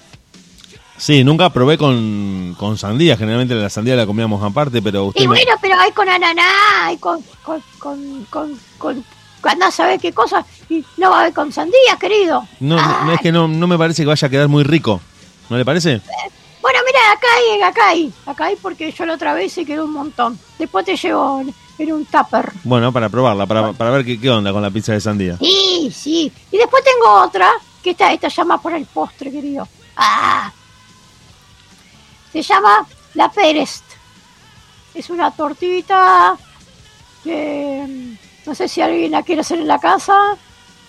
Sí, 0.98 1.24
nunca 1.24 1.50
probé 1.50 1.78
con, 1.78 2.56
con 2.58 2.78
sandía. 2.78 3.18
Generalmente 3.18 3.56
la 3.56 3.70
sandía 3.70 3.96
la 3.96 4.06
comíamos 4.06 4.42
aparte, 4.44 4.82
pero 4.82 5.06
usted 5.06 5.22
Y 5.22 5.28
me- 5.28 5.36
bueno, 5.36 5.52
pero 5.62 5.78
hay 5.80 5.92
con 5.92 6.08
ananá, 6.08 6.86
hay 6.86 6.98
con, 6.98 7.20
con, 7.44 7.62
con, 7.80 8.26
con, 8.30 8.60
con, 8.78 9.04
andá 9.44 9.68
a 9.68 9.72
saber 9.72 10.00
qué 10.00 10.14
cosa, 10.14 10.46
y 10.70 10.86
no 10.98 11.10
va 11.10 11.18
a 11.18 11.22
haber 11.22 11.34
con 11.34 11.52
sandía, 11.52 11.98
querido. 12.00 12.48
no, 12.62 12.76
no, 12.78 12.98
Ay, 13.10 13.16
es 13.16 13.22
que 13.22 13.32
no, 13.32 13.48
no 13.48 13.68
me 13.68 13.78
parece 13.78 14.04
que 14.04 14.08
vaya 14.08 14.28
a 14.28 14.32
quedar 14.32 14.48
muy 14.48 14.64
rico. 14.64 15.02
¿No 15.50 15.58
le 15.58 15.66
parece? 15.66 16.02
Bueno, 16.62 16.80
mira, 16.86 17.00
acá 17.12 17.28
hay, 17.36 17.62
acá 17.62 17.88
hay, 17.90 18.14
acá 18.26 18.46
hay 18.46 18.56
porque 18.56 18.92
yo 18.92 19.06
la 19.06 19.16
otra 19.16 19.34
vez 19.34 19.52
se 19.52 19.66
quedó 19.66 19.86
un 19.86 19.92
montón. 19.94 20.40
Después 20.58 20.86
te 20.86 20.96
llevo 20.96 21.42
en, 21.42 21.54
en 21.78 21.94
un 21.94 22.06
tupper. 22.06 22.52
Bueno, 22.64 22.92
para 22.94 23.10
probarla, 23.10 23.46
para, 23.46 23.74
para 23.74 23.92
ver 23.92 24.06
qué, 24.06 24.20
qué 24.20 24.30
onda 24.30 24.54
con 24.54 24.62
la 24.62 24.72
pizza 24.72 24.94
de 24.94 25.02
sandía. 25.02 25.38
Sí, 25.38 25.92
sí. 25.94 26.32
Y 26.52 26.58
después 26.58 26.84
tengo 26.84 27.22
otra, 27.22 27.50
que 27.84 27.90
esta, 27.92 28.14
esta 28.14 28.30
llama 28.30 28.62
por 28.62 28.74
el 28.74 28.86
postre, 28.86 29.30
querido. 29.30 29.68
Ah. 29.98 30.52
Se 32.32 32.42
llama 32.42 32.88
la 33.14 33.30
Perest. 33.30 33.84
Es 34.94 35.10
una 35.10 35.32
tortita 35.32 36.38
que 37.24 37.86
mm, 37.88 38.48
no 38.48 38.56
sé 38.56 38.68
si 38.68 38.82
alguien 38.82 39.12
la 39.12 39.24
quiere 39.24 39.42
hacer 39.42 39.60
en 39.60 39.68
la 39.68 39.80
casa. 39.80 40.14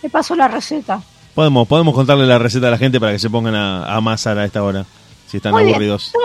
Le 0.03 0.09
paso 0.11 0.37
la 0.37 0.47
receta. 0.49 1.03
Podemos, 1.35 1.67
podemos 1.67 1.95
contarle 1.95 2.27
la 2.27 2.39
receta 2.39 2.69
a 2.69 2.71
la 2.71 2.79
gente 2.79 3.01
para 3.01 3.13
que 3.13 3.19
se 3.19 3.29
pongan 3.31 3.55
a, 3.55 3.85
a 3.87 3.97
amasar 3.97 4.39
a 4.39 4.45
esta 4.45 4.63
hora, 4.63 4.85
si 5.27 5.39
están 5.39 5.53
Muy 5.53 5.69
aburridos. 5.71 6.13
To- 6.13 6.19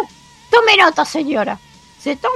Tome 0.52 0.78
nota, 0.78 1.04
señora. 1.06 1.58
Se 2.00 2.16
toma 2.16 2.34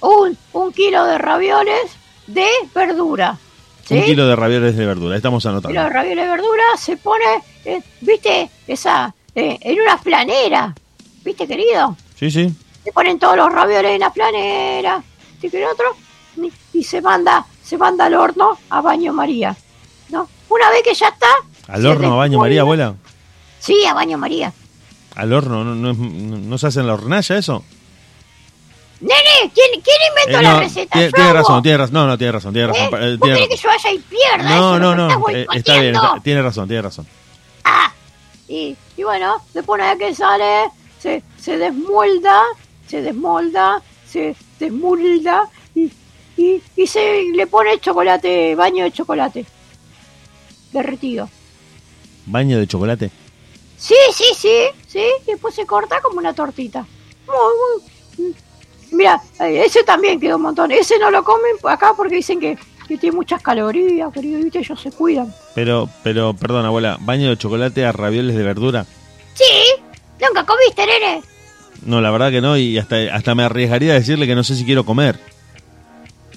un, 0.00 0.36
un 0.52 0.72
kilo 0.72 1.04
de 1.04 1.18
ravioles 1.18 1.92
de 2.26 2.46
verdura. 2.74 3.38
¿sí? 3.84 3.94
Un 3.94 4.02
kilo 4.04 4.26
de 4.26 4.36
ravioles 4.36 4.76
de 4.76 4.86
verdura, 4.86 5.16
estamos 5.16 5.42
kilo 5.42 5.60
de 5.60 5.68
anotando. 5.68 5.88
ravioles 5.94 6.24
de 6.24 6.30
verdura 6.30 6.62
se 6.78 6.96
pone, 6.96 7.42
eh, 7.64 7.80
viste, 8.00 8.50
esa, 8.66 9.14
eh, 9.34 9.58
en 9.60 9.80
una 9.80 9.96
planera, 9.98 10.74
viste, 11.24 11.46
querido. 11.46 11.96
Sí, 12.18 12.30
sí. 12.30 12.52
Se 12.84 12.92
ponen 12.92 13.18
todos 13.18 13.36
los 13.36 13.52
ravioles 13.52 13.92
en 13.92 14.00
la 14.00 14.10
planera, 14.10 15.02
que 15.40 15.46
el 15.46 15.64
otro, 15.64 15.96
y, 16.36 16.78
y 16.78 16.84
se 16.84 17.00
manda, 17.00 17.44
se 17.62 17.76
manda 17.78 18.06
al 18.06 18.14
horno 18.14 18.58
a 18.70 18.80
baño 18.80 19.12
María, 19.12 19.54
¿no? 20.10 20.28
Una 20.48 20.70
vez 20.70 20.82
que 20.82 20.94
ya 20.94 21.08
está. 21.08 21.26
¿Al 21.68 21.86
horno 21.86 22.14
a 22.14 22.16
baño 22.16 22.38
María, 22.38 22.60
abuela? 22.62 22.94
Sí, 23.58 23.84
a 23.86 23.94
baño 23.94 24.18
María. 24.18 24.52
¿Al 25.14 25.32
horno? 25.32 25.64
¿No, 25.64 25.74
no, 25.74 25.92
no- 25.94 26.38
no 26.38 26.58
se 26.58 26.66
hace 26.66 26.80
en 26.80 26.86
la 26.86 26.94
hornalla 26.94 27.36
eso? 27.36 27.64
Nene, 29.00 29.50
¿quién, 29.52 29.80
quién 29.82 29.96
inventó 30.10 30.38
Eh, 30.38 30.42
la 30.42 30.60
receta? 30.60 30.92
tiene, 30.92 31.12
tiene 31.12 31.32
razón, 31.32 31.62
tiene 31.62 31.78
razón. 31.78 31.94
No, 31.94 32.06
no, 32.06 32.16
tiene 32.18 32.32
razón, 32.32 32.52
tiene 32.52 32.68
¿Eh? 32.68 32.72
razón. 32.72 33.02
eh, 33.02 33.16
¿Vos 33.18 33.28
querés 33.28 33.48
que 33.48 33.56
yo 33.56 33.68
vaya 33.68 33.92
y 33.92 33.98
pierda 33.98 34.48
No, 34.56 34.74
eso? 34.76 34.78
no, 34.78 34.94
no. 34.94 35.28
eh, 35.30 35.46
está 35.54 35.80
bien, 35.80 35.94
está- 35.96 36.20
tiene 36.22 36.42
razón, 36.42 36.68
tiene 36.68 36.82
razón. 36.82 37.06
Ah, 37.64 37.92
y, 38.48 38.76
y 38.96 39.02
bueno, 39.02 39.42
después 39.54 39.80
una 39.80 39.94
vez 39.94 39.98
que 40.08 40.14
sale, 40.14 40.68
se, 41.00 41.22
se 41.40 41.58
desmolda, 41.58 42.42
se 42.86 43.02
desmolda, 43.02 43.82
se 44.08 44.36
desmolda 44.60 45.48
y, 45.74 45.90
y, 46.36 46.62
y 46.76 46.86
se 46.86 47.24
le 47.34 47.46
pone 47.48 47.80
chocolate, 47.80 48.54
baño 48.54 48.84
de 48.84 48.92
chocolate. 48.92 49.44
Derretido. 50.72 51.28
Baño 52.26 52.58
de 52.58 52.66
chocolate. 52.66 53.10
Sí, 53.76 53.94
sí, 54.14 54.24
sí, 54.36 54.58
sí, 54.86 55.04
y 55.26 55.32
después 55.32 55.54
se 55.54 55.66
corta 55.66 56.00
como 56.00 56.18
una 56.18 56.32
tortita. 56.32 56.86
Muy, 57.26 57.82
muy. 58.18 58.34
Mira, 58.92 59.20
eh, 59.40 59.64
ese 59.64 59.82
también 59.82 60.20
quedó 60.20 60.36
un 60.36 60.42
montón. 60.42 60.70
Ese 60.70 60.98
no 60.98 61.10
lo 61.10 61.24
comen 61.24 61.56
acá 61.64 61.92
porque 61.96 62.16
dicen 62.16 62.38
que, 62.38 62.56
que 62.86 62.96
tiene 62.96 63.16
muchas 63.16 63.42
calorías, 63.42 64.12
querido, 64.12 64.38
y 64.38 64.44
viste, 64.44 64.60
ellos 64.60 64.80
se 64.80 64.92
cuidan. 64.92 65.34
Pero, 65.54 65.88
pero, 66.04 66.34
perdón, 66.34 66.66
abuela, 66.66 66.98
¿baño 67.00 67.30
de 67.30 67.36
chocolate 67.36 67.84
a 67.84 67.92
ravioles 67.92 68.36
de 68.36 68.42
verdura? 68.42 68.86
Sí, 69.34 69.82
nunca 70.20 70.44
comiste, 70.44 70.86
nene. 70.86 71.22
No, 71.84 72.00
la 72.00 72.10
verdad 72.10 72.30
que 72.30 72.40
no, 72.40 72.56
y 72.56 72.78
hasta, 72.78 72.96
hasta 73.12 73.34
me 73.34 73.42
arriesgaría 73.42 73.92
a 73.92 73.96
decirle 73.96 74.26
que 74.26 74.34
no 74.34 74.44
sé 74.44 74.54
si 74.54 74.64
quiero 74.64 74.84
comer. 74.84 75.18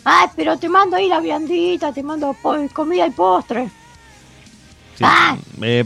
Ay, 0.04 0.30
pero 0.36 0.58
te 0.58 0.69
mando 0.69 0.95
ahí 0.95 1.08
la 1.08 1.19
viandita, 1.19 1.91
te 1.91 2.02
mando 2.02 2.36
comida 2.74 3.06
y 3.06 3.12
postre. 3.12 3.69
Sí, 4.97 5.03
Ah. 5.05 5.38
eh, 5.62 5.86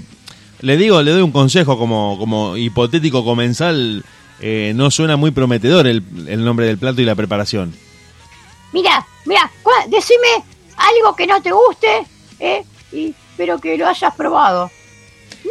le 0.61 0.77
digo, 0.77 1.01
le 1.01 1.11
doy 1.11 1.21
un 1.21 1.31
consejo 1.31 1.77
como, 1.77 2.17
como 2.17 2.57
hipotético 2.57 3.23
comensal. 3.23 4.03
eh, 4.41 4.71
no 4.75 4.89
suena 4.89 5.17
muy 5.17 5.31
prometedor 5.31 5.85
el, 5.85 6.01
el 6.27 6.45
nombre 6.45 6.65
del 6.65 6.77
plato 6.77 7.01
y 7.01 7.05
la 7.05 7.15
preparación. 7.15 7.75
Mira, 8.71 9.05
mira, 9.25 9.51
decime 9.89 10.27
algo 10.77 11.13
que 11.15 11.27
no 11.27 11.41
te 11.41 11.51
guste, 11.51 12.05
¿eh? 12.39 12.63
Y, 12.93 13.13
pero 13.35 13.59
que 13.59 13.77
lo 13.77 13.85
hayas 13.87 14.15
probado. 14.15 14.71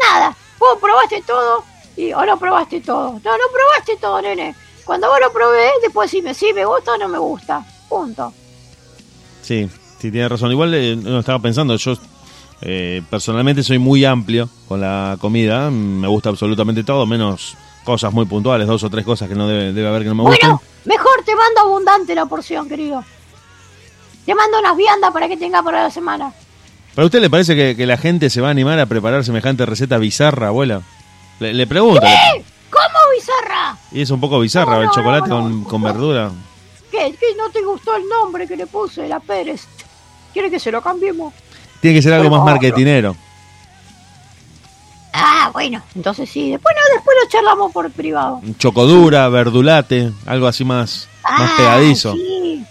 Nada, 0.01 0.35
vos 0.59 0.79
probaste 0.81 1.23
todo 1.27 1.64
y, 1.97 2.12
o 2.12 2.25
no 2.25 2.38
probaste 2.38 2.81
todo. 2.81 3.12
No, 3.12 3.33
no 3.33 3.44
probaste 3.53 3.97
todo, 4.01 4.23
nene. 4.23 4.55
Cuando 4.85 5.09
vos 5.09 5.18
lo 5.21 5.33
probé, 5.33 5.68
después 5.83 6.11
decime 6.11 6.33
si 6.33 6.53
me 6.55 6.64
gusta 6.64 6.92
o 6.94 6.97
no 6.97 7.09
me 7.09 7.18
gusta. 7.18 7.62
Punto. 7.90 8.33
Sí, 9.42 9.68
sí, 10.01 10.11
tiene 10.11 10.29
razón. 10.31 10.51
Igual 10.51 10.73
eh, 10.75 10.97
no 10.97 11.18
estaba 11.21 11.40
pensando, 11.40 11.77
yo 11.77 11.94
eh, 12.62 13.03
personalmente 13.11 13.62
soy 13.62 13.79
muy 13.79 14.05
amplio 14.05 14.49
con 14.66 14.81
la 14.81 15.16
comida. 15.21 15.71
Me 15.71 16.09
gusta 16.09 16.29
absolutamente 16.31 16.85
todo, 16.85 17.07
menos 17.07 17.57
cosas 17.85 18.12
muy 18.12 18.27
puntuales, 18.27 18.66
dos 18.66 18.83
o 18.85 18.90
tres 18.90 19.05
cosas 19.05 19.29
que 19.29 19.35
no 19.35 19.47
debe, 19.49 19.73
debe 19.73 19.88
haber 19.88 20.03
que 20.03 20.09
no 20.09 20.14
me 20.16 20.23
gustan. 20.25 20.51
Bueno, 20.51 20.62
mejor 20.85 21.23
te 21.25 21.35
mando 21.35 21.61
abundante 21.62 22.14
la 22.14 22.27
porción, 22.27 22.68
querido. 22.68 23.05
Te 24.27 24.35
mando 24.35 24.59
unas 24.59 24.77
viandas 24.77 25.11
para 25.12 25.29
que 25.29 25.37
tenga 25.37 25.62
para 25.62 25.85
la 25.85 25.90
semana. 25.90 26.33
¿Para 26.94 27.07
usted 27.07 27.21
le 27.21 27.31
parece 27.31 27.55
que, 27.55 27.77
que 27.77 27.87
la 27.87 27.97
gente 27.97 28.29
se 28.29 28.40
va 28.40 28.49
a 28.49 28.51
animar 28.51 28.79
a 28.79 28.87
preparar 28.87 29.25
semejante 29.25 29.64
receta 29.64 29.97
bizarra, 29.99 30.49
abuela? 30.49 30.83
Le, 31.40 31.55
le 31.55 31.66
pregunto. 31.66 32.01
le- 32.03 32.44
¿Cómo, 32.71 32.99
bizarra? 33.16 33.79
y 33.92 34.03
es 34.03 34.11
un 34.11 34.21
poco 34.21 34.38
bizarra 34.40 34.73
No, 34.73 34.81
el 34.83 34.87
no, 34.88 34.92
chocolate 34.92 35.31
con, 35.31 35.64
con 35.64 35.83
verdura. 35.83 36.31
¿Qué? 36.90 37.14
¿Qué 37.18 37.27
no 37.38 37.49
te 37.51 37.62
gustó 37.62 37.97
el 37.97 38.07
nombre 38.09 38.47
que 38.47 38.57
le 38.57 38.66
puse, 38.66 39.09
la 39.09 39.21
Pérez? 39.21 39.66
¿Quiere 40.35 40.51
que 40.51 40.61
se 40.61 40.71
lo 40.71 40.83
cambiemos? 40.83 41.33
Tiene 41.81 41.97
que 41.99 42.03
ser 42.03 42.12
algo 42.14 42.31
más 42.31 42.45
marketinero. 42.45 43.17
Ah, 45.12 45.51
bueno, 45.53 45.83
entonces 45.95 46.29
sí. 46.31 46.51
Después, 46.51 46.75
no, 46.77 46.95
después 46.97 47.17
lo 47.23 47.29
charlamos 47.31 47.73
por 47.73 47.91
privado. 47.91 48.41
Chocodura, 48.59 49.29
verdulate, 49.29 50.12
algo 50.27 50.47
así 50.47 50.64
más, 50.64 51.09
más 51.29 51.51
Ah, 51.53 51.55
pegadizo. 51.57 52.12
sí. 52.14 52.64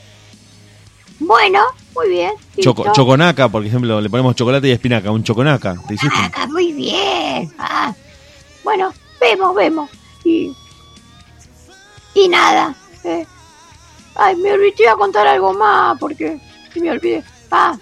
Bueno, 1.19 1.59
muy 1.95 2.09
bien. 2.09 2.33
Choco- 2.59 2.91
choconaca, 2.93 3.49
por 3.49 3.65
ejemplo, 3.65 3.99
le 3.99 4.09
ponemos 4.09 4.35
chocolate 4.35 4.67
y 4.67 4.71
espinaca, 4.71 5.11
un 5.11 5.23
choconaca. 5.23 5.75
¿Te 5.87 5.95
hiciste? 5.95 6.15
Ah, 6.35 6.45
muy 6.47 6.71
bien. 6.73 7.51
Ah, 7.57 7.93
bueno, 8.63 8.93
vemos, 9.19 9.55
vemos. 9.55 9.89
Y, 10.23 10.53
y 12.13 12.27
nada. 12.29 12.75
eh. 13.03 13.25
Ay, 14.15 14.35
me 14.35 14.51
olvidé 14.53 14.87
a 14.89 14.95
contar 14.95 15.27
algo 15.27 15.53
más 15.53 15.97
porque 15.99 16.39
me 16.75 16.91
olvidé. 16.91 17.23
Ah. 17.51 17.75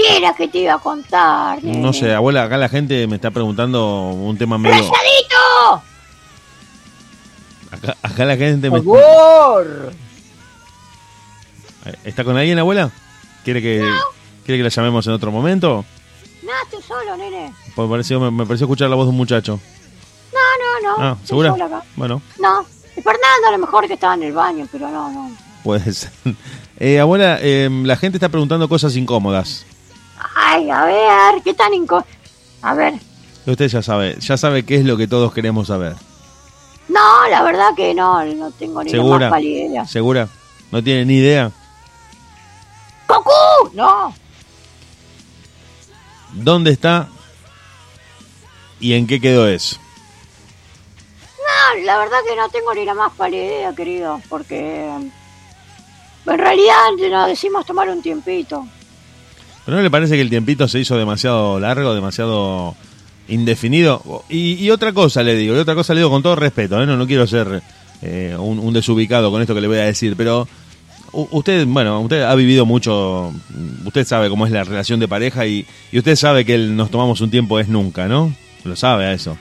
¿Qué 0.00 0.16
era 0.16 0.34
que 0.34 0.48
te 0.48 0.58
iba 0.58 0.74
a 0.74 0.78
contar? 0.78 1.62
nene? 1.62 1.78
No 1.78 1.92
sé, 1.92 2.14
abuela, 2.14 2.44
acá 2.44 2.56
la 2.56 2.68
gente 2.68 3.06
me 3.06 3.16
está 3.16 3.30
preguntando 3.30 4.10
un 4.10 4.36
tema 4.38 4.56
medio... 4.58 4.76
¡Rayadito! 4.76 5.82
Acá, 7.70 7.96
acá 8.02 8.24
la 8.24 8.36
gente 8.36 8.70
me... 8.70 8.80
¡Por 8.80 8.98
favor! 9.00 9.92
¿Está 12.04 12.24
con 12.24 12.36
alguien, 12.36 12.58
abuela? 12.58 12.90
¿Quiere 13.44 13.62
que, 13.62 13.78
¿Quiere 14.44 14.58
que 14.58 14.62
la 14.64 14.68
llamemos 14.68 15.06
en 15.06 15.12
otro 15.12 15.30
momento? 15.30 15.84
No, 16.42 16.50
estoy 16.64 16.82
solo, 16.82 17.16
nene. 17.16 17.52
Pues 17.74 17.88
me 17.88 17.92
pareció, 17.92 18.20
me, 18.20 18.30
me 18.30 18.44
pareció 18.46 18.66
escuchar 18.66 18.90
la 18.90 18.96
voz 18.96 19.06
de 19.06 19.10
un 19.10 19.16
muchacho. 19.16 19.60
No, 20.32 20.38
no, 20.82 20.96
no. 20.98 21.02
Ah, 21.04 21.16
¿segura? 21.24 21.52
acá. 21.52 21.82
Bueno, 21.96 22.20
No. 22.38 22.64
Y 22.96 23.02
Fernando 23.02 23.48
a 23.48 23.52
lo 23.52 23.58
mejor 23.58 23.86
que 23.86 23.94
estaba 23.94 24.14
en 24.14 24.24
el 24.24 24.32
baño, 24.32 24.66
pero 24.70 24.88
no, 24.90 25.10
no. 25.10 25.30
puede 25.62 25.92
ser. 25.92 26.10
Eh, 26.82 26.98
abuela, 26.98 27.38
eh, 27.42 27.68
la 27.84 27.94
gente 27.94 28.16
está 28.16 28.30
preguntando 28.30 28.66
cosas 28.66 28.96
incómodas. 28.96 29.66
Ay, 30.52 30.68
a 30.68 30.84
ver, 30.84 31.42
¿qué 31.44 31.54
tan 31.54 31.72
inco... 31.72 32.04
A 32.62 32.74
ver. 32.74 32.94
Usted 33.46 33.68
ya 33.68 33.82
sabe, 33.82 34.16
ya 34.18 34.36
sabe 34.36 34.64
qué 34.64 34.74
es 34.74 34.84
lo 34.84 34.96
que 34.96 35.06
todos 35.06 35.32
queremos 35.32 35.68
saber. 35.68 35.94
No, 36.88 37.28
la 37.28 37.44
verdad 37.44 37.68
que 37.76 37.94
no, 37.94 38.24
no 38.24 38.50
tengo 38.50 38.82
ni 38.82 38.90
la 38.90 39.02
más 39.04 39.30
pálida 39.30 39.66
idea. 39.66 39.86
¿Segura? 39.86 40.28
¿No 40.72 40.82
tiene 40.82 41.04
ni 41.04 41.14
idea? 41.18 41.52
¡Cocú! 43.06 43.30
No. 43.74 44.12
¿Dónde 46.32 46.72
está? 46.72 47.06
¿Y 48.80 48.94
en 48.94 49.06
qué 49.06 49.20
quedó 49.20 49.46
eso? 49.46 49.78
No, 51.38 51.84
la 51.84 51.96
verdad 51.96 52.18
que 52.28 52.34
no 52.34 52.48
tengo 52.48 52.74
ni 52.74 52.84
la 52.84 52.94
más 52.94 53.12
pálida 53.12 53.44
idea, 53.44 53.72
querido, 53.72 54.20
porque... 54.28 54.90
En 56.26 56.38
realidad 56.38 56.74
nos 57.08 57.28
decimos 57.28 57.64
tomar 57.64 57.88
un 57.88 58.02
tiempito. 58.02 58.66
¿Pero 59.64 59.76
no 59.76 59.82
le 59.82 59.90
parece 59.90 60.14
que 60.14 60.22
el 60.22 60.30
tiempito 60.30 60.66
se 60.68 60.80
hizo 60.80 60.96
demasiado 60.96 61.60
largo, 61.60 61.94
demasiado 61.94 62.74
indefinido? 63.28 64.24
Y, 64.28 64.68
otra 64.70 64.92
cosa 64.92 65.22
le 65.22 65.36
digo, 65.36 65.54
y 65.54 65.58
otra 65.58 65.74
cosa 65.74 65.94
le 65.94 66.00
digo 66.00 66.10
con 66.10 66.22
todo 66.22 66.36
respeto, 66.36 66.82
¿eh? 66.82 66.86
no, 66.86 66.96
no 66.96 67.06
quiero 67.06 67.26
ser 67.26 67.62
eh, 68.02 68.36
un, 68.38 68.72
desubicado 68.72 69.30
con 69.30 69.42
esto 69.42 69.54
que 69.54 69.60
le 69.60 69.68
voy 69.68 69.78
a 69.78 69.84
decir, 69.84 70.16
pero 70.16 70.48
usted, 71.12 71.66
bueno, 71.66 72.00
usted 72.00 72.22
ha 72.22 72.34
vivido 72.34 72.64
mucho, 72.64 73.32
usted 73.84 74.06
sabe 74.06 74.30
cómo 74.30 74.46
es 74.46 74.52
la 74.52 74.64
relación 74.64 74.98
de 75.00 75.08
pareja 75.08 75.46
y, 75.46 75.66
y 75.92 75.98
usted 75.98 76.16
sabe 76.16 76.44
que 76.44 76.54
el 76.54 76.76
nos 76.76 76.90
tomamos 76.90 77.20
un 77.20 77.30
tiempo 77.30 77.58
es 77.58 77.68
nunca, 77.68 78.08
¿no? 78.08 78.32
Lo 78.64 78.76
sabe 78.76 79.06
a 79.06 79.12
eso. 79.12 79.36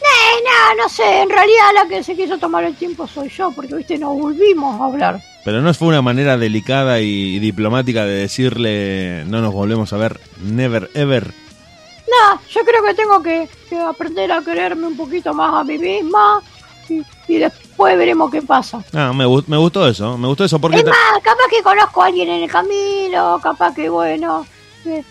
Eh, 0.00 0.42
no, 0.44 0.82
no 0.82 0.88
sé, 0.88 1.22
en 1.22 1.30
realidad 1.30 1.70
la 1.74 1.88
que 1.88 2.02
se 2.02 2.16
quiso 2.16 2.38
tomar 2.38 2.64
el 2.64 2.74
tiempo 2.74 3.06
soy 3.06 3.28
yo, 3.28 3.50
porque, 3.52 3.74
viste, 3.74 3.98
nos 3.98 4.18
volvimos 4.18 4.80
a 4.80 4.84
hablar. 4.84 5.29
Pero 5.44 5.62
no 5.62 5.72
fue 5.72 5.88
una 5.88 6.02
manera 6.02 6.36
delicada 6.36 7.00
y, 7.00 7.38
diplomática 7.38 8.04
de 8.04 8.12
decirle 8.12 9.24
no 9.26 9.40
nos 9.40 9.54
volvemos 9.54 9.92
a 9.92 9.96
ver, 9.96 10.20
never 10.42 10.90
ever. 10.94 11.28
No, 11.28 12.40
yo 12.50 12.60
creo 12.64 12.82
que 12.82 12.94
tengo 12.94 13.22
que, 13.22 13.48
que 13.68 13.78
aprender 13.78 14.30
a 14.32 14.42
quererme 14.42 14.86
un 14.88 14.96
poquito 14.96 15.32
más 15.32 15.54
a 15.54 15.64
mí 15.64 15.78
misma 15.78 16.42
y, 16.88 17.02
y 17.28 17.38
después 17.38 17.96
veremos 17.96 18.30
qué 18.30 18.42
pasa. 18.42 18.84
Ah, 18.92 19.12
me, 19.14 19.24
me 19.46 19.56
gustó 19.56 19.88
eso, 19.88 20.18
me 20.18 20.26
gustó 20.26 20.44
eso 20.44 20.58
porque... 20.58 20.78
Es 20.78 20.84
más, 20.84 21.22
capaz 21.22 21.44
que 21.50 21.62
conozco 21.62 22.02
a 22.02 22.06
alguien 22.06 22.28
en 22.28 22.42
el 22.42 22.50
camino, 22.50 23.38
capaz 23.42 23.74
que, 23.74 23.88
bueno, 23.88 24.44
eh, 24.84 25.04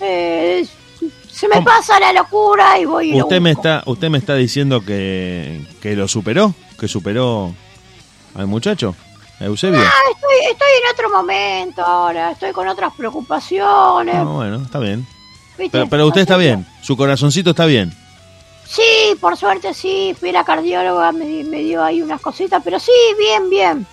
eh, 0.00 0.66
se 1.30 1.48
me 1.48 1.56
¿Cómo? 1.56 1.66
pasa 1.66 2.00
la 2.00 2.12
locura 2.14 2.78
y 2.78 2.86
voy 2.86 3.10
y 3.10 3.18
lo 3.18 3.24
Usted 3.24 3.40
me 3.40 3.50
está, 3.50 3.82
usted 3.84 4.08
me 4.08 4.18
está 4.18 4.34
diciendo 4.34 4.82
que, 4.84 5.60
que 5.82 5.94
lo 5.94 6.08
superó, 6.08 6.54
que 6.80 6.88
superó 6.88 7.54
al 8.34 8.46
muchacho, 8.46 8.94
Eusebio. 9.40 9.80
Ah, 9.80 10.10
estoy, 10.14 10.50
estoy 10.50 10.68
en 10.82 10.94
otro 10.94 11.10
momento 11.10 11.82
ahora, 11.82 12.30
estoy 12.30 12.52
con 12.52 12.66
otras 12.68 12.92
preocupaciones. 12.94 14.14
Ah, 14.14 14.22
bueno, 14.22 14.62
está 14.62 14.78
bien. 14.78 15.06
Pero, 15.70 15.86
pero 15.88 16.06
usted 16.06 16.22
está 16.22 16.36
bien, 16.36 16.66
su 16.82 16.96
corazoncito 16.96 17.50
está 17.50 17.66
bien. 17.66 17.92
Sí, 18.66 19.14
por 19.20 19.36
suerte 19.36 19.72
sí, 19.74 20.14
fui 20.18 20.30
a 20.30 20.32
la 20.32 20.44
cardióloga, 20.44 21.12
me, 21.12 21.44
me 21.44 21.58
dio 21.58 21.82
ahí 21.82 22.02
unas 22.02 22.20
cositas, 22.20 22.60
pero 22.64 22.78
sí, 22.80 22.92
bien, 23.18 23.48
bien. 23.48 23.86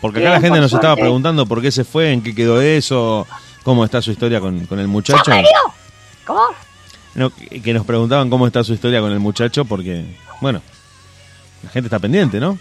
Porque 0.00 0.20
acá 0.20 0.28
Bien, 0.30 0.32
la 0.34 0.40
gente 0.40 0.60
nos 0.60 0.72
estaba 0.72 0.94
preguntando 0.94 1.44
por 1.46 1.60
qué 1.60 1.72
se 1.72 1.84
fue, 1.84 2.12
en 2.12 2.22
qué 2.22 2.34
quedó 2.34 2.60
eso, 2.60 3.26
cómo 3.64 3.84
está 3.84 4.00
su 4.00 4.12
historia 4.12 4.40
con, 4.40 4.66
con 4.66 4.78
el 4.78 4.86
muchacho. 4.86 5.32
¿Cómo? 6.24 6.42
No, 7.14 7.30
que 7.30 7.72
nos 7.74 7.84
preguntaban 7.84 8.30
cómo 8.30 8.46
está 8.46 8.62
su 8.62 8.74
historia 8.74 9.00
con 9.00 9.10
el 9.10 9.18
muchacho 9.18 9.64
porque, 9.64 10.04
bueno, 10.40 10.62
la 11.64 11.70
gente 11.70 11.88
está 11.88 11.98
pendiente, 11.98 12.38
¿no? 12.38 12.58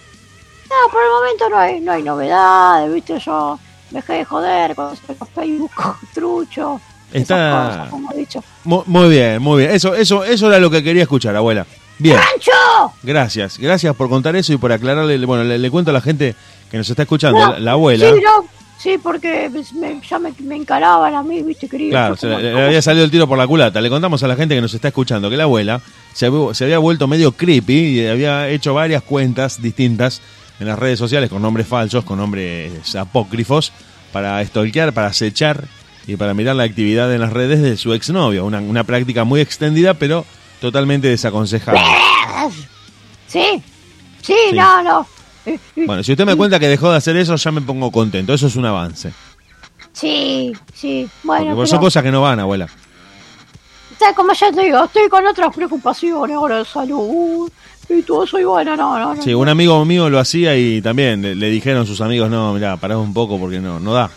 No, 0.88 0.92
por 0.92 1.04
el 1.04 1.10
momento 1.10 1.50
no 1.50 1.58
hay, 1.58 1.80
no 1.82 1.92
hay 1.92 2.04
novedades, 2.04 2.94
viste, 2.94 3.20
yo 3.20 3.60
me 3.92 4.00
dejé 4.00 4.14
de 4.14 4.26
joder 4.26 4.76
con 4.76 4.96
Facebook 5.36 5.72
trucho, 6.14 6.80
Está- 7.14 7.68
cosas, 7.70 7.90
como 7.90 8.12
he 8.14 8.18
dicho. 8.18 8.44
Mu- 8.64 8.84
Muy 8.86 9.10
bien, 9.10 9.42
muy 9.42 9.60
bien. 9.64 9.72
Eso, 9.74 9.96
eso, 9.96 10.24
eso 10.24 10.48
era 10.48 10.60
lo 10.60 10.70
que 10.70 10.84
quería 10.84 11.04
escuchar, 11.04 11.36
abuela. 11.36 11.66
Bien. 12.00 12.16
¡Rancho! 12.18 12.94
Gracias, 13.02 13.58
gracias 13.58 13.96
por 13.96 14.08
contar 14.10 14.36
eso 14.36 14.54
y 14.54 14.58
por 14.58 14.72
aclararle. 14.72 15.18
Bueno, 15.26 15.44
le, 15.44 15.58
le 15.58 15.72
cuento 15.72 15.90
a 15.92 15.94
la 15.94 16.02
gente 16.02 16.36
que 16.70 16.78
nos 16.78 16.88
está 16.90 17.04
escuchando, 17.04 17.40
No, 17.40 17.54
la, 17.54 17.60
la 17.60 17.72
abuela. 17.72 18.06
Sí, 18.14 18.22
no, 18.22 18.46
sí, 18.78 18.98
porque 19.02 19.50
me- 19.74 20.00
ya 20.08 20.20
me, 20.20 20.32
me 20.42 20.58
encaraban 20.58 21.16
a 21.16 21.24
mí, 21.24 21.42
viste, 21.42 21.68
querido. 21.68 21.92
Claro, 21.92 22.14
Yo 22.16 22.22
se 22.22 22.28
como- 22.28 22.40
le, 22.40 22.66
había 22.66 22.82
salido 22.84 23.04
el 23.06 23.10
tiro 23.10 23.26
por 23.28 23.38
la 23.38 23.48
culata. 23.48 23.82
Le 23.82 23.90
contamos 23.90 24.22
a 24.22 24.28
la 24.28 24.36
gente 24.36 24.54
que 24.54 24.62
nos 24.62 24.74
está 24.76 24.90
escuchando 24.90 25.28
que 25.30 25.38
la 25.38 25.44
abuela 25.44 25.82
se 26.14 26.30
se 26.54 26.64
había 26.66 26.78
vuelto 26.78 27.08
medio 27.08 27.32
creepy 27.32 28.00
y 28.02 28.08
había 28.08 28.48
hecho 28.50 28.74
varias 28.76 29.02
cuentas 29.02 29.60
distintas 29.62 30.22
en 30.60 30.68
las 30.68 30.78
redes 30.80 30.98
sociales 31.00 31.30
con 31.30 31.42
nombres 31.42 31.68
falsos, 31.68 32.04
con 32.04 32.18
nombres 32.18 32.96
apócrifos, 32.96 33.72
para 34.12 34.44
stalkear, 34.46 34.94
para 34.94 35.08
acechar 35.08 35.66
y 36.08 36.16
para 36.16 36.34
mirar 36.34 36.56
la 36.56 36.64
actividad 36.64 37.14
en 37.14 37.22
las 37.22 37.34
redes 37.34 37.62
de 37.62 37.78
su 37.78 37.94
exnovio. 37.94 38.46
Una, 38.46 38.60
una 38.60 38.84
práctica 38.84 39.24
muy 39.24 39.42
extendida, 39.42 39.94
pero 39.94 40.26
totalmente 40.62 41.08
desaconsejable. 41.10 41.82
Sí, 43.28 43.62
sí, 44.22 44.34
Sí. 44.50 44.56
no, 44.56 44.82
no. 44.84 45.08
Bueno, 45.76 46.04
si 46.04 46.12
usted 46.12 46.26
me 46.26 46.36
cuenta 46.36 46.60
que 46.60 46.68
dejó 46.68 46.92
de 46.92 46.98
hacer 46.98 47.16
eso, 47.16 47.36
ya 47.36 47.52
me 47.52 47.62
pongo 47.62 47.92
contento. 47.92 48.34
Eso 48.34 48.48
es 48.48 48.56
un 48.56 48.66
avance. 48.66 49.14
Sí, 49.94 50.52
sí, 50.74 51.10
bueno, 51.24 51.56
pues 51.56 51.70
son 51.70 51.80
pero, 51.80 51.88
cosas 51.88 52.04
que 52.04 52.12
no 52.12 52.22
van, 52.22 52.40
abuela. 52.40 52.68
como 54.16 54.34
ya 54.34 54.52
te 54.52 54.62
digo, 54.64 54.84
estoy 54.84 55.10
con 55.10 55.26
otras 55.26 55.56
preocupaciones 55.56 56.36
ahora 56.36 56.58
de 56.60 56.66
salud 56.66 57.50
y 57.90 58.02
todo 58.04 58.24
eso, 58.24 58.40
y 58.40 58.44
bueno, 58.44 58.76
no, 58.76 58.98
no, 59.00 59.16
no. 59.16 59.22
Sí, 59.22 59.34
un 59.34 59.48
amigo 59.50 59.84
mío 59.86 60.10
lo 60.10 60.20
hacía 60.20 60.56
y 60.58 60.82
también 60.82 61.22
le, 61.22 61.36
le 61.36 61.50
dijeron 61.50 61.86
sus 61.88 62.02
amigos, 62.02 62.30
no, 62.30 62.54
mira, 62.54 62.78
pará 62.78 62.98
un 62.98 63.14
poco 63.14 63.40
porque 63.40 63.60
no, 63.60 63.80
no 63.80 63.94
da. 63.94 64.10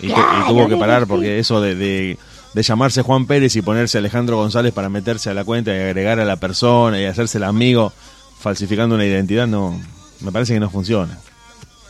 Y, 0.00 0.06
tu- 0.08 0.12
y 0.12 0.14
Claro, 0.14 0.46
tuvo 0.48 0.68
que 0.68 0.76
parar 0.76 1.06
porque 1.06 1.38
eso 1.38 1.60
de, 1.60 1.74
de, 1.76 2.18
de 2.54 2.62
llamarse 2.62 3.02
Juan 3.02 3.26
Pérez 3.26 3.54
y 3.54 3.62
ponerse 3.62 3.98
Alejandro 3.98 4.36
González 4.36 4.72
para 4.72 4.88
meterse 4.88 5.30
a 5.30 5.34
la 5.34 5.44
cuenta 5.44 5.70
y 5.70 5.78
agregar 5.78 6.18
a 6.18 6.24
la 6.24 6.36
persona 6.36 7.00
y 7.00 7.04
hacerse 7.04 7.38
el 7.38 7.44
amigo 7.44 7.92
falsificando 8.40 8.96
una 8.96 9.06
identidad, 9.06 9.46
no, 9.46 9.78
me 10.20 10.32
parece 10.32 10.54
que 10.54 10.60
no 10.60 10.70
funciona. 10.70 11.18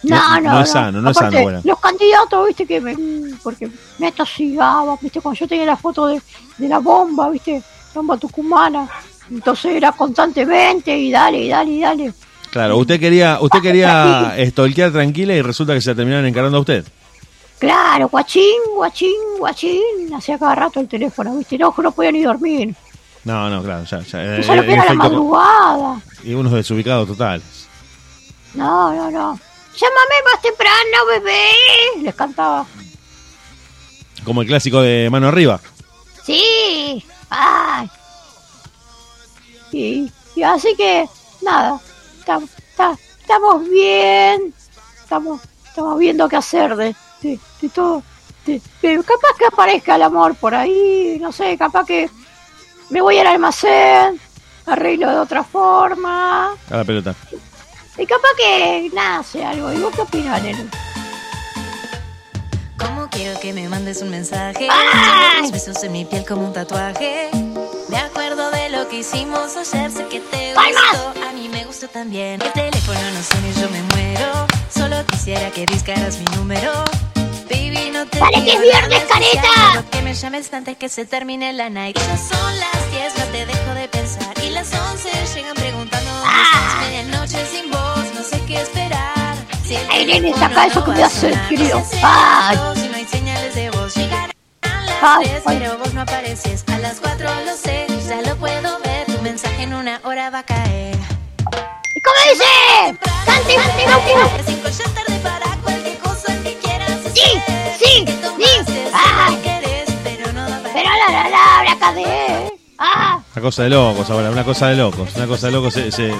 No, 0.03 0.16
No- 0.16 0.40
no, 0.40 0.51
no 0.51 0.61
es 0.62 0.68
sano, 0.70 1.01
no 1.01 1.11
es 1.11 1.16
sano. 1.16 1.61
Los 1.64 1.81
candidatos, 1.81 2.46
viste, 2.48 2.66
que 2.66 2.81
me, 2.81 2.96
porque 3.42 3.70
me 3.98 4.09
atosigaba, 4.09 4.98
viste, 5.01 5.20
cuando 5.22 5.38
yo 5.38 5.48
tenía 5.48 5.64
la 5.64 5.77
foto 5.77 6.07
de, 6.09 6.20
de 6.59 6.68
la 6.68 6.81
bomba, 6.81 7.31
viste, 7.31 7.62
bomba 7.94 8.18
tucumana, 8.18 8.87
entonces 9.33 9.77
era 9.77 9.92
constantemente 9.92 10.97
y 10.97 11.11
dale, 11.11 11.38
y 11.38 11.49
dale, 11.49 11.71
y 11.71 11.81
dale. 11.81 12.12
Claro, 12.51 12.77
usted 12.77 13.01
quería, 13.01 13.38
usted 13.40 13.61
quería 13.61 14.35
stalkear 14.47 14.92
tranquila 14.92 15.35
y 15.35 15.40
resulta 15.42 15.73
que 15.73 15.81
se 15.81 15.95
terminaron 15.95 16.27
encarando 16.27 16.59
a 16.59 16.61
usted. 16.61 16.85
Claro, 17.59 18.09
guachín, 18.09 18.61
guachín, 18.75 19.38
guachín, 19.38 20.12
hacía 20.14 20.38
cada 20.38 20.55
rato 20.55 20.81
el 20.81 20.88
teléfono, 20.88 21.37
viste, 21.37 21.57
no, 21.57 21.75
no 21.77 21.92
podía 21.92 22.12
ni 22.12 22.23
dormir. 22.23 22.75
No, 23.25 23.49
no, 23.49 23.62
claro, 23.62 23.85
ya, 23.85 24.01
ya. 24.01 24.37
Eso 24.37 24.55
lo 24.55 24.62
que 24.62 24.73
era 24.73 24.85
la 24.85 24.95
madrugada. 24.95 26.01
y 26.25 26.35
unos 26.35 26.53
desubicados 26.53 27.07
totales. 27.07 27.68
No, 28.55 28.92
no, 28.92 29.11
no. 29.11 29.38
Llámame 29.75 30.15
más 30.31 30.42
temprano, 30.42 31.06
bebé. 31.09 32.02
Les 32.02 32.15
cantaba. 32.15 32.67
Como 34.25 34.42
el 34.42 34.48
clásico 34.48 34.83
de 34.83 35.09
mano 35.11 35.29
arriba. 35.29 35.61
Sí. 36.25 37.02
Ay. 37.31 37.88
Y, 39.73 40.12
y 40.37 40.42
así 40.42 40.75
que, 40.77 41.08
nada. 41.40 41.81
Estamos, 42.18 42.50
estamos 43.20 43.68
bien. 43.68 44.54
Estamos, 45.02 45.40
estamos 45.66 45.98
viendo 45.98 46.29
qué 46.29 46.37
hacer 46.37 46.77
de, 46.77 46.94
de, 47.23 47.38
de 47.60 47.68
todo. 47.68 48.02
De- 48.46 48.60
de- 48.83 48.96
capaz 49.04 49.37
que 49.38 49.46
aparezca 49.46 49.96
el 49.96 50.02
amor 50.02 50.35
por 50.37 50.54
ahí. 50.54 51.18
No 51.20 51.33
sé, 51.33 51.56
capaz 51.56 51.87
que 51.87 52.08
me 52.90 53.00
voy 53.00 53.18
al 53.18 53.27
almacén. 53.27 54.20
Arreglo 54.66 55.10
de 55.10 55.18
otra 55.18 55.42
forma. 55.42 56.52
A 56.70 56.77
la 56.77 56.85
pelota. 56.85 57.14
Y 57.98 58.06
capaz 58.06 58.29
que 58.37 58.90
nace 58.94 59.44
algo. 59.44 59.73
¿Y 59.73 59.79
vos 59.81 59.92
qué 59.94 60.02
opinás, 60.02 60.42
nene? 60.42 60.68
Como 62.79 63.08
quiero 63.10 63.38
que 63.40 63.52
me 63.52 63.68
mandes 63.68 64.02
un 64.02 64.10
mensaje. 64.10 64.68
¡Ay! 64.70 65.42
Los 65.42 65.52
besos 65.52 65.83
en 65.85 65.92
mi 65.92 66.04
piel 66.04 66.25
como 66.27 66.46
un 66.46 66.52
tatuaje. 66.52 67.31
Lo 68.73 68.88
que 68.88 68.98
hicimos 69.00 69.56
ayer, 69.56 69.90
sé 69.90 70.06
que 70.08 70.20
te 70.20 70.54
gustó. 70.54 71.12
A 71.29 71.33
mí 71.33 71.48
me 71.48 71.64
gustó 71.64 71.88
también. 71.88 72.40
El 72.40 72.52
teléfono 72.52 72.98
no 73.12 73.23
suena 73.23 73.48
y 73.48 73.60
yo 73.60 73.68
me 73.70 73.83
muero. 73.94 74.46
Solo 74.75 75.04
quisiera 75.06 75.50
que 75.50 75.66
discaras 75.66 76.18
mi 76.18 76.25
número. 76.37 76.73
Baby, 77.50 77.90
no 77.92 78.06
te 78.06 78.18
Dale, 78.18 78.42
que 78.44 78.52
es 78.54 78.60
viernes, 78.62 79.02
careta. 79.04 79.85
Que 79.90 80.00
me 80.02 80.14
llames 80.14 80.52
antes 80.52 80.77
que 80.79 80.88
se 80.88 81.04
termine 81.04 81.52
la 81.52 81.68
night. 81.68 81.98
Ya 81.98 82.16
son 82.16 82.58
las 82.60 82.90
10, 82.92 83.18
no 83.18 83.25
te 83.27 83.46
dejo 83.46 83.75
de 83.75 83.88
pensar. 83.88 84.35
Y 84.42 84.50
las 84.50 84.68
11 84.73 85.08
llegan 85.35 85.54
preguntando 85.54 86.10
Ah. 86.25 86.81
Medianoche 86.81 87.44
sin 87.46 87.70
voz, 87.70 88.04
no 88.14 88.23
sé 88.25 88.40
qué 88.46 88.60
esperar. 88.60 89.37
Si 89.66 89.77
teléfono 89.77 90.38
saca 90.38 90.66
eso 90.66 90.85
que 90.85 90.90
me 90.92 91.02
hace, 91.04 91.38
querido. 91.48 91.83
Ay. 92.02 92.56
Si 92.77 92.88
no 92.88 92.96
hay 92.96 93.04
señales 93.06 93.54
de 93.54 93.70
voz, 93.70 93.94
llegarán 93.94 94.31
las 94.62 94.96
Ay, 95.02 95.25
3, 95.27 95.42
ay. 95.46 95.58
pero 95.60 95.79
vos 95.79 95.92
no 95.94 96.00
apareces. 96.02 96.64
A 96.73 96.79
las 96.79 97.00
4 97.00 97.29
lo 97.44 97.56
sé, 97.56 97.87
ya 98.09 98.23
lo 98.23 98.37
puedo 98.37 98.79
ver. 98.81 99.07
Tu 99.07 99.21
mensaje 99.23 99.63
en 99.63 99.75
una 99.75 100.00
hora 100.05 100.31
va 100.31 100.40
a 100.40 100.42
caer. 100.44 100.96
¿Y 101.94 102.00
cómo 102.00 102.17
dice? 102.31 102.98
Cante, 103.25 103.55
cante, 103.55 103.85
cante. 103.85 104.15
Las 104.37 104.46
cinco 104.46 104.69
ya 104.69 104.85
es 104.85 104.94
tarde 104.94 105.19
para 105.23 105.57
cualquier 105.63 105.98
cosa 105.98 106.33
que 106.42 106.57
quieras 106.59 106.90
hacer. 106.90 107.13
Sí, 107.13 107.42
sí, 107.79 108.07
sí. 108.37 108.85
Ah. 108.92 109.31
pero 110.05 110.33
no 110.33 110.48
da 110.48 110.59
para- 110.63 110.75
Pero 110.75 110.88
la 110.90 111.13
la 111.13 111.29
la, 111.29 111.65
la 111.65 111.79
cadé. 111.79 112.53
Ah, 112.79 113.21
Una 113.35 113.42
cosa 113.42 113.63
de 113.65 113.71
locos 113.71 114.11
ahora, 114.11 114.31
una 114.31 114.44
cosa 114.44 114.69
de 114.69 114.77
locos. 114.77 115.09
Una 115.17 115.27
cosa 115.27 115.46
de 115.46 115.53
locos. 115.53 115.75
Se, 115.75 115.92
se, 115.92 116.13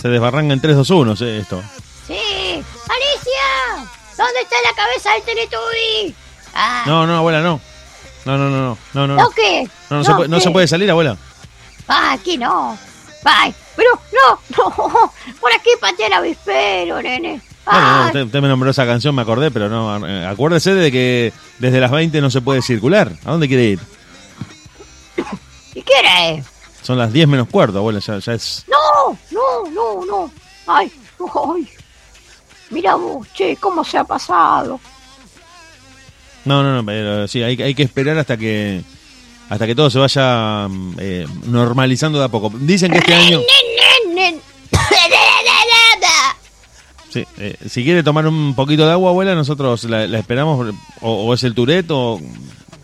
se 0.00 0.08
desbarranca 0.08 0.52
en 0.52 0.60
3, 0.60 0.76
2, 0.76 0.90
1 0.90 1.12
eh, 1.20 1.38
esto. 1.40 1.62
sí. 2.06 2.14
Alicia, 2.88 3.88
¿dónde 4.16 4.40
está 4.42 4.56
la 4.64 4.74
cabeza 4.74 5.12
del 5.12 5.22
Teletubby? 5.22 6.14
Ah, 6.54 6.84
No, 6.86 7.06
no, 7.06 7.16
abuela, 7.18 7.40
no. 7.40 7.60
No, 8.26 8.36
no, 8.36 8.50
no, 8.50 8.56
no. 8.58 8.78
No, 8.92 9.06
no, 9.06 9.16
¿no 9.16 9.22
no. 9.22 9.30
qué? 9.30 9.68
No, 9.88 9.98
no, 9.98 10.04
se, 10.04 10.14
puede, 10.14 10.28
no 10.28 10.36
¿qué? 10.38 10.42
se 10.42 10.50
puede 10.50 10.66
salir, 10.66 10.90
abuela. 10.90 11.16
Ah, 11.88 12.12
aquí 12.12 12.36
no. 12.36 12.76
Ay, 13.24 13.54
pero 13.74 13.88
no, 14.12 14.40
no. 14.58 15.12
Por 15.40 15.52
aquí 15.54 15.70
pateé 15.80 16.06
el 16.06 16.12
avispero, 16.12 17.00
nene. 17.02 17.40
Bueno, 17.64 17.96
no, 18.00 18.06
usted, 18.06 18.22
usted 18.26 18.40
me 18.42 18.48
nombró 18.48 18.70
esa 18.70 18.86
canción, 18.86 19.14
me 19.14 19.22
acordé, 19.22 19.50
pero 19.50 19.68
no. 19.68 20.06
eh, 20.06 20.26
Acuérdese 20.26 20.74
de 20.74 20.92
que 20.92 21.32
desde 21.58 21.80
las 21.80 21.90
20 21.90 22.20
no 22.20 22.30
se 22.30 22.40
puede 22.40 22.62
circular. 22.62 23.10
¿A 23.24 23.30
dónde 23.32 23.48
quiere 23.48 23.64
ir? 23.64 23.80
¿y 25.74 25.82
qué 25.82 25.92
eso? 26.38 26.48
Son 26.82 26.98
las 26.98 27.12
10 27.12 27.26
menos 27.26 27.48
cuarto, 27.48 27.78
abuela, 27.78 27.98
ya, 27.98 28.18
ya 28.18 28.32
es. 28.34 28.64
No, 28.68 29.18
no, 29.32 29.70
no, 29.70 30.04
no. 30.06 30.30
Ay, 30.66 30.92
ay. 31.54 31.68
Mira 32.70 32.94
vos, 32.94 33.26
che, 33.34 33.56
cómo 33.56 33.84
se 33.84 33.98
ha 33.98 34.04
pasado. 34.04 34.78
No, 36.46 36.62
no, 36.62 36.76
no, 36.76 36.86
pero 36.86 37.28
sí, 37.28 37.42
hay, 37.42 37.60
hay 37.60 37.74
que 37.74 37.82
esperar 37.82 38.16
hasta 38.18 38.36
que 38.36 38.82
hasta 39.48 39.66
que 39.66 39.74
todo 39.74 39.90
se 39.90 39.98
vaya 39.98 40.66
mm, 40.68 40.96
eh, 40.98 41.26
normalizando 41.44 42.18
de 42.18 42.24
a 42.24 42.28
poco. 42.28 42.52
Dicen 42.58 42.90
que 42.90 42.98
este 42.98 43.14
año, 43.14 43.40
sí, 47.10 47.24
eh, 47.38 47.56
si 47.68 47.84
quiere 47.84 48.02
tomar 48.02 48.26
un 48.26 48.54
poquito 48.54 48.86
de 48.86 48.92
agua, 48.92 49.10
abuela, 49.10 49.34
nosotros 49.34 49.84
la, 49.84 50.06
la 50.06 50.18
esperamos, 50.18 50.74
o, 51.00 51.10
o 51.10 51.34
es 51.34 51.42
el 51.44 51.54
Tourette, 51.54 51.90
o 51.90 52.20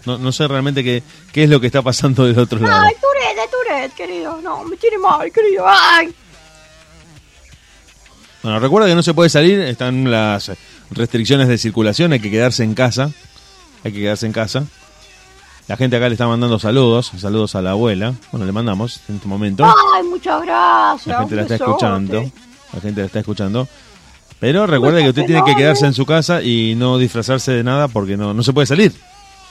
no, 0.07 0.19
no 0.19 0.33
sé 0.33 0.49
realmente 0.49 0.83
qué, 0.83 1.03
qué 1.33 1.45
es 1.45 1.51
lo 1.51 1.61
que 1.61 1.67
está 1.67 1.83
pasando 1.83 2.25
del 2.25 2.39
otro 2.39 2.59
lado. 2.59 2.87
Ay, 2.87 2.95
Tourette, 3.01 3.51
Tourette, 3.51 3.95
querido. 3.95 4.41
No, 4.43 4.65
me 4.65 4.77
tiene 4.77 4.99
mal, 4.99 5.31
querido. 5.31 5.65
Ay. 5.67 6.13
Bueno, 8.43 8.59
recuerda 8.59 8.89
que 8.89 8.97
no 8.97 9.05
se 9.05 9.15
puede 9.15 9.31
salir, 9.31 9.61
están 9.61 10.11
las 10.11 10.51
restricciones 10.91 11.47
de 11.47 11.59
circulación, 11.59 12.13
hay 12.13 12.21
que 12.21 12.31
quedarse 12.31 12.65
en 12.65 12.75
casa, 12.75 13.13
hay 13.85 13.93
que 13.93 14.01
quedarse 14.01 14.27
en 14.27 14.33
casa. 14.33 14.65
La 15.69 15.77
gente 15.77 15.97
acá 15.97 16.09
le 16.09 16.15
está 16.15 16.27
mandando 16.27 16.59
saludos, 16.59 17.13
saludos 17.17 17.55
a 17.55 17.63
la 17.63 17.71
abuela, 17.71 18.15
bueno, 18.33 18.47
le 18.47 18.53
mandamos 18.53 19.01
en 19.09 19.17
este 19.17 19.29
momento. 19.29 19.65
Ay, 19.65 20.03
muchas 20.03 20.43
gracias. 20.43 21.07
La 21.07 21.21
gente 21.21 21.37
la 21.37 21.43
está 21.43 21.55
escuchando. 21.55 22.31
La 22.73 22.81
gente 22.81 23.01
la 23.01 23.07
está 23.07 23.19
escuchando. 23.21 23.69
Pero 24.41 24.67
recuerde 24.67 25.03
que 25.03 25.11
usted 25.11 25.25
tiene 25.25 25.45
que 25.45 25.55
quedarse 25.55 25.87
en 25.87 25.95
su 25.95 26.05
casa 26.05 26.43
y 26.43 26.75
no 26.77 26.99
disfrazarse 26.99 27.53
de 27.53 27.63
nada 27.63 27.87
porque 27.87 28.17
no, 28.17 28.35
no 28.35 28.43
se 28.43 28.53
puede 28.53 28.67
salir. 28.67 28.93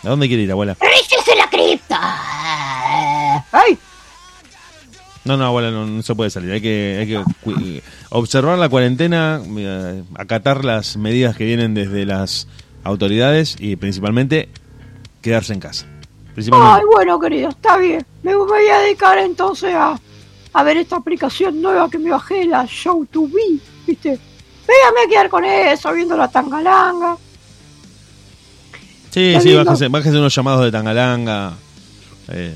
¿A 0.04 0.10
dónde 0.10 0.28
quiere 0.28 0.44
ir, 0.44 0.52
abuela? 0.52 0.76
¡Rícese 0.82 1.36
la 1.36 1.50
cripta! 1.50 3.42
¡Ay! 3.52 3.78
No, 5.24 5.38
no, 5.38 5.46
abuela, 5.46 5.72
no, 5.72 5.86
no 5.86 6.02
se 6.02 6.16
puede 6.16 6.30
salir. 6.30 6.52
Hay 6.52 6.62
que, 6.62 6.98
hay 7.00 7.08
que 7.08 7.84
observar 8.10 8.58
la 8.58 8.68
cuarentena, 8.68 9.40
eh, 9.58 10.04
acatar 10.16 10.66
las 10.66 10.98
medidas 10.98 11.38
que 11.38 11.46
vienen 11.46 11.74
desde 11.74 12.06
las 12.06 12.48
autoridades 12.84 13.56
y 13.60 13.76
principalmente 13.76 14.50
quedarse 15.22 15.54
en 15.54 15.60
casa. 15.60 15.86
Ay, 16.52 16.82
bueno, 16.92 17.20
querido, 17.20 17.50
está 17.50 17.78
bien. 17.78 18.06
Me 18.24 18.36
voy 18.36 18.68
a 18.68 18.80
dedicar 18.80 19.18
entonces 19.18 19.74
a, 19.74 20.00
a 20.54 20.64
ver 20.64 20.78
esta 20.78 20.96
aplicación 20.96 21.62
nueva 21.62 21.90
que 21.90 21.98
me 22.00 22.10
bajé, 22.10 22.46
la 22.46 22.66
Show 22.66 23.06
to 23.06 23.28
Be, 23.28 23.60
¿viste? 23.86 24.10
Véame 24.10 25.02
a 25.06 25.10
quedar 25.10 25.30
con 25.30 25.44
eso, 25.44 25.92
viendo 25.94 26.16
la 26.16 26.30
tangalanga. 26.30 27.18
Sí, 29.10 29.36
sí, 29.42 29.54
bájese, 29.54 29.90
bájese 29.90 30.18
unos 30.18 30.34
llamados 30.34 30.64
de 30.64 30.72
Tangalanga. 30.72 31.54
Eh, 32.30 32.56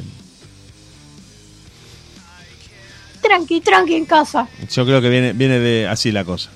Tranqui, 3.22 3.60
tranqui 3.60 3.96
en 3.96 4.06
casa. 4.06 4.48
yo 4.72 4.86
creo 4.86 5.02
que 5.02 5.10
viene, 5.10 5.34
viene 5.34 5.60
de 5.60 5.88
así 5.88 6.12
la 6.14 6.24
cosa. 6.24 6.52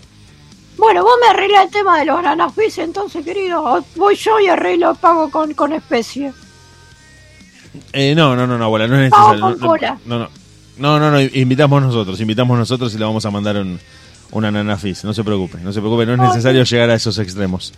Bueno, 0.80 1.04
vos 1.04 1.14
me 1.22 1.28
arreglás 1.28 1.66
el 1.66 1.72
tema 1.72 2.00
de 2.00 2.06
los 2.06 2.22
nanafis 2.24 2.78
entonces, 2.78 3.24
querido. 3.26 3.84
Voy 3.96 4.16
yo 4.16 4.40
y 4.40 4.48
arreglo, 4.48 4.96
pago 4.96 5.30
con, 5.30 5.54
con 5.54 5.74
especie. 5.74 6.32
Eh, 7.94 8.14
no, 8.16 8.36
no, 8.36 8.48
no, 8.48 8.58
no, 8.58 8.64
abuela, 8.66 8.88
no 8.88 8.96
es 8.96 9.12
necesario. 9.12 9.42
con 9.42 9.60
No, 9.60 9.68
cola. 9.68 9.98
no, 10.06 10.20
no, 10.20 10.30
no, 10.78 11.00
no, 11.00 11.12
no, 11.12 11.22
invitamos 11.22 11.82
nosotros, 11.82 12.20
invitamos 12.22 12.58
nosotros 12.58 12.94
y 12.94 12.98
le 12.98 13.06
vamos 13.06 13.26
a 13.26 13.32
mandar 13.32 13.58
un, 13.58 13.80
una 14.32 14.50
nanafis. 14.52 15.04
No 15.04 15.14
se 15.14 15.24
preocupe, 15.24 15.58
no 15.60 15.74
se 15.74 15.80
preocupe, 15.80 16.06
no 16.06 16.14
es 16.14 16.20
Ay, 16.20 16.28
necesario 16.30 16.64
llegar 16.64 16.90
a 16.90 16.96
esos 16.96 17.18
extremos. 17.20 17.74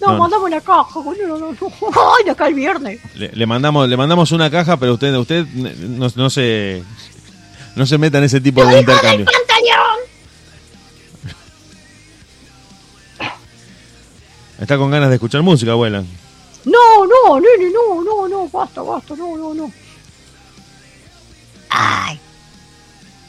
No, 0.00 0.12
No, 0.12 0.18
mandame 0.18 0.44
una 0.44 0.60
caja, 0.60 1.00
boludo. 1.00 1.38
No, 1.38 1.50
no. 1.50 1.56
Ay, 2.16 2.24
de 2.24 2.30
acá 2.30 2.48
el 2.48 2.54
viernes. 2.54 3.00
Le, 3.14 3.30
le 3.32 3.46
mandamos, 3.46 3.88
le 3.88 3.96
mandamos 3.96 4.32
una 4.32 4.50
caja, 4.50 4.76
pero 4.78 4.94
usted, 4.94 5.14
usted 5.16 5.44
no, 5.46 6.30
se, 6.30 6.82
no 7.76 7.84
se 7.84 7.98
meta 7.98 8.18
en 8.18 8.24
ese 8.24 8.40
tipo 8.40 8.60
de 8.64 8.68
¡Hijo 8.68 8.76
del 8.76 8.80
intercambio. 8.80 9.26
Está 14.58 14.76
con 14.76 14.90
ganas 14.90 15.08
de 15.08 15.14
escuchar 15.14 15.42
música, 15.42 15.72
abuela. 15.72 16.02
No, 16.64 17.06
no, 17.06 17.40
nene, 17.40 17.70
no, 17.72 18.02
no, 18.02 18.28
no, 18.28 18.48
basta, 18.48 18.82
basta, 18.82 19.14
no, 19.14 19.36
no, 19.36 19.54
no. 19.54 19.72
Ay. 21.70 22.18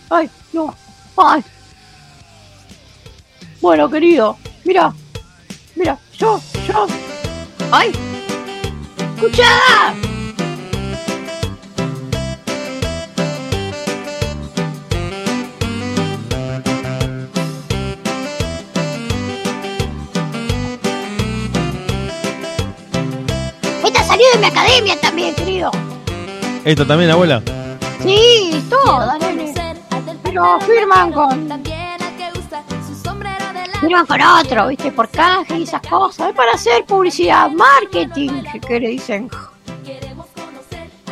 Ay, 0.09 0.29
no. 0.53 0.75
Ay. 1.15 1.43
Bueno, 3.61 3.89
querido, 3.89 4.37
mira. 4.63 4.93
Mira, 5.75 5.99
yo, 6.17 6.41
yo. 6.67 6.87
Ay. 7.71 7.91
Escucha. 9.15 10.08
Salió 24.19 24.33
de 24.33 24.39
mi 24.39 24.45
academia 24.45 24.99
también, 24.99 25.35
querido. 25.35 25.71
Esto 26.65 26.85
también, 26.85 27.11
abuela. 27.11 27.41
Sí, 28.01 28.65
toda, 28.69 29.17
nene. 29.17 29.53
Pero 30.23 30.59
firman 30.61 31.11
con. 31.11 31.63
Firman 33.79 34.05
con 34.05 34.21
otro, 34.21 34.67
¿viste? 34.67 34.91
Por 34.91 35.09
canje 35.09 35.57
y 35.57 35.63
esas 35.63 35.81
cosas. 35.87 36.29
Es 36.29 36.35
para 36.35 36.51
hacer 36.51 36.85
publicidad, 36.85 37.49
marketing, 37.49 38.43
que 38.67 38.79
le 38.79 38.89
dicen. 38.89 39.29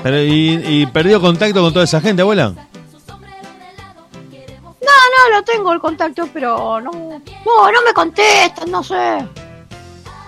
Pero, 0.03 0.21
y, 0.21 0.61
y 0.65 0.85
perdió 0.87 1.21
contacto 1.21 1.61
con 1.61 1.71
toda 1.73 1.85
esa 1.85 2.01
gente, 2.01 2.21
abuela. 2.21 2.53
No, 4.79 4.93
no, 5.29 5.37
lo 5.37 5.43
tengo 5.43 5.71
el 5.73 5.79
contacto, 5.79 6.27
pero 6.33 6.81
no. 6.81 6.91
No, 6.91 7.71
no 7.71 7.81
me 7.85 7.93
contestan, 7.93 8.69
no 8.69 8.83
sé. 8.83 9.25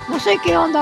No 0.08 0.20
sé 0.20 0.40
qué 0.44 0.58
onda. 0.58 0.82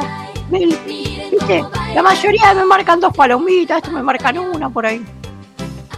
¿Viste? 0.49 1.65
La 1.93 2.03
mayoría 2.03 2.53
me 2.53 2.65
marcan 2.65 2.99
dos 2.99 3.13
palomitas, 3.15 3.77
estos 3.77 3.91
me 3.93 4.03
marcan 4.03 4.37
una 4.37 4.69
por 4.69 4.85
ahí. 4.85 5.03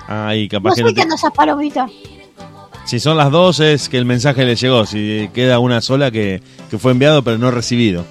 Ay, 0.08 0.48
capaz 0.48 0.70
No 0.70 0.76
que 0.76 0.82
no 0.84 0.88
qué 0.90 1.06
te- 1.06 1.16
esas 1.16 1.32
palomitas. 1.34 1.92
Si 2.86 3.00
son 3.00 3.18
las 3.18 3.30
dos 3.32 3.60
es 3.60 3.90
que 3.90 3.98
el 3.98 4.06
mensaje 4.06 4.46
le 4.46 4.56
llegó. 4.56 4.86
Si 4.86 5.30
queda 5.34 5.60
una 5.60 5.82
sola 5.82 6.10
que, 6.10 6.42
que 6.72 6.78
fue 6.80 6.92
enviado 6.94 7.22
pero 7.24 7.38
no 7.38 7.52
recibido. 7.52 8.04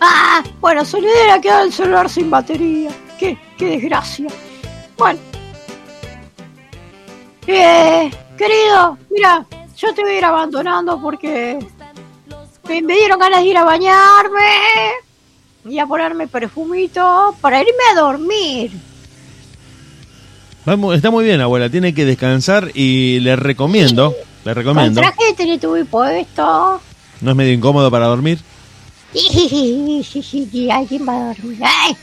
Ah, 0.00 0.42
bueno, 0.60 0.82
hubiera 0.82 1.40
quedado 1.40 1.64
el 1.64 1.72
celular 1.72 2.08
sin 2.08 2.30
batería. 2.30 2.90
Qué, 3.18 3.36
qué 3.58 3.66
desgracia. 3.66 4.28
Bueno. 4.96 5.18
Eh, 7.46 8.10
querido, 8.38 8.96
mira, 9.10 9.44
yo 9.76 9.92
te 9.94 10.02
voy 10.02 10.12
a 10.12 10.18
ir 10.18 10.24
abandonando 10.24 11.00
porque 11.02 11.58
me, 12.68 12.82
me 12.82 12.94
dieron 12.94 13.18
ganas 13.18 13.40
de 13.42 13.46
ir 13.48 13.58
a 13.58 13.64
bañarme 13.64 14.40
y 15.68 15.78
a 15.78 15.86
ponerme 15.86 16.26
perfumito 16.26 17.36
para 17.40 17.60
irme 17.60 17.72
a 17.92 18.00
dormir. 18.00 18.70
Vamos, 20.64 20.94
está 20.96 21.10
muy 21.10 21.24
bien, 21.24 21.40
abuela. 21.40 21.68
Tiene 21.70 21.92
que 21.94 22.04
descansar 22.04 22.70
y 22.74 23.20
le 23.20 23.34
recomiendo, 23.36 24.14
le 24.44 24.54
Con 24.54 24.54
recomiendo. 24.54 25.00
traje 25.00 25.24
de 25.26 25.32
Teletubby 25.34 25.84
puesto. 25.84 26.80
¿No 27.20 27.30
es 27.30 27.36
medio 27.36 27.52
incómodo 27.52 27.90
para 27.90 28.06
dormir? 28.06 28.38
Sí, 29.12 30.02
sí, 30.10 30.22
sí, 30.22 30.48
sí, 30.50 30.70
alguien 30.70 31.06
va 31.06 31.12
a 31.16 31.34
dormir. 31.34 31.58
Ay, 31.62 31.94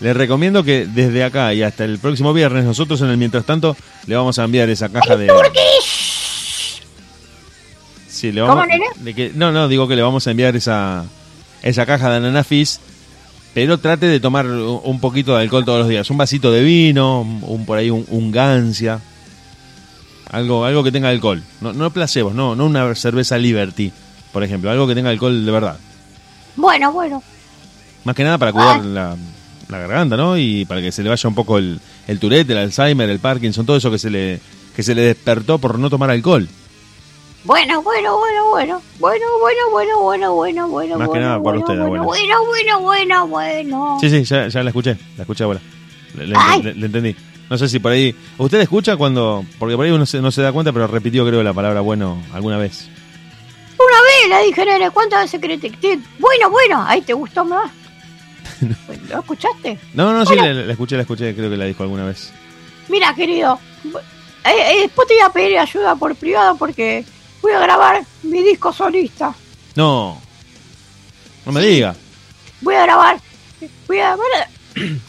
Les 0.00 0.16
recomiendo 0.16 0.62
que 0.62 0.86
desde 0.86 1.24
acá 1.24 1.52
y 1.52 1.62
hasta 1.64 1.84
el 1.84 1.98
próximo 1.98 2.32
viernes, 2.32 2.64
nosotros 2.64 3.00
en 3.00 3.08
el 3.08 3.16
mientras 3.16 3.44
tanto 3.44 3.76
le 4.06 4.14
vamos 4.14 4.38
a 4.38 4.44
enviar 4.44 4.68
esa 4.70 4.88
caja 4.88 5.16
de. 5.16 5.28
Sí, 8.06 8.30
le 8.30 8.40
vamos, 8.40 8.54
¿Cómo, 8.56 8.66
nene? 8.66 8.84
de 8.96 9.14
que- 9.14 9.32
no, 9.34 9.50
no, 9.50 9.66
digo 9.66 9.88
que 9.88 9.96
le 9.96 10.02
vamos 10.02 10.24
a 10.26 10.30
enviar 10.30 10.54
esa, 10.54 11.04
esa 11.62 11.86
caja 11.86 12.10
de 12.10 12.16
Ananá 12.16 12.44
Fizz, 12.44 12.80
pero 13.54 13.78
trate 13.78 14.06
de 14.06 14.20
tomar 14.20 14.46
un 14.46 15.00
poquito 15.00 15.34
de 15.36 15.42
alcohol 15.42 15.64
todos 15.64 15.80
los 15.80 15.88
días. 15.88 16.08
Un 16.10 16.16
vasito 16.18 16.50
de 16.50 16.62
vino, 16.62 17.20
un, 17.22 17.42
un- 17.46 17.66
por 17.66 17.78
ahí 17.78 17.90
un, 17.90 18.04
un 18.08 18.30
gancia. 18.32 19.00
Algo, 20.30 20.64
algo 20.64 20.82
que 20.82 20.92
tenga 20.92 21.10
alcohol. 21.10 21.42
No, 21.60 21.72
no 21.72 21.90
placebos, 21.90 22.34
no, 22.34 22.54
no 22.56 22.64
una 22.66 22.94
cerveza 22.94 23.36
Liberty, 23.36 23.92
por 24.32 24.42
ejemplo. 24.42 24.70
Algo 24.70 24.86
que 24.86 24.94
tenga 24.94 25.10
alcohol 25.10 25.44
de 25.44 25.52
verdad. 25.52 25.76
Bueno, 26.56 26.92
bueno. 26.92 27.22
Más 28.04 28.16
que 28.16 28.24
nada 28.24 28.38
para 28.38 28.52
cuidar 28.52 28.80
Ah. 28.80 28.82
la, 28.84 29.16
la 29.68 29.78
garganta, 29.78 30.16
¿no? 30.16 30.36
Y 30.38 30.64
para 30.64 30.80
que 30.80 30.90
se 30.90 31.02
le 31.02 31.10
vaya 31.10 31.28
un 31.28 31.34
poco 31.34 31.58
el, 31.58 31.78
el 32.08 32.18
Tourette, 32.18 32.50
el 32.50 32.58
Alzheimer, 32.58 33.08
el 33.10 33.18
Parkinson, 33.18 33.66
todo 33.66 33.76
eso 33.76 33.90
que 33.90 33.98
se 33.98 34.08
le, 34.10 34.40
que 34.74 34.82
se 34.82 34.94
le 34.94 35.02
despertó 35.02 35.58
por 35.58 35.78
no 35.78 35.90
tomar 35.90 36.10
alcohol. 36.10 36.48
Bueno, 37.44 37.82
bueno, 37.82 38.16
bueno, 38.18 38.50
bueno. 38.50 38.82
Bueno, 39.00 39.26
bueno, 39.40 39.60
bueno, 39.72 40.00
bueno, 40.00 40.34
bueno, 40.34 40.68
bueno. 40.68 40.98
Más 40.98 41.08
que 41.08 41.18
nada 41.18 41.36
bueno, 41.38 41.58
usted, 41.58 41.74
bueno, 41.78 42.02
abuela. 42.02 42.04
Bueno, 42.04 42.44
bueno, 42.46 42.80
bueno, 42.80 43.26
bueno. 43.26 43.98
Sí, 44.00 44.10
sí, 44.10 44.22
ya, 44.24 44.46
ya 44.48 44.62
la 44.62 44.70
escuché, 44.70 44.96
la 45.16 45.22
escuché, 45.22 45.42
abuela. 45.44 45.60
Le, 46.16 46.26
le- 46.28 46.36
le- 46.62 46.74
le 46.74 46.86
entendí. 46.86 47.16
No 47.50 47.58
sé 47.58 47.68
si 47.68 47.80
por 47.80 47.92
ahí... 47.92 48.14
¿Usted 48.38 48.60
escucha 48.60 48.96
cuando...? 48.96 49.44
Porque 49.58 49.76
por 49.76 49.84
ahí 49.84 49.90
uno 49.90 50.06
se- 50.06 50.20
no 50.20 50.30
se 50.30 50.40
da 50.40 50.52
cuenta, 50.52 50.72
pero 50.72 50.86
repitió 50.86 51.26
creo 51.26 51.42
la 51.42 51.52
palabra 51.52 51.80
bueno 51.80 52.22
alguna 52.32 52.58
vez. 52.58 52.88
Una 53.74 54.02
vez 54.02 54.28
la 54.30 54.38
dije, 54.40 54.64
nene, 54.64 54.90
¿cuántas 54.90 55.22
veces 55.22 55.40
querés 55.40 55.60
que 55.60 55.98
Bueno, 56.20 56.48
bueno, 56.50 56.84
ahí 56.86 57.02
te 57.02 57.12
gustó 57.12 57.44
más. 57.44 57.70
¿Lo 59.10 59.18
escuchaste? 59.18 59.78
No, 59.94 60.12
no, 60.12 60.24
sí, 60.24 60.34
Bueno. 60.36 60.54
la, 60.54 60.66
la 60.66 60.72
escuché, 60.72 60.94
la 60.96 61.02
escuché, 61.02 61.34
creo 61.34 61.50
que 61.50 61.56
la 61.56 61.64
dijo 61.64 61.82
alguna 61.82 62.04
vez. 62.04 62.32
Mira, 62.88 63.12
querido, 63.14 63.58
eh, 64.44 64.50
eh, 64.74 64.80
después 64.82 65.08
te 65.08 65.14
voy 65.14 65.22
a 65.24 65.30
pedir 65.30 65.58
ayuda 65.58 65.94
por 65.96 66.14
privado 66.14 66.56
porque 66.56 67.04
voy 67.42 67.52
a 67.52 67.58
grabar 67.60 68.02
mi 68.22 68.42
disco 68.42 68.72
solista. 68.72 69.34
No, 69.74 70.20
no 71.44 71.52
me 71.52 71.60
diga. 71.60 71.94
Voy 72.60 72.74
a 72.76 72.82
grabar. 72.82 73.20
Voy 73.86 73.98
a. 74.00 74.16
Van 74.16 74.26
hacer 74.76 75.00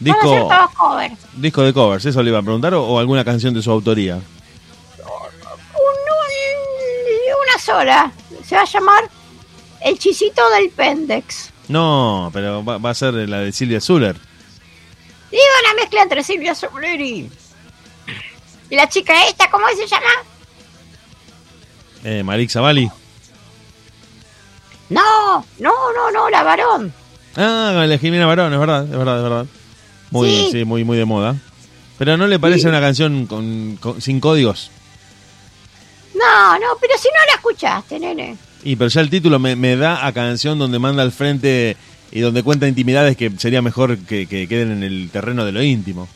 Disco, 0.00 0.20
todos 0.48 0.70
covers. 0.76 1.18
disco 1.34 1.62
de 1.62 1.72
covers, 1.74 2.04
¿eso 2.04 2.22
le 2.22 2.30
iba 2.30 2.38
a 2.38 2.42
preguntar? 2.42 2.72
¿O, 2.74 2.84
o 2.84 2.98
alguna 3.00 3.24
canción 3.24 3.52
de 3.52 3.62
su 3.62 3.70
autoría? 3.72 4.14
Un- 4.14 4.22
un- 5.82 7.42
una 7.42 7.58
sola. 7.60 8.12
Se 8.44 8.54
va 8.54 8.62
a 8.62 8.64
llamar 8.64 9.10
El 9.80 9.98
Chisito 9.98 10.48
del 10.50 10.70
Pendex. 10.70 11.50
No, 11.68 12.30
pero 12.32 12.64
va, 12.64 12.78
va 12.78 12.90
a 12.90 12.94
ser 12.94 13.14
la 13.14 13.40
de 13.40 13.50
Silvia 13.52 13.80
Zuller. 13.80 14.16
Y 15.30 15.36
una 15.36 15.74
mezcla 15.74 16.02
entre 16.02 16.22
Silvia 16.22 16.54
Soler 16.54 17.00
y. 17.00 17.30
Y 18.70 18.76
la 18.76 18.88
chica 18.88 19.26
esta, 19.26 19.50
¿cómo 19.50 19.66
se 19.76 19.86
llama? 19.86 20.06
Eh, 22.10 22.22
Malik 22.22 22.48
Zavali. 22.48 22.90
No, 24.88 25.44
no, 25.58 25.70
no, 25.94 26.10
no, 26.10 26.30
la 26.30 26.42
varón. 26.42 26.90
Ah, 27.36 27.84
la 27.86 27.98
Jimena 27.98 28.24
Barón, 28.24 28.50
es 28.54 28.58
verdad, 28.58 28.84
es 28.84 28.90
verdad, 28.96 29.16
es 29.18 29.22
verdad. 29.22 29.46
Muy, 30.10 30.30
Sí. 30.30 30.48
sí, 30.52 30.64
muy, 30.64 30.84
muy 30.84 30.96
de 30.96 31.04
moda. 31.04 31.36
Pero 31.98 32.16
¿no 32.16 32.26
le 32.26 32.38
parece 32.38 32.62
Sí. 32.62 32.66
una 32.68 32.80
canción 32.80 33.26
con, 33.26 33.76
con- 33.78 34.00
sin 34.00 34.20
códigos? 34.20 34.70
No, 36.14 36.54
no, 36.58 36.66
pero 36.80 36.94
si 36.96 37.08
no 37.08 37.26
la 37.26 37.34
escuchaste, 37.34 37.98
nene. 38.00 38.36
Y 38.64 38.76
pero 38.76 38.88
ya 38.88 39.02
el 39.02 39.10
título 39.10 39.38
me, 39.38 39.54
me 39.54 39.76
da 39.76 40.06
a 40.06 40.12
canción 40.12 40.58
donde 40.58 40.78
manda 40.78 41.02
al 41.02 41.12
frente 41.12 41.76
y 42.10 42.20
donde 42.20 42.42
cuenta 42.42 42.66
intimidades 42.66 43.16
que 43.18 43.30
sería 43.36 43.60
mejor 43.60 43.98
que, 43.98 44.26
que 44.26 44.48
queden 44.48 44.72
en 44.72 44.82
el 44.82 45.10
terreno 45.12 45.44
de 45.44 45.52
lo 45.52 45.62
íntimo. 45.62 46.08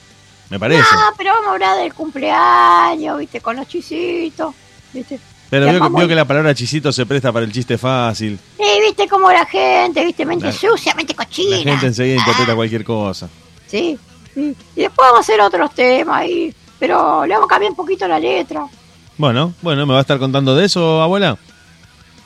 Me 0.49 0.59
parece. 0.59 0.81
No, 0.81 1.13
pero 1.19 1.33
vamos 1.35 1.49
a 1.49 1.53
hablar 1.53 1.79
del 1.79 1.93
cumpleaños, 1.93 3.19
viste, 3.19 3.41
con 3.43 3.57
los 3.57 3.69
chisitos, 3.69 4.55
viste. 4.95 5.21
Pero 5.53 5.67
veo 5.67 5.91
veo 5.91 6.09
que 6.09 6.15
la 6.15 6.25
palabra 6.25 6.55
chisito 6.55 6.91
se 6.93 7.05
presta 7.05 7.31
para 7.31 7.45
el 7.45 7.53
chiste 7.53 7.77
fácil. 7.77 8.39
Y 8.59 8.81
viste 8.81 9.07
cómo 9.07 9.31
la 9.31 9.45
gente, 9.45 10.03
viste, 10.03 10.25
mente 10.25 10.47
La- 10.47 10.53
sucia, 10.53 10.95
mente 10.95 11.15
cochina. 11.15 11.59
La 11.59 11.63
gente 11.63 11.87
enseguida 11.89 12.17
Ah, 12.17 12.21
interpreta 12.27 12.55
cualquier 12.57 12.85
cosa. 12.85 13.29
Sí, 13.67 13.99
sí. 14.33 14.57
Y 14.75 14.81
después 14.81 14.97
vamos 15.11 15.19
a 15.19 15.21
hacer 15.21 15.41
otros 15.43 15.75
temas 15.75 16.23
ahí, 16.23 16.55
pero 16.79 17.27
le 17.27 17.35
vamos 17.35 17.47
a 17.47 17.51
cambiar 17.51 17.71
un 17.73 17.77
poquito 17.77 18.09
la 18.09 18.19
letra. 18.19 18.65
Bueno, 19.19 19.53
bueno, 19.61 19.85
¿me 19.85 19.93
va 19.93 19.99
a 19.99 20.01
estar 20.01 20.19
contando 20.19 20.57
de 20.57 20.65
eso, 20.65 21.03
abuela? 21.03 21.37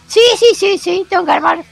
Sí, 0.07 0.21
sí, 0.39 0.47
sí, 0.55 0.79
sí, 0.79 1.05
tengo 1.11 1.25
que 1.27 1.33
armar 1.33 1.65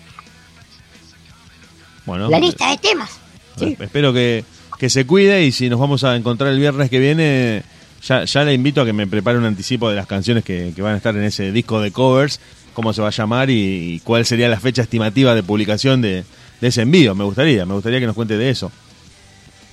Bueno, 2.05 2.29
la 2.29 2.41
lista 2.41 2.69
de 2.71 2.79
temas. 2.79 3.11
Sí. 3.57 3.67
Eh, 3.67 3.77
Espero 3.79 4.13
que, 4.13 4.45
que 4.79 4.91
se 4.91 5.07
cuide 5.07 5.45
y 5.45 5.53
si 5.53 5.69
nos 5.69 5.79
vamos 5.79 6.03
a 6.05 6.17
encontrar 6.17 6.51
el 6.51 6.59
viernes 6.59 6.91
que 6.91 6.99
viene, 6.99 7.63
ya, 8.07 8.25
ya 8.25 8.45
le 8.45 8.53
invito 8.55 8.81
a 8.83 8.85
que 8.85 8.93
me 8.93 9.07
prepare 9.07 9.39
un 9.39 9.45
anticipo 9.45 9.89
de 9.91 9.97
las 9.97 10.07
canciones 10.07 10.45
que, 10.45 10.73
que 10.75 10.83
van 10.83 10.95
a 10.95 10.97
estar 10.97 11.17
en 11.17 11.25
ese 11.25 11.53
disco 11.53 11.81
de 11.81 11.91
covers, 11.91 12.41
cómo 12.75 12.93
se 12.93 13.01
va 13.03 13.09
a 13.09 13.13
llamar 13.13 13.51
y, 13.51 13.95
y 13.95 14.01
cuál 14.01 14.25
sería 14.27 14.49
la 14.49 14.61
fecha 14.61 14.83
estimativa 14.83 15.35
de 15.35 15.43
publicación 15.43 16.03
de, 16.03 16.25
de 16.61 16.69
ese 16.69 16.83
envío. 16.83 17.15
Me 17.15 17.25
gustaría, 17.25 17.65
me 17.67 17.75
gustaría 17.75 18.01
que 18.01 18.07
nos 18.07 18.15
cuente 18.15 18.37
de 18.37 18.51
eso. 18.51 18.71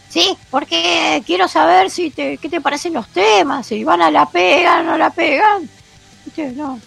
Sí, 0.10 0.36
porque 0.50 1.24
quiero 1.26 1.48
saber 1.48 1.90
si 1.90 2.10
te, 2.10 2.38
qué 2.38 2.50
te 2.50 2.60
parecen 2.60 2.94
los 2.94 3.08
temas, 3.08 3.66
si 3.68 3.84
van 3.84 4.02
a 4.02 4.12
la 4.12 4.30
pegan, 4.30 4.86
no 4.86 4.98
la 4.98 5.10
pegan. 5.10 5.70
No. 6.56 6.80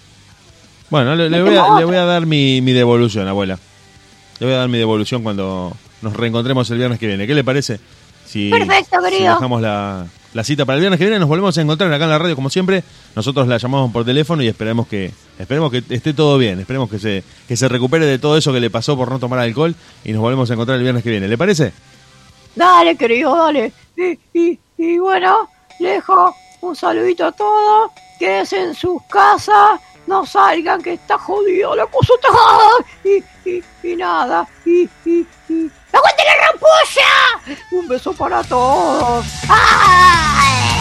Bueno, 0.91 1.17
le, 1.17 1.43
voy, 1.43 1.57
a, 1.57 1.79
le 1.79 1.85
voy 1.85 1.97
a 1.97 2.05
dar 2.05 2.27
mi, 2.27 2.61
mi 2.61 2.73
devolución, 2.73 3.27
abuela. 3.27 3.59
Le 4.39 4.47
voy 4.47 4.55
a 4.55 4.59
dar 4.59 4.69
mi 4.69 4.79
devolución 4.79 5.23
cuando 5.23 5.75
nos 6.03 6.13
reencontremos 6.15 6.71
el 6.71 6.79
viernes 6.79 6.99
que 6.99 7.07
viene. 7.07 7.27
¿Qué 7.27 7.35
le 7.35 7.43
parece? 7.45 7.81
Si, 8.27 8.51
Perfecto, 8.51 8.99
si 9.03 9.11
querido. 9.11 9.35
dejamos 9.35 9.63
la, 9.63 10.07
la 10.35 10.45
cita 10.45 10.65
para 10.65 10.77
el 10.77 10.81
viernes 10.81 10.99
que 10.99 11.05
viene, 11.05 11.19
nos 11.19 11.29
volvemos 11.29 11.57
a 11.57 11.63
encontrar 11.63 11.93
acá 11.93 12.05
en 12.05 12.11
la 12.11 12.19
radio 12.19 12.35
como 12.35 12.51
siempre. 12.51 12.83
Nosotros 13.15 13.47
la 13.49 13.57
llamamos 13.57 13.93
por 13.93 14.05
teléfono 14.05 14.43
y 14.43 14.49
esperemos 14.49 14.87
que 14.89 15.13
esperemos 15.39 15.71
que 15.71 15.83
esté 15.89 16.13
todo 16.13 16.37
bien. 16.37 16.61
Esperemos 16.61 16.91
que 16.91 16.99
se, 16.99 17.23
que 17.49 17.57
se 17.57 17.69
recupere 17.69 18.05
de 18.05 18.19
todo 18.19 18.37
eso 18.37 18.53
que 18.53 18.61
le 18.61 18.69
pasó 18.69 18.97
por 18.97 19.11
no 19.11 19.19
tomar 19.19 19.39
alcohol 19.39 19.75
y 20.05 20.13
nos 20.13 20.21
volvemos 20.21 20.51
a 20.51 20.55
encontrar 20.55 20.77
el 20.77 20.83
viernes 20.83 21.03
que 21.05 21.11
viene. 21.11 21.29
¿Le 21.29 21.39
parece? 21.39 21.73
Dale, 22.55 22.97
querido, 22.97 23.35
dale. 23.37 23.73
Y, 23.97 24.19
y, 24.39 24.59
y 24.77 24.99
bueno, 24.99 25.49
le 25.79 25.91
dejo 25.91 26.35
un 26.61 26.75
saludito 26.75 27.27
a 27.27 27.33
todos. 27.33 27.93
Quédense 28.19 28.61
en 28.61 28.75
sus 28.75 29.03
casas. 29.05 29.81
No 30.07 30.27
salgan, 30.27 30.83
que 30.83 30.95
está 30.95 31.17
jodido 31.17 31.75
la 31.77 31.87
cosa. 31.87 32.13
Está... 32.15 32.29
Y, 33.05 33.51
y, 33.51 33.63
y 33.93 33.97
nada. 33.97 34.47
Y, 34.67 34.89
y, 35.05 35.27
y... 35.49 35.71
¡Aguante 35.95 36.23
la 36.25 36.47
rampolla! 36.47 37.61
Un 37.71 37.89
beso 37.89 38.13
para 38.13 38.43
todos. 38.43 39.27
¡Ay! 39.49 40.74